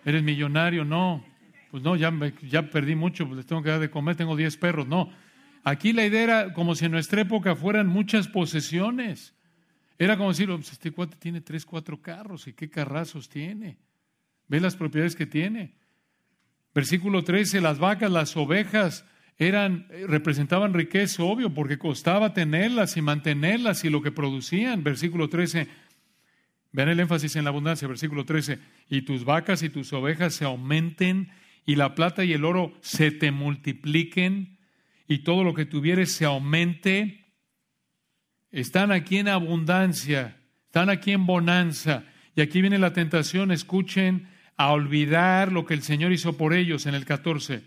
¿Eres 0.03 0.23
millonario? 0.23 0.83
No. 0.83 1.23
Pues 1.71 1.83
no, 1.83 1.95
ya, 1.95 2.11
ya 2.41 2.69
perdí 2.69 2.95
mucho, 2.95 3.25
pues 3.25 3.37
les 3.37 3.45
tengo 3.45 3.61
que 3.61 3.69
dar 3.69 3.79
de 3.79 3.89
comer, 3.89 4.15
tengo 4.15 4.35
10 4.35 4.57
perros. 4.57 4.87
No. 4.87 5.11
Aquí 5.63 5.93
la 5.93 6.05
idea 6.05 6.23
era 6.23 6.53
como 6.53 6.73
si 6.75 6.85
en 6.85 6.91
nuestra 6.91 7.21
época 7.21 7.55
fueran 7.55 7.87
muchas 7.87 8.27
posesiones. 8.27 9.33
Era 9.97 10.17
como 10.17 10.29
decir, 10.29 10.47
pues 10.47 10.71
este 10.71 10.91
cuate 10.91 11.15
tiene 11.17 11.41
tres, 11.41 11.65
cuatro 11.65 12.01
carros 12.01 12.47
y 12.47 12.53
qué 12.53 12.69
carrazos 12.69 13.29
tiene. 13.29 13.77
Ve 14.47 14.59
las 14.59 14.75
propiedades 14.75 15.15
que 15.15 15.25
tiene. 15.25 15.73
Versículo 16.75 17.23
13, 17.23 17.61
las 17.61 17.79
vacas, 17.79 18.11
las 18.11 18.35
ovejas 18.35 19.05
eran, 19.37 19.87
representaban 20.09 20.73
riqueza, 20.73 21.23
obvio, 21.23 21.53
porque 21.53 21.77
costaba 21.77 22.33
tenerlas 22.33 22.97
y 22.97 23.01
mantenerlas 23.01 23.85
y 23.85 23.89
lo 23.89 24.01
que 24.01 24.11
producían. 24.11 24.83
Versículo 24.83 25.29
13, 25.29 25.69
vean 26.73 26.89
el 26.89 26.99
énfasis 26.99 27.37
en 27.37 27.45
la 27.45 27.51
abundancia, 27.51 27.87
versículo 27.87 28.25
13, 28.25 28.59
y 28.89 29.03
tus 29.03 29.23
vacas 29.23 29.63
y 29.63 29.69
tus 29.69 29.93
ovejas 29.93 30.33
se 30.33 30.43
aumenten 30.43 31.29
y 31.65 31.77
la 31.77 31.95
plata 31.95 32.25
y 32.25 32.33
el 32.33 32.43
oro 32.43 32.73
se 32.81 33.09
te 33.09 33.31
multipliquen 33.31 34.57
y 35.07 35.19
todo 35.19 35.45
lo 35.45 35.53
que 35.53 35.65
tuvieres 35.65 36.11
se 36.11 36.25
aumente 36.25 37.25
están 38.51 38.91
aquí 38.91 39.17
en 39.17 39.29
abundancia, 39.29 40.41
están 40.65 40.89
aquí 40.89 41.13
en 41.13 41.25
bonanza. 41.25 42.03
Y 42.35 42.41
aquí 42.41 42.59
viene 42.59 42.79
la 42.79 42.91
tentación, 42.91 43.51
escuchen, 43.51 44.27
a 44.57 44.71
olvidar 44.71 45.51
lo 45.51 45.65
que 45.65 45.73
el 45.73 45.81
Señor 45.81 46.11
hizo 46.11 46.37
por 46.37 46.53
ellos 46.53 46.85
en 46.85 46.95
el 46.95 47.05
14. 47.05 47.63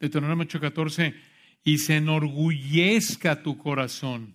Deuteronomio 0.00 0.46
14. 0.48 1.14
y 1.62 1.78
se 1.78 1.96
enorgullezca 1.96 3.42
tu 3.42 3.58
corazón 3.58 4.34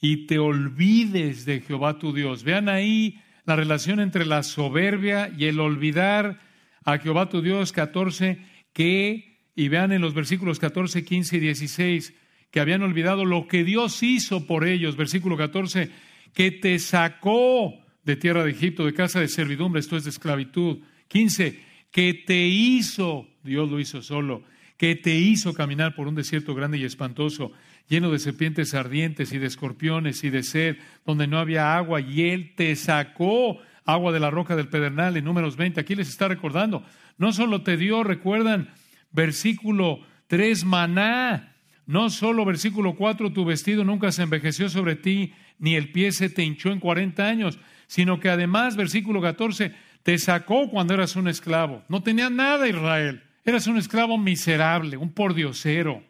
y 0.00 0.26
te 0.26 0.38
olvides 0.38 1.44
de 1.44 1.60
Jehová 1.60 1.98
tu 1.98 2.12
Dios. 2.12 2.44
Vean 2.44 2.68
ahí 2.68 3.20
la 3.44 3.56
relación 3.56 4.00
entre 4.00 4.26
la 4.26 4.42
soberbia 4.42 5.32
y 5.36 5.46
el 5.46 5.60
olvidar 5.60 6.40
a 6.84 6.98
Jehová 6.98 7.28
tu 7.28 7.40
Dios 7.40 7.72
14, 7.72 8.38
que, 8.72 9.38
y 9.54 9.68
vean 9.68 9.92
en 9.92 10.00
los 10.00 10.14
versículos 10.14 10.58
14, 10.58 11.04
15 11.04 11.36
y 11.36 11.40
16, 11.40 12.14
que 12.50 12.60
habían 12.60 12.82
olvidado 12.82 13.24
lo 13.24 13.46
que 13.46 13.64
Dios 13.64 14.02
hizo 14.02 14.46
por 14.46 14.66
ellos. 14.66 14.96
Versículo 14.96 15.36
14, 15.36 15.90
que 16.34 16.50
te 16.50 16.78
sacó 16.78 17.81
de 18.04 18.16
tierra 18.16 18.44
de 18.44 18.50
Egipto, 18.50 18.84
de 18.84 18.94
casa 18.94 19.20
de 19.20 19.28
servidumbre, 19.28 19.80
esto 19.80 19.96
es 19.96 20.04
de 20.04 20.10
esclavitud. 20.10 20.78
15, 21.08 21.60
que 21.90 22.14
te 22.14 22.46
hizo, 22.46 23.28
Dios 23.42 23.70
lo 23.70 23.78
hizo 23.78 24.02
solo, 24.02 24.42
que 24.76 24.96
te 24.96 25.14
hizo 25.14 25.54
caminar 25.54 25.94
por 25.94 26.08
un 26.08 26.14
desierto 26.14 26.54
grande 26.54 26.78
y 26.78 26.84
espantoso, 26.84 27.52
lleno 27.88 28.10
de 28.10 28.18
serpientes 28.18 28.74
ardientes 28.74 29.32
y 29.32 29.38
de 29.38 29.46
escorpiones 29.46 30.24
y 30.24 30.30
de 30.30 30.42
sed, 30.42 30.76
donde 31.04 31.26
no 31.26 31.38
había 31.38 31.76
agua, 31.76 32.00
y 32.00 32.30
Él 32.30 32.54
te 32.56 32.74
sacó 32.76 33.58
agua 33.84 34.12
de 34.12 34.20
la 34.20 34.30
roca 34.30 34.56
del 34.56 34.68
pedernal 34.68 35.16
en 35.16 35.24
números 35.24 35.56
20. 35.56 35.80
Aquí 35.80 35.94
les 35.94 36.08
está 36.08 36.28
recordando, 36.28 36.84
no 37.18 37.32
solo 37.32 37.62
te 37.62 37.76
dio, 37.76 38.02
recuerdan, 38.02 38.70
versículo 39.12 40.00
3, 40.28 40.64
maná, 40.64 41.54
no 41.86 42.10
solo 42.10 42.44
versículo 42.44 42.94
4, 42.94 43.32
tu 43.32 43.44
vestido 43.44 43.84
nunca 43.84 44.12
se 44.12 44.22
envejeció 44.22 44.68
sobre 44.68 44.96
ti, 44.96 45.34
ni 45.62 45.76
el 45.76 45.92
pie 45.92 46.10
se 46.10 46.28
te 46.28 46.42
hinchó 46.42 46.72
en 46.72 46.80
40 46.80 47.24
años, 47.24 47.56
sino 47.86 48.18
que 48.18 48.28
además, 48.28 48.74
versículo 48.74 49.22
14, 49.22 49.72
te 50.02 50.18
sacó 50.18 50.68
cuando 50.68 50.92
eras 50.92 51.14
un 51.14 51.28
esclavo. 51.28 51.84
No 51.88 52.02
tenía 52.02 52.28
nada 52.30 52.68
Israel. 52.68 53.22
Eras 53.44 53.68
un 53.68 53.78
esclavo 53.78 54.18
miserable, 54.18 54.96
un 54.96 55.12
pordiosero. 55.12 56.02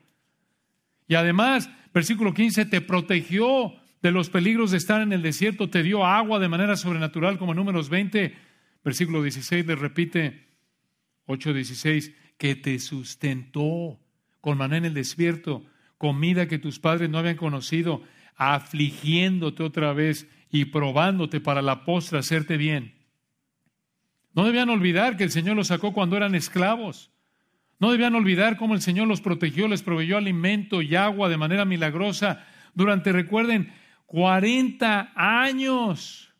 Y 1.07 1.17
además, 1.17 1.69
versículo 1.93 2.33
15, 2.33 2.65
te 2.65 2.81
protegió 2.81 3.75
de 4.01 4.11
los 4.11 4.31
peligros 4.31 4.71
de 4.71 4.79
estar 4.79 5.03
en 5.03 5.13
el 5.13 5.21
desierto, 5.21 5.69
te 5.69 5.83
dio 5.83 6.07
agua 6.07 6.39
de 6.39 6.49
manera 6.49 6.75
sobrenatural, 6.75 7.37
como 7.37 7.53
en 7.53 7.57
números 7.57 7.91
20. 7.91 8.35
Versículo 8.83 9.23
16 9.23 9.67
le 9.67 9.77
repite, 9.77 10.49
8.16, 11.27 12.15
que 12.39 12.55
te 12.55 12.79
sustentó 12.79 14.01
con 14.41 14.57
maná 14.57 14.79
en 14.79 14.87
el 14.87 14.95
desierto, 14.95 15.67
comida 15.99 16.49
que 16.49 16.59
tus 16.59 16.79
padres 16.79 17.11
no 17.11 17.19
habían 17.19 17.37
conocido, 17.37 18.03
afligiéndote 18.37 19.63
otra 19.63 19.93
vez 19.93 20.29
y 20.51 20.67
probándote 20.67 21.41
para 21.41 21.63
la 21.63 21.85
postra 21.85 22.21
hacerte 22.21 22.57
bien. 22.57 22.95
No 24.35 24.45
debían 24.45 24.71
olvidar 24.71 25.17
que 25.17 25.25
el 25.25 25.31
Señor 25.31 25.57
los 25.57 25.69
sacó 25.69 25.93
cuando 25.93 26.17
eran 26.17 26.35
esclavos. 26.35 27.11
No 27.79 27.91
debían 27.91 28.15
olvidar 28.15 28.57
cómo 28.57 28.75
el 28.75 28.81
Señor 28.81 29.09
los 29.09 29.21
protegió, 29.21 29.67
les 29.67 29.83
proveyó 29.83 30.17
alimento 30.17 30.83
y 30.83 30.95
agua 30.95 31.29
de 31.29 31.37
manera 31.37 31.65
milagrosa 31.65 32.47
durante, 32.75 33.13
recuerden, 33.13 33.73
40 34.07 35.13
años. 35.17 36.33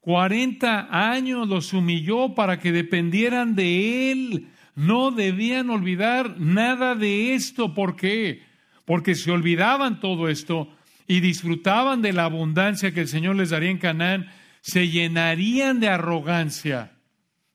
40 0.00 0.88
años 1.12 1.48
los 1.48 1.72
humilló 1.72 2.34
para 2.34 2.58
que 2.58 2.72
dependieran 2.72 3.54
de 3.54 4.12
Él. 4.12 4.48
No 4.74 5.10
debían 5.10 5.70
olvidar 5.70 6.38
nada 6.38 6.94
de 6.94 7.34
esto. 7.34 7.74
¿Por 7.74 7.96
qué? 7.96 8.42
Porque 8.84 9.14
se 9.14 9.30
olvidaban 9.30 10.00
todo 10.00 10.28
esto 10.28 10.68
y 11.12 11.20
disfrutaban 11.20 12.00
de 12.00 12.14
la 12.14 12.24
abundancia 12.24 12.94
que 12.94 13.02
el 13.02 13.08
Señor 13.08 13.36
les 13.36 13.50
daría 13.50 13.68
en 13.68 13.76
Canaán, 13.76 14.30
se 14.62 14.88
llenarían 14.88 15.78
de 15.78 15.88
arrogancia 15.88 16.92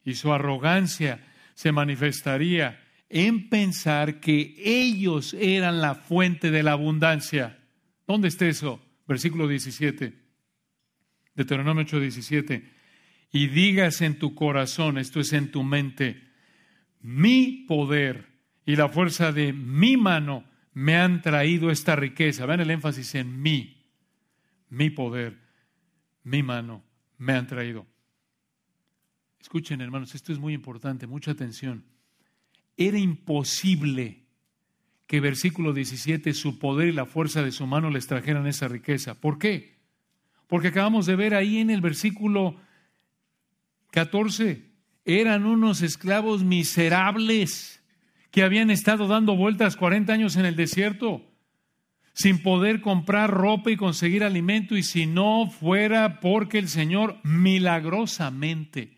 y 0.05 0.13
su 0.13 0.31
arrogancia 0.31 1.25
se 1.55 1.71
manifestaría 1.71 2.79
en 3.09 3.49
pensar 3.49 4.19
que 4.19 4.53
ellos 4.63 5.33
eran 5.33 5.81
la 5.81 5.95
fuente 5.95 6.51
de 6.51 6.61
la 6.61 6.73
abundancia. 6.73 7.57
¿Dónde 8.05 8.27
está 8.27 8.45
eso? 8.45 8.79
Versículo 9.07 9.47
17. 9.47 10.13
Deuteronomio 11.33 11.81
8, 11.81 11.99
17. 11.99 12.63
Y 13.31 13.47
digas 13.47 14.01
en 14.01 14.19
tu 14.19 14.35
corazón, 14.35 14.99
esto 14.99 15.19
es 15.19 15.33
en 15.33 15.49
tu 15.49 15.63
mente, 15.63 16.27
mi 17.01 17.65
poder 17.67 18.27
y 18.67 18.75
la 18.75 18.87
fuerza 18.87 19.31
de 19.31 19.51
mi 19.51 19.97
mano 19.97 20.45
me 20.77 20.95
han 20.95 21.23
traído 21.23 21.71
esta 21.71 21.95
riqueza. 21.95 22.45
Vean 22.45 22.59
el 22.59 22.69
énfasis 22.69 23.15
en 23.15 23.41
mí. 23.41 23.83
Mi 24.69 24.91
poder, 24.91 25.39
mi 26.23 26.43
mano 26.43 26.83
me 27.17 27.33
han 27.33 27.47
traído. 27.47 27.87
Escuchen, 29.41 29.81
hermanos, 29.81 30.13
esto 30.13 30.31
es 30.31 30.37
muy 30.37 30.53
importante, 30.53 31.07
mucha 31.07 31.31
atención. 31.31 31.83
Era 32.75 32.99
imposible 32.99 34.27
que 35.07 35.19
versículo 35.19 35.73
17, 35.73 36.31
su 36.35 36.59
poder 36.59 36.89
y 36.89 36.91
la 36.91 37.07
fuerza 37.07 37.41
de 37.41 37.51
su 37.51 37.65
mano 37.65 37.89
les 37.89 38.05
trajeran 38.05 38.45
esa 38.45 38.67
riqueza. 38.67 39.19
¿Por 39.19 39.39
qué? 39.39 39.79
Porque 40.45 40.67
acabamos 40.67 41.07
de 41.07 41.15
ver 41.15 41.33
ahí 41.33 41.57
en 41.57 41.71
el 41.71 41.81
versículo 41.81 42.55
14, 43.89 44.63
eran 45.05 45.47
unos 45.47 45.81
esclavos 45.81 46.43
miserables 46.43 47.81
que 48.31 48.43
habían 48.43 48.69
estado 48.69 49.07
dando 49.07 49.35
vueltas 49.35 49.75
40 49.75 50.13
años 50.13 50.35
en 50.35 50.45
el 50.45 50.55
desierto 50.55 51.21
sin 52.13 52.41
poder 52.41 52.81
comprar 52.81 53.29
ropa 53.29 53.69
y 53.69 53.77
conseguir 53.77 54.23
alimento 54.23 54.75
y 54.75 54.81
si 54.81 55.05
no 55.05 55.51
fuera 55.51 56.19
porque 56.19 56.57
el 56.57 56.67
Señor 56.67 57.17
milagrosamente 57.23 58.97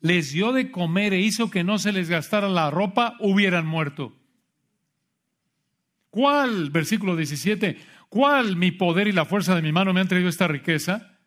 les 0.00 0.32
dio 0.32 0.52
de 0.52 0.70
comer 0.70 1.12
e 1.12 1.20
hizo 1.20 1.50
que 1.50 1.64
no 1.64 1.78
se 1.78 1.92
les 1.92 2.08
gastara 2.08 2.48
la 2.48 2.70
ropa, 2.70 3.16
hubieran 3.20 3.66
muerto. 3.66 4.16
¿Cuál, 6.08 6.70
versículo 6.70 7.14
17, 7.14 7.78
cuál 8.08 8.56
mi 8.56 8.72
poder 8.72 9.06
y 9.06 9.12
la 9.12 9.26
fuerza 9.26 9.54
de 9.54 9.62
mi 9.62 9.72
mano 9.72 9.92
me 9.92 10.00
han 10.00 10.08
traído 10.08 10.28
esta 10.28 10.48
riqueza? 10.48 11.18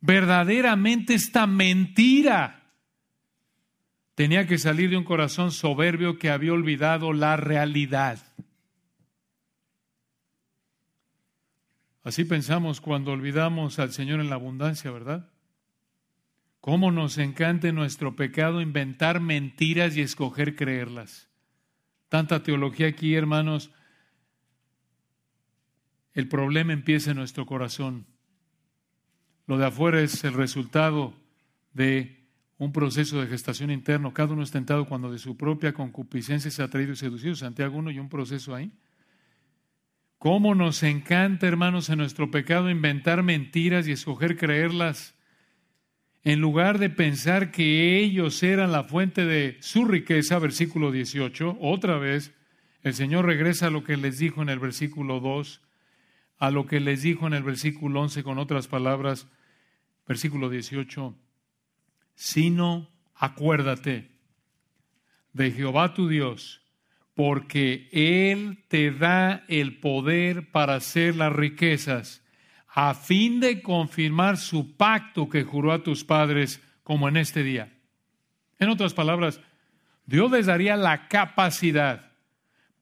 Verdaderamente 0.00 1.14
esta 1.14 1.46
mentira 1.46 2.59
tenía 4.20 4.46
que 4.46 4.58
salir 4.58 4.90
de 4.90 4.98
un 4.98 5.04
corazón 5.04 5.50
soberbio 5.50 6.18
que 6.18 6.28
había 6.28 6.52
olvidado 6.52 7.14
la 7.14 7.38
realidad. 7.38 8.22
Así 12.02 12.26
pensamos 12.26 12.82
cuando 12.82 13.12
olvidamos 13.12 13.78
al 13.78 13.94
Señor 13.94 14.20
en 14.20 14.28
la 14.28 14.34
abundancia, 14.34 14.90
¿verdad? 14.90 15.30
Cómo 16.60 16.92
nos 16.92 17.16
encanta 17.16 17.68
en 17.68 17.76
nuestro 17.76 18.14
pecado 18.14 18.60
inventar 18.60 19.20
mentiras 19.20 19.96
y 19.96 20.02
escoger 20.02 20.54
creerlas. 20.54 21.30
Tanta 22.10 22.42
teología 22.42 22.88
aquí, 22.88 23.14
hermanos. 23.14 23.70
El 26.12 26.28
problema 26.28 26.74
empieza 26.74 27.12
en 27.12 27.16
nuestro 27.16 27.46
corazón. 27.46 28.04
Lo 29.46 29.56
de 29.56 29.64
afuera 29.64 30.02
es 30.02 30.24
el 30.24 30.34
resultado 30.34 31.14
de 31.72 32.19
un 32.60 32.72
proceso 32.72 33.18
de 33.18 33.26
gestación 33.26 33.70
interno. 33.70 34.12
Cada 34.12 34.34
uno 34.34 34.42
es 34.42 34.50
tentado 34.50 34.84
cuando 34.84 35.10
de 35.10 35.18
su 35.18 35.34
propia 35.34 35.72
concupiscencia 35.72 36.50
se 36.50 36.62
ha 36.62 36.68
traído 36.68 36.92
y 36.92 36.96
seducido. 36.96 37.34
Santiago 37.34 37.78
1 37.78 37.90
y 37.90 37.98
un 37.98 38.10
proceso 38.10 38.54
ahí. 38.54 38.70
¿Cómo 40.18 40.54
nos 40.54 40.82
encanta, 40.82 41.48
hermanos, 41.48 41.88
en 41.88 41.96
nuestro 41.96 42.30
pecado 42.30 42.68
inventar 42.68 43.22
mentiras 43.22 43.88
y 43.88 43.92
escoger 43.92 44.36
creerlas? 44.36 45.14
En 46.22 46.42
lugar 46.42 46.78
de 46.78 46.90
pensar 46.90 47.50
que 47.50 47.98
ellos 47.98 48.42
eran 48.42 48.72
la 48.72 48.84
fuente 48.84 49.24
de 49.24 49.56
su 49.60 49.86
riqueza, 49.86 50.38
versículo 50.38 50.92
18, 50.92 51.56
otra 51.62 51.96
vez 51.96 52.34
el 52.82 52.92
Señor 52.92 53.24
regresa 53.24 53.68
a 53.68 53.70
lo 53.70 53.84
que 53.84 53.96
les 53.96 54.18
dijo 54.18 54.42
en 54.42 54.50
el 54.50 54.58
versículo 54.58 55.20
2, 55.20 55.62
a 56.36 56.50
lo 56.50 56.66
que 56.66 56.80
les 56.80 57.00
dijo 57.00 57.26
en 57.26 57.32
el 57.32 57.42
versículo 57.42 58.02
11 58.02 58.22
con 58.22 58.38
otras 58.38 58.68
palabras, 58.68 59.28
versículo 60.06 60.50
18 60.50 61.16
sino 62.20 62.90
acuérdate 63.14 64.10
de 65.32 65.52
Jehová 65.52 65.94
tu 65.94 66.06
Dios, 66.06 66.60
porque 67.14 67.88
Él 67.92 68.62
te 68.68 68.90
da 68.90 69.42
el 69.48 69.78
poder 69.78 70.50
para 70.50 70.74
hacer 70.74 71.16
las 71.16 71.32
riquezas, 71.32 72.22
a 72.68 72.92
fin 72.92 73.40
de 73.40 73.62
confirmar 73.62 74.36
su 74.36 74.76
pacto 74.76 75.30
que 75.30 75.44
juró 75.44 75.72
a 75.72 75.82
tus 75.82 76.04
padres 76.04 76.62
como 76.82 77.08
en 77.08 77.16
este 77.16 77.42
día. 77.42 77.72
En 78.58 78.68
otras 78.68 78.92
palabras, 78.92 79.40
Dios 80.04 80.30
les 80.30 80.44
daría 80.44 80.76
la 80.76 81.08
capacidad 81.08 82.12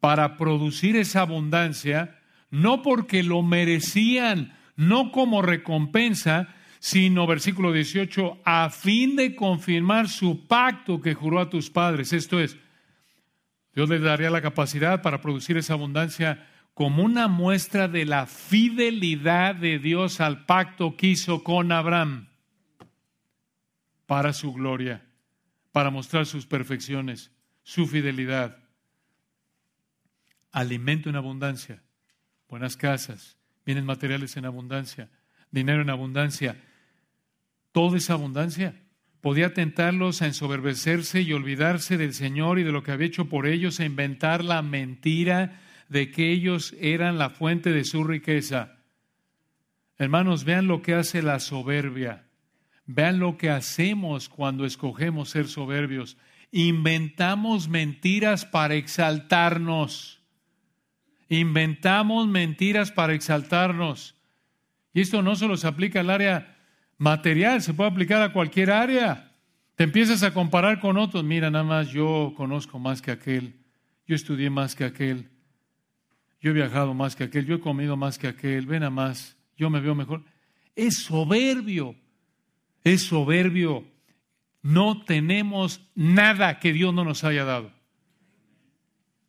para 0.00 0.36
producir 0.36 0.96
esa 0.96 1.20
abundancia, 1.20 2.18
no 2.50 2.82
porque 2.82 3.22
lo 3.22 3.42
merecían, 3.42 4.58
no 4.74 5.12
como 5.12 5.42
recompensa, 5.42 6.56
sino, 6.80 7.26
versículo 7.26 7.72
18, 7.72 8.40
a 8.44 8.70
fin 8.70 9.16
de 9.16 9.34
confirmar 9.34 10.08
su 10.08 10.46
pacto 10.46 11.00
que 11.00 11.14
juró 11.14 11.40
a 11.40 11.50
tus 11.50 11.70
padres. 11.70 12.12
Esto 12.12 12.40
es, 12.40 12.56
Dios 13.74 13.88
les 13.88 14.02
daría 14.02 14.30
la 14.30 14.42
capacidad 14.42 15.02
para 15.02 15.20
producir 15.20 15.56
esa 15.56 15.74
abundancia 15.74 16.46
como 16.74 17.02
una 17.02 17.26
muestra 17.26 17.88
de 17.88 18.04
la 18.04 18.26
fidelidad 18.26 19.54
de 19.54 19.78
Dios 19.78 20.20
al 20.20 20.46
pacto 20.46 20.96
que 20.96 21.08
hizo 21.08 21.42
con 21.42 21.72
Abraham 21.72 22.28
para 24.06 24.32
su 24.32 24.52
gloria, 24.52 25.04
para 25.72 25.90
mostrar 25.90 26.24
sus 26.24 26.46
perfecciones, 26.46 27.32
su 27.62 27.86
fidelidad. 27.86 28.58
Alimento 30.52 31.10
en 31.10 31.16
abundancia, 31.16 31.82
buenas 32.48 32.76
casas, 32.76 33.36
bienes 33.66 33.84
materiales 33.84 34.36
en 34.36 34.44
abundancia, 34.44 35.10
dinero 35.50 35.82
en 35.82 35.90
abundancia, 35.90 36.56
toda 37.72 37.98
esa 37.98 38.14
abundancia 38.14 38.74
podía 39.20 39.52
tentarlos 39.52 40.22
a 40.22 40.26
ensoberbecerse 40.26 41.22
y 41.22 41.32
olvidarse 41.32 41.96
del 41.96 42.14
Señor 42.14 42.58
y 42.58 42.62
de 42.62 42.72
lo 42.72 42.82
que 42.82 42.92
había 42.92 43.08
hecho 43.08 43.28
por 43.28 43.46
ellos, 43.46 43.80
a 43.80 43.84
inventar 43.84 44.44
la 44.44 44.62
mentira 44.62 45.60
de 45.88 46.10
que 46.10 46.30
ellos 46.30 46.74
eran 46.80 47.18
la 47.18 47.30
fuente 47.30 47.72
de 47.72 47.84
su 47.84 48.04
riqueza. 48.04 48.76
Hermanos, 49.96 50.44
vean 50.44 50.66
lo 50.66 50.82
que 50.82 50.94
hace 50.94 51.22
la 51.22 51.40
soberbia. 51.40 52.26
Vean 52.86 53.18
lo 53.18 53.36
que 53.36 53.50
hacemos 53.50 54.28
cuando 54.28 54.64
escogemos 54.64 55.30
ser 55.30 55.48
soberbios. 55.48 56.16
Inventamos 56.52 57.68
mentiras 57.68 58.46
para 58.46 58.76
exaltarnos. 58.76 60.22
Inventamos 61.28 62.28
mentiras 62.28 62.92
para 62.92 63.12
exaltarnos. 63.12 64.14
Y 64.94 65.00
esto 65.00 65.22
no 65.22 65.36
solo 65.36 65.56
se 65.56 65.66
aplica 65.66 66.00
al 66.00 66.10
área 66.10 66.57
material, 66.98 67.62
se 67.62 67.72
puede 67.72 67.90
aplicar 67.90 68.20
a 68.20 68.32
cualquier 68.32 68.70
área. 68.70 69.32
Te 69.76 69.84
empiezas 69.84 70.22
a 70.22 70.34
comparar 70.34 70.80
con 70.80 70.98
otros. 70.98 71.24
Mira, 71.24 71.50
nada 71.50 71.64
más 71.64 71.88
yo 71.88 72.34
conozco 72.36 72.78
más 72.78 73.00
que 73.00 73.12
aquel. 73.12 73.54
Yo 74.06 74.14
estudié 74.14 74.50
más 74.50 74.74
que 74.74 74.84
aquel 74.84 75.30
yo 76.40 76.50
he 76.50 76.54
viajado 76.54 76.94
más 76.94 77.16
que 77.16 77.24
aquel, 77.24 77.46
yo 77.46 77.56
he 77.56 77.60
comido 77.60 77.96
más 77.96 78.18
que 78.18 78.28
aquel, 78.28 78.66
ven 78.66 78.84
a 78.84 78.90
más, 78.90 79.36
yo 79.56 79.70
me 79.70 79.80
veo 79.80 79.94
mejor. 79.94 80.22
Es 80.76 80.98
soberbio, 80.98 81.96
es 82.84 83.02
soberbio. 83.02 83.84
No 84.62 85.02
tenemos 85.04 85.80
nada 85.94 86.60
que 86.60 86.72
Dios 86.72 86.94
no 86.94 87.04
nos 87.04 87.24
haya 87.24 87.44
dado. 87.44 87.72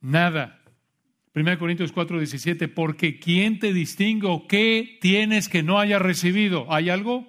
Nada. 0.02 0.62
1 1.34 1.60
Corintios 1.60 1.92
4, 1.92 2.18
17, 2.18 2.68
porque 2.68 3.20
¿quién 3.20 3.60
te 3.60 3.74
distingue 3.74 4.28
qué 4.48 4.98
tienes 5.02 5.48
que 5.48 5.64
no 5.64 5.80
haya 5.80 5.98
recibido? 5.98 6.72
¿Hay 6.72 6.90
algo? 6.90 7.29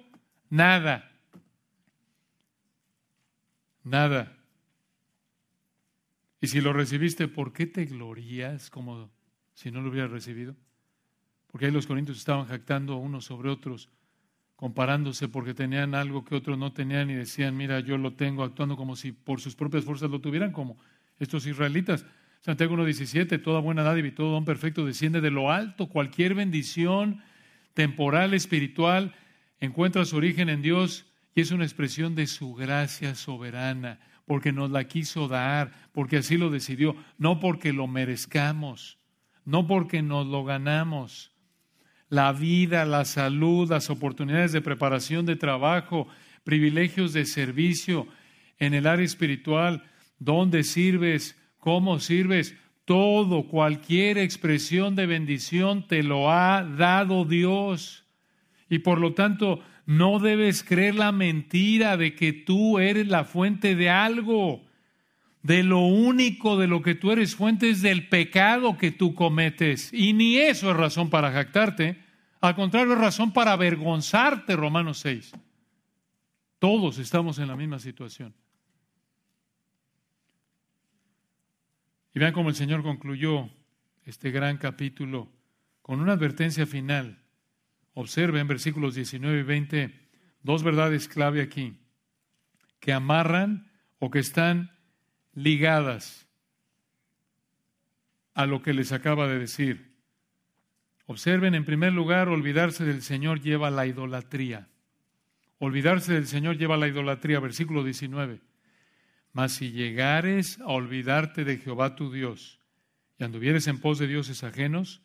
Nada. 0.51 1.09
Nada. 3.83 4.37
Y 6.41 6.47
si 6.47 6.59
lo 6.59 6.73
recibiste, 6.73 7.27
¿por 7.29 7.53
qué 7.53 7.65
te 7.65 7.85
glorías 7.85 8.69
como 8.69 9.09
si 9.53 9.71
no 9.71 9.81
lo 9.81 9.89
hubiera 9.89 10.07
recibido? 10.07 10.55
Porque 11.47 11.67
ahí 11.67 11.71
los 11.71 11.87
corintios 11.87 12.17
estaban 12.17 12.47
jactando 12.47 12.97
unos 12.97 13.25
sobre 13.25 13.49
otros, 13.49 13.89
comparándose 14.57 15.29
porque 15.29 15.53
tenían 15.53 15.95
algo 15.95 16.25
que 16.25 16.35
otros 16.35 16.57
no 16.57 16.73
tenían 16.73 17.09
y 17.09 17.15
decían, 17.15 17.55
mira, 17.55 17.79
yo 17.79 17.97
lo 17.97 18.13
tengo, 18.13 18.43
actuando 18.43 18.75
como 18.75 18.97
si 18.97 19.13
por 19.13 19.39
sus 19.39 19.55
propias 19.55 19.85
fuerzas 19.85 20.11
lo 20.11 20.19
tuvieran, 20.19 20.51
como 20.51 20.77
estos 21.17 21.45
israelitas. 21.45 22.05
Santiago 22.41 22.75
1.17, 22.75 23.41
toda 23.41 23.61
buena 23.61 23.83
dádiva 23.83 24.09
y 24.09 24.11
todo 24.11 24.31
don 24.31 24.43
perfecto 24.43 24.85
desciende 24.85 25.21
de 25.21 25.31
lo 25.31 25.49
alto, 25.49 25.87
cualquier 25.87 26.35
bendición 26.35 27.21
temporal, 27.73 28.33
espiritual, 28.33 29.15
encuentra 29.61 30.03
su 30.03 30.17
origen 30.17 30.49
en 30.49 30.61
Dios 30.61 31.05
y 31.33 31.39
es 31.39 31.51
una 31.51 31.63
expresión 31.63 32.13
de 32.13 32.27
su 32.27 32.53
gracia 32.53 33.15
soberana, 33.15 34.01
porque 34.25 34.51
nos 34.51 34.69
la 34.69 34.83
quiso 34.83 35.29
dar, 35.29 35.71
porque 35.93 36.17
así 36.17 36.37
lo 36.37 36.49
decidió, 36.49 36.97
no 37.17 37.39
porque 37.39 37.71
lo 37.71 37.87
merezcamos 37.87 38.97
no 39.45 39.67
porque 39.67 40.01
nos 40.01 40.27
lo 40.27 40.43
ganamos. 40.43 41.31
La 42.09 42.33
vida, 42.33 42.85
la 42.85 43.05
salud, 43.05 43.69
las 43.69 43.89
oportunidades 43.89 44.51
de 44.51 44.61
preparación 44.61 45.25
de 45.25 45.35
trabajo, 45.35 46.07
privilegios 46.43 47.13
de 47.13 47.25
servicio 47.25 48.07
en 48.59 48.73
el 48.73 48.85
área 48.85 49.05
espiritual, 49.05 49.83
dónde 50.19 50.63
sirves, 50.63 51.37
cómo 51.57 51.99
sirves, 51.99 52.55
todo, 52.85 53.47
cualquier 53.47 54.17
expresión 54.17 54.95
de 54.95 55.05
bendición 55.05 55.87
te 55.87 56.03
lo 56.03 56.31
ha 56.31 56.63
dado 56.63 57.23
Dios. 57.25 58.00
Y 58.71 58.79
por 58.79 58.99
lo 58.99 59.13
tanto, 59.13 59.59
no 59.85 60.19
debes 60.19 60.63
creer 60.63 60.95
la 60.95 61.11
mentira 61.11 61.97
de 61.97 62.15
que 62.15 62.31
tú 62.31 62.79
eres 62.79 63.05
la 63.05 63.25
fuente 63.25 63.75
de 63.75 63.89
algo 63.89 64.63
de 65.43 65.61
lo 65.63 65.79
único 65.79 66.57
de 66.57 66.67
lo 66.67 66.81
que 66.81 66.95
tú 66.95 67.11
eres 67.11 67.35
fuente 67.35 67.69
es 67.69 67.81
del 67.81 68.07
pecado 68.07 68.77
que 68.77 68.91
tú 68.91 69.13
cometes. 69.13 69.91
Y 69.91 70.13
ni 70.13 70.37
eso 70.37 70.71
es 70.71 70.77
razón 70.77 71.09
para 71.09 71.33
jactarte. 71.33 72.01
Al 72.39 72.55
contrario, 72.55 72.93
es 72.93 72.99
razón 72.99 73.33
para 73.33 73.51
avergonzarte, 73.51 74.55
Romanos 74.55 74.99
6. 74.99 75.33
Todos 76.57 76.97
estamos 76.97 77.37
en 77.39 77.49
la 77.49 77.57
misma 77.57 77.79
situación. 77.79 78.33
Y 82.13 82.19
vean 82.19 82.31
cómo 82.31 82.47
el 82.47 82.55
Señor 82.55 82.83
concluyó 82.83 83.49
este 84.05 84.31
gran 84.31 84.55
capítulo 84.57 85.27
con 85.81 85.99
una 85.99 86.13
advertencia 86.13 86.65
final. 86.65 87.20
Observen 87.93 88.47
versículos 88.47 88.95
19 88.95 89.39
y 89.39 89.43
20 89.43 90.01
dos 90.43 90.63
verdades 90.63 91.07
clave 91.07 91.41
aquí, 91.41 91.77
que 92.79 92.93
amarran 92.93 93.71
o 93.99 94.09
que 94.09 94.19
están 94.19 94.71
ligadas 95.33 96.27
a 98.33 98.45
lo 98.45 98.61
que 98.61 98.73
les 98.73 98.91
acaba 98.91 99.27
de 99.27 99.39
decir. 99.39 99.91
Observen, 101.05 101.55
en 101.55 101.65
primer 101.65 101.93
lugar, 101.93 102.29
olvidarse 102.29 102.85
del 102.85 103.01
Señor 103.01 103.41
lleva 103.41 103.69
la 103.69 103.85
idolatría. 103.85 104.69
Olvidarse 105.59 106.13
del 106.13 106.27
Señor 106.27 106.57
lleva 106.57 106.77
la 106.77 106.87
idolatría, 106.87 107.39
versículo 107.39 107.83
19. 107.83 108.39
Mas 109.33 109.53
si 109.53 109.71
llegares 109.71 110.59
a 110.61 110.67
olvidarte 110.67 111.43
de 111.43 111.57
Jehová 111.57 111.95
tu 111.95 112.11
Dios 112.11 112.59
y 113.19 113.23
anduvieres 113.23 113.67
en 113.67 113.79
pos 113.79 113.99
de 113.99 114.07
dioses 114.07 114.43
ajenos 114.43 115.01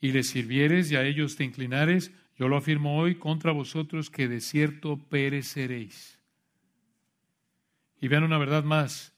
y 0.00 0.12
les 0.12 0.28
sirvieres 0.28 0.90
y 0.90 0.96
a 0.96 1.04
ellos 1.04 1.36
te 1.36 1.44
inclinares, 1.44 2.12
yo 2.36 2.48
lo 2.48 2.56
afirmo 2.56 2.98
hoy 2.98 3.16
contra 3.16 3.52
vosotros 3.52 4.10
que 4.10 4.28
de 4.28 4.40
cierto 4.40 4.98
pereceréis. 5.08 6.18
Y 8.00 8.08
vean 8.08 8.22
una 8.22 8.38
verdad 8.38 8.62
más, 8.62 9.12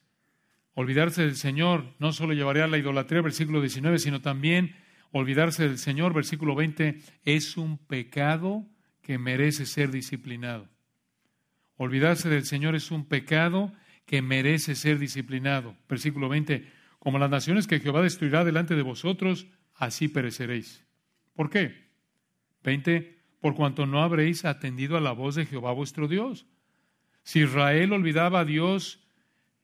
Olvidarse 0.75 1.23
del 1.23 1.37
Señor 1.37 1.85
no 1.99 2.13
solo 2.13 2.33
llevaría 2.33 2.65
a 2.65 2.69
la 2.69 2.79
idolatría, 2.79 3.21
versículo 3.21 3.61
19, 3.61 3.99
sino 3.99 4.23
también 4.23 4.77
olvidarse 5.13 5.69
del 5.69 5.77
Señor, 5.79 6.15
versículo 6.15 6.55
20, 6.55 7.01
es 7.25 7.57
un 7.57 7.77
pecado 7.77 8.67
que 9.03 9.19
merece 9.19 9.67
ser 9.67 9.91
disciplinado. 9.91 10.69
Olvidarse 11.77 12.29
del 12.29 12.45
Señor 12.45 12.77
es 12.77 12.91
un 12.91 13.05
pecado 13.07 13.73
que 14.07 14.23
merece 14.23 14.75
ser 14.75 14.99
disciplinado. 14.99 15.77
Versículo 15.89 16.29
20, 16.29 16.67
como 16.99 17.19
las 17.19 17.31
naciones 17.31 17.67
que 17.67 17.81
Jehová 17.81 18.03
destruirá 18.03 18.45
delante 18.45 18.75
de 18.75 18.83
vosotros, 18.83 19.49
así 19.81 20.09
pereceréis. 20.09 20.85
¿Por 21.35 21.51
qué? 21.51 21.89
20, 22.63 23.19
por 23.41 23.55
cuanto 23.55 23.87
no 23.87 24.03
habréis 24.03 24.45
atendido 24.45 24.97
a 24.97 25.01
la 25.01 25.13
voz 25.13 25.35
de 25.35 25.47
Jehová 25.47 25.73
vuestro 25.73 26.07
Dios. 26.07 26.47
Si 27.25 27.41
Israel 27.41 27.93
olvidaba 27.93 28.41
a 28.41 28.45
Dios 28.45 29.01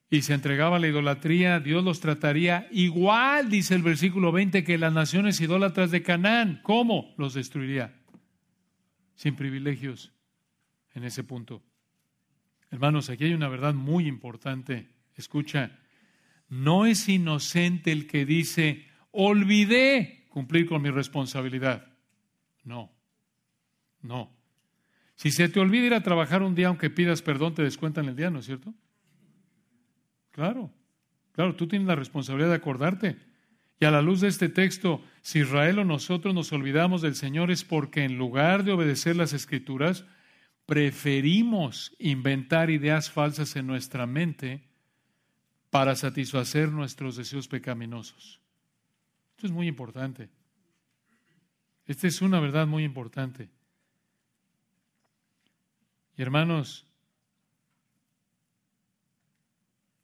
y 0.09 0.23
se 0.23 0.33
entregaba 0.33 0.77
a 0.77 0.79
la 0.79 0.89
idolatría, 0.89 1.61
Dios 1.61 1.85
los 1.85 2.01
trataría 2.01 2.67
igual, 2.71 3.51
dice 3.51 3.75
el 3.75 3.83
versículo 3.83 4.33
20, 4.33 4.65
que 4.65 4.79
las 4.79 4.93
naciones 4.93 5.41
idólatras 5.41 5.91
de 5.91 6.03
Canaán. 6.03 6.61
¿Cómo? 6.63 7.15
Los 7.19 7.35
destruiría. 7.35 7.95
Sin 9.17 9.37
privilegios 9.37 10.13
en 10.95 11.05
ese 11.05 11.25
punto. 11.25 11.63
Hermanos, 12.71 13.11
aquí 13.11 13.25
hay 13.25 13.35
una 13.35 13.49
verdad 13.49 13.75
muy 13.75 14.07
importante. 14.07 14.89
Escucha, 15.15 15.79
no 16.49 16.87
es 16.87 17.07
inocente 17.09 17.93
el 17.93 18.07
que 18.07 18.25
dice, 18.25 18.87
olvidé 19.17 20.27
cumplir 20.29 20.67
con 20.67 20.83
mi 20.83 20.91
responsabilidad. 20.91 21.87
No, 22.63 22.93
no. 24.03 24.31
Si 25.15 25.31
se 25.31 25.49
te 25.49 25.61
olvida 25.61 25.87
ir 25.87 25.95
a 25.95 26.03
trabajar 26.03 26.43
un 26.43 26.55
día, 26.55 26.69
aunque 26.69 26.91
pidas 26.91 27.23
perdón, 27.23 27.55
te 27.55 27.63
descuentan 27.63 28.07
el 28.07 28.17
día, 28.17 28.31
¿no 28.31 28.41
es 28.41 28.47
cierto? 28.47 28.75
Claro, 30.31 30.71
claro, 31.33 31.57
tú 31.57 31.67
tienes 31.67 31.89
la 31.89 31.95
responsabilidad 31.95 32.51
de 32.51 32.57
acordarte. 32.57 33.17
Y 33.81 33.87
a 33.87 33.91
la 33.91 34.03
luz 34.03 34.21
de 34.21 34.29
este 34.29 34.51
texto, 34.51 35.03
si 35.23 35.41
Israel 35.41 35.79
o 35.79 35.85
nosotros 35.85 36.35
nos 36.35 36.53
olvidamos 36.53 37.01
del 37.01 37.15
Señor 37.15 37.51
es 37.51 37.65
porque 37.65 38.05
en 38.05 38.19
lugar 38.19 38.65
de 38.65 38.73
obedecer 38.73 39.17
las 39.17 39.33
escrituras, 39.33 40.05
preferimos 40.67 41.95
inventar 41.99 42.71
ideas 42.71 43.11
falsas 43.11 43.57
en 43.57 43.67
nuestra 43.67 44.07
mente 44.07 44.65
para 45.71 45.95
satisfacer 45.95 46.71
nuestros 46.71 47.17
deseos 47.17 47.49
pecaminosos. 47.49 48.41
Esto 49.37 49.49
es 49.49 49.53
muy 49.53 49.69
importante. 49.69 50.31
Esta 51.85 52.07
es 52.07 52.23
una 52.23 52.41
verdad 52.41 52.67
muy 52.67 52.85
importante. 52.85 53.51
Y 56.17 56.23
hermanos, 56.23 56.87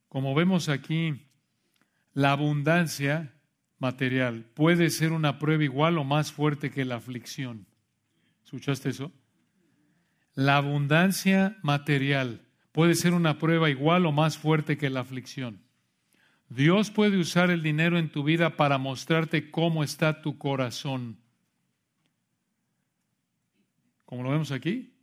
como 0.07 0.35
vemos 0.35 0.69
aquí, 0.69 1.25
la 2.13 2.33
abundancia 2.33 3.33
material 3.79 4.45
puede 4.53 4.91
ser 4.91 5.11
una 5.11 5.39
prueba 5.39 5.63
igual 5.63 5.97
o 5.97 6.03
más 6.03 6.31
fuerte 6.31 6.69
que 6.69 6.85
la 6.85 6.97
aflicción. 6.97 7.65
¿Escuchaste 8.45 8.89
eso? 8.89 9.11
La 10.35 10.57
abundancia 10.57 11.57
material 11.63 12.41
puede 12.71 12.93
ser 12.93 13.15
una 13.15 13.39
prueba 13.39 13.71
igual 13.71 14.05
o 14.05 14.11
más 14.11 14.37
fuerte 14.37 14.77
que 14.77 14.91
la 14.91 14.99
aflicción. 14.99 15.63
Dios 16.53 16.91
puede 16.91 17.17
usar 17.17 17.49
el 17.49 17.63
dinero 17.63 17.97
en 17.97 18.09
tu 18.09 18.23
vida 18.23 18.55
para 18.55 18.77
mostrarte 18.77 19.49
cómo 19.49 19.83
está 19.83 20.21
tu 20.21 20.37
corazón. 20.37 21.17
Como 24.05 24.21
lo 24.21 24.29
vemos 24.29 24.51
aquí. 24.51 24.93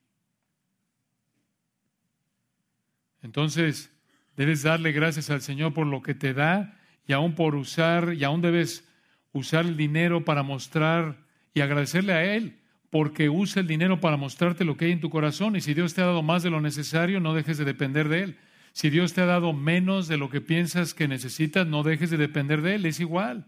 Entonces, 3.23 3.93
debes 4.37 4.63
darle 4.63 4.93
gracias 4.93 5.29
al 5.31 5.43
Señor 5.43 5.75
por 5.75 5.87
lo 5.87 6.03
que 6.03 6.15
te 6.15 6.35
da 6.35 6.79
y 7.07 7.13
aún 7.13 7.35
por 7.35 7.57
usar, 7.57 8.15
y 8.15 8.23
aún 8.23 8.43
debes 8.43 8.89
usar 9.33 9.67
el 9.67 9.77
dinero 9.77 10.25
para 10.25 10.45
mostrar 10.45 11.19
y 11.53 11.63
agradecerle 11.63 12.13
a 12.13 12.35
Él 12.35 12.61
porque 12.91 13.29
usa 13.29 13.61
el 13.61 13.67
dinero 13.67 14.01
para 14.01 14.17
mostrarte 14.17 14.65
lo 14.65 14.77
que 14.77 14.85
hay 14.85 14.93
en 14.93 15.01
tu 15.01 15.11
corazón. 15.11 15.57
Y 15.57 15.61
si 15.61 15.75
Dios 15.75 15.95
te 15.95 16.03
ha 16.03 16.07
dado 16.07 16.23
más 16.23 16.45
de 16.45 16.51
lo 16.51 16.61
necesario, 16.61 17.19
no 17.19 17.35
dejes 17.35 17.59
de 17.59 17.65
depender 17.65 18.09
de 18.09 18.23
Él. 18.23 18.39
Si 18.73 18.91
Dios 18.91 19.13
te 19.13 19.21
ha 19.21 19.27
dado 19.27 19.53
menos 19.53 20.09
de 20.09 20.17
lo 20.17 20.31
que 20.31 20.41
piensas 20.41 20.95
que 20.95 21.09
necesitas, 21.09 21.67
no 21.67 21.83
dejes 21.83 22.11
de 22.11 22.17
depender 22.17 22.63
de 22.63 22.77
Él. 22.77 22.87
Es 22.87 23.01
igual. 23.01 23.47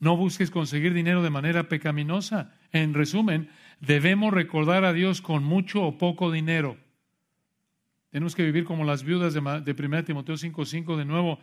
No 0.00 0.16
busques 0.16 0.50
conseguir 0.50 0.94
dinero 0.94 1.22
de 1.22 1.30
manera 1.30 1.68
pecaminosa. 1.68 2.52
En 2.72 2.92
resumen, 2.92 3.50
debemos 3.80 4.32
recordar 4.32 4.84
a 4.84 4.92
Dios 4.92 5.22
con 5.22 5.44
mucho 5.44 5.82
o 5.82 5.96
poco 5.96 6.32
dinero. 6.32 6.76
Tenemos 8.10 8.34
que 8.34 8.44
vivir 8.44 8.64
como 8.64 8.84
las 8.84 9.04
viudas 9.04 9.32
de, 9.32 9.40
1 9.40 10.04
Timoteo 10.04 10.36
5:5 10.36 10.96
de 10.96 11.04
nuevo, 11.04 11.38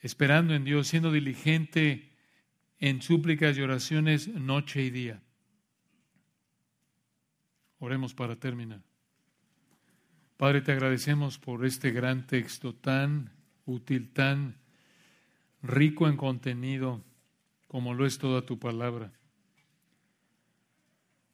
esperando 0.00 0.54
en 0.54 0.64
Dios, 0.64 0.88
siendo 0.88 1.10
diligente 1.10 2.10
en 2.78 3.00
súplicas 3.00 3.56
y 3.56 3.62
oraciones 3.62 4.28
noche 4.28 4.82
y 4.82 4.90
día. 4.90 5.22
Oremos 7.78 8.12
para 8.12 8.36
terminar. 8.36 8.82
Padre, 10.36 10.62
te 10.62 10.72
agradecemos 10.72 11.38
por 11.38 11.64
este 11.64 11.92
gran 11.92 12.26
texto 12.26 12.74
tan 12.74 13.30
útil, 13.66 14.12
tan 14.12 14.56
rico 15.62 16.08
en 16.08 16.16
contenido, 16.16 17.04
como 17.68 17.94
lo 17.94 18.04
es 18.04 18.18
toda 18.18 18.42
tu 18.42 18.58
palabra. 18.58 19.12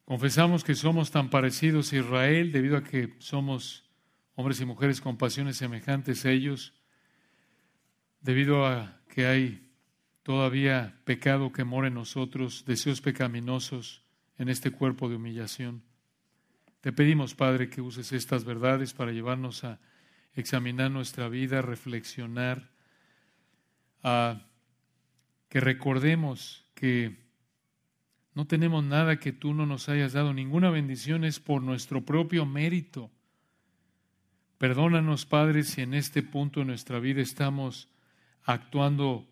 Confesamos 0.04 0.64
que 0.64 0.74
somos 0.74 1.10
tan 1.10 1.30
parecidos 1.30 1.92
a 1.92 1.96
Israel 1.96 2.52
debido 2.52 2.76
a 2.76 2.84
que 2.84 3.14
somos 3.18 3.88
hombres 4.34 4.60
y 4.60 4.64
mujeres 4.64 5.00
con 5.00 5.16
pasiones 5.16 5.56
semejantes 5.56 6.26
a 6.26 6.30
ellos, 6.30 6.74
debido 8.20 8.66
a 8.66 9.00
que 9.08 9.26
hay 9.26 9.70
todavía 10.22 11.00
pecado 11.04 11.52
que 11.52 11.64
mora 11.64 11.88
en 11.88 11.94
nosotros, 11.94 12.64
deseos 12.66 13.00
pecaminosos 13.00 14.02
en 14.36 14.48
este 14.48 14.70
cuerpo 14.70 15.08
de 15.08 15.16
humillación. 15.16 15.89
Te 16.80 16.92
pedimos, 16.92 17.34
Padre, 17.34 17.68
que 17.68 17.82
uses 17.82 18.12
estas 18.12 18.44
verdades 18.44 18.94
para 18.94 19.12
llevarnos 19.12 19.64
a 19.64 19.78
examinar 20.34 20.90
nuestra 20.90 21.28
vida, 21.28 21.60
reflexionar, 21.60 22.70
a 24.02 24.46
que 25.50 25.60
recordemos 25.60 26.64
que 26.74 27.18
no 28.34 28.46
tenemos 28.46 28.82
nada 28.82 29.18
que 29.18 29.32
tú 29.32 29.52
no 29.52 29.66
nos 29.66 29.90
hayas 29.90 30.14
dado, 30.14 30.32
ninguna 30.32 30.70
bendición 30.70 31.24
es 31.24 31.38
por 31.38 31.60
nuestro 31.62 32.06
propio 32.06 32.46
mérito. 32.46 33.10
Perdónanos, 34.56 35.26
Padre, 35.26 35.64
si 35.64 35.82
en 35.82 35.92
este 35.92 36.22
punto 36.22 36.60
de 36.60 36.66
nuestra 36.66 36.98
vida 36.98 37.20
estamos 37.20 37.88
actuando 38.44 39.28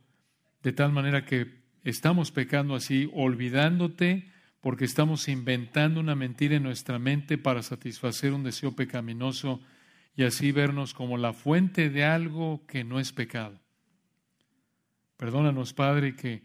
de 0.62 0.72
tal 0.72 0.92
manera 0.92 1.24
que 1.24 1.62
estamos 1.84 2.30
pecando 2.30 2.74
así, 2.74 3.10
olvidándote 3.14 4.30
porque 4.60 4.84
estamos 4.84 5.28
inventando 5.28 6.00
una 6.00 6.14
mentira 6.14 6.56
en 6.56 6.64
nuestra 6.64 6.98
mente 6.98 7.38
para 7.38 7.62
satisfacer 7.62 8.32
un 8.32 8.42
deseo 8.42 8.74
pecaminoso 8.74 9.60
y 10.16 10.24
así 10.24 10.50
vernos 10.50 10.94
como 10.94 11.16
la 11.16 11.32
fuente 11.32 11.90
de 11.90 12.04
algo 12.04 12.66
que 12.66 12.82
no 12.82 12.98
es 12.98 13.12
pecado. 13.12 13.60
Perdónanos, 15.16 15.74
Padre, 15.74 16.16
que 16.16 16.42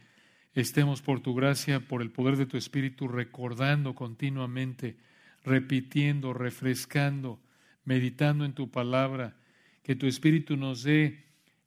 estemos 0.53 1.01
por 1.01 1.21
tu 1.21 1.33
gracia, 1.33 1.79
por 1.79 2.01
el 2.01 2.11
poder 2.11 2.37
de 2.37 2.45
tu 2.45 2.57
Espíritu, 2.57 3.07
recordando 3.07 3.95
continuamente, 3.95 4.97
repitiendo, 5.43 6.33
refrescando, 6.33 7.41
meditando 7.83 8.45
en 8.45 8.53
tu 8.53 8.69
palabra, 8.69 9.35
que 9.81 9.95
tu 9.95 10.05
Espíritu 10.05 10.55
nos 10.55 10.83
dé 10.83 11.25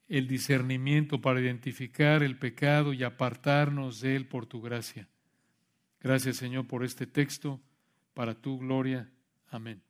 el 0.08 0.28
discernimiento 0.28 1.20
para 1.20 1.40
identificar 1.40 2.22
el 2.22 2.38
pecado 2.38 2.92
y 2.92 3.02
apartarnos 3.02 4.00
de 4.00 4.14
él 4.14 4.26
por 4.26 4.46
tu 4.46 4.62
gracia. 4.62 5.08
Gracias 6.00 6.36
Señor 6.36 6.66
por 6.66 6.84
este 6.84 7.06
texto, 7.06 7.60
para 8.14 8.34
tu 8.34 8.58
gloria. 8.58 9.10
Amén. 9.48 9.85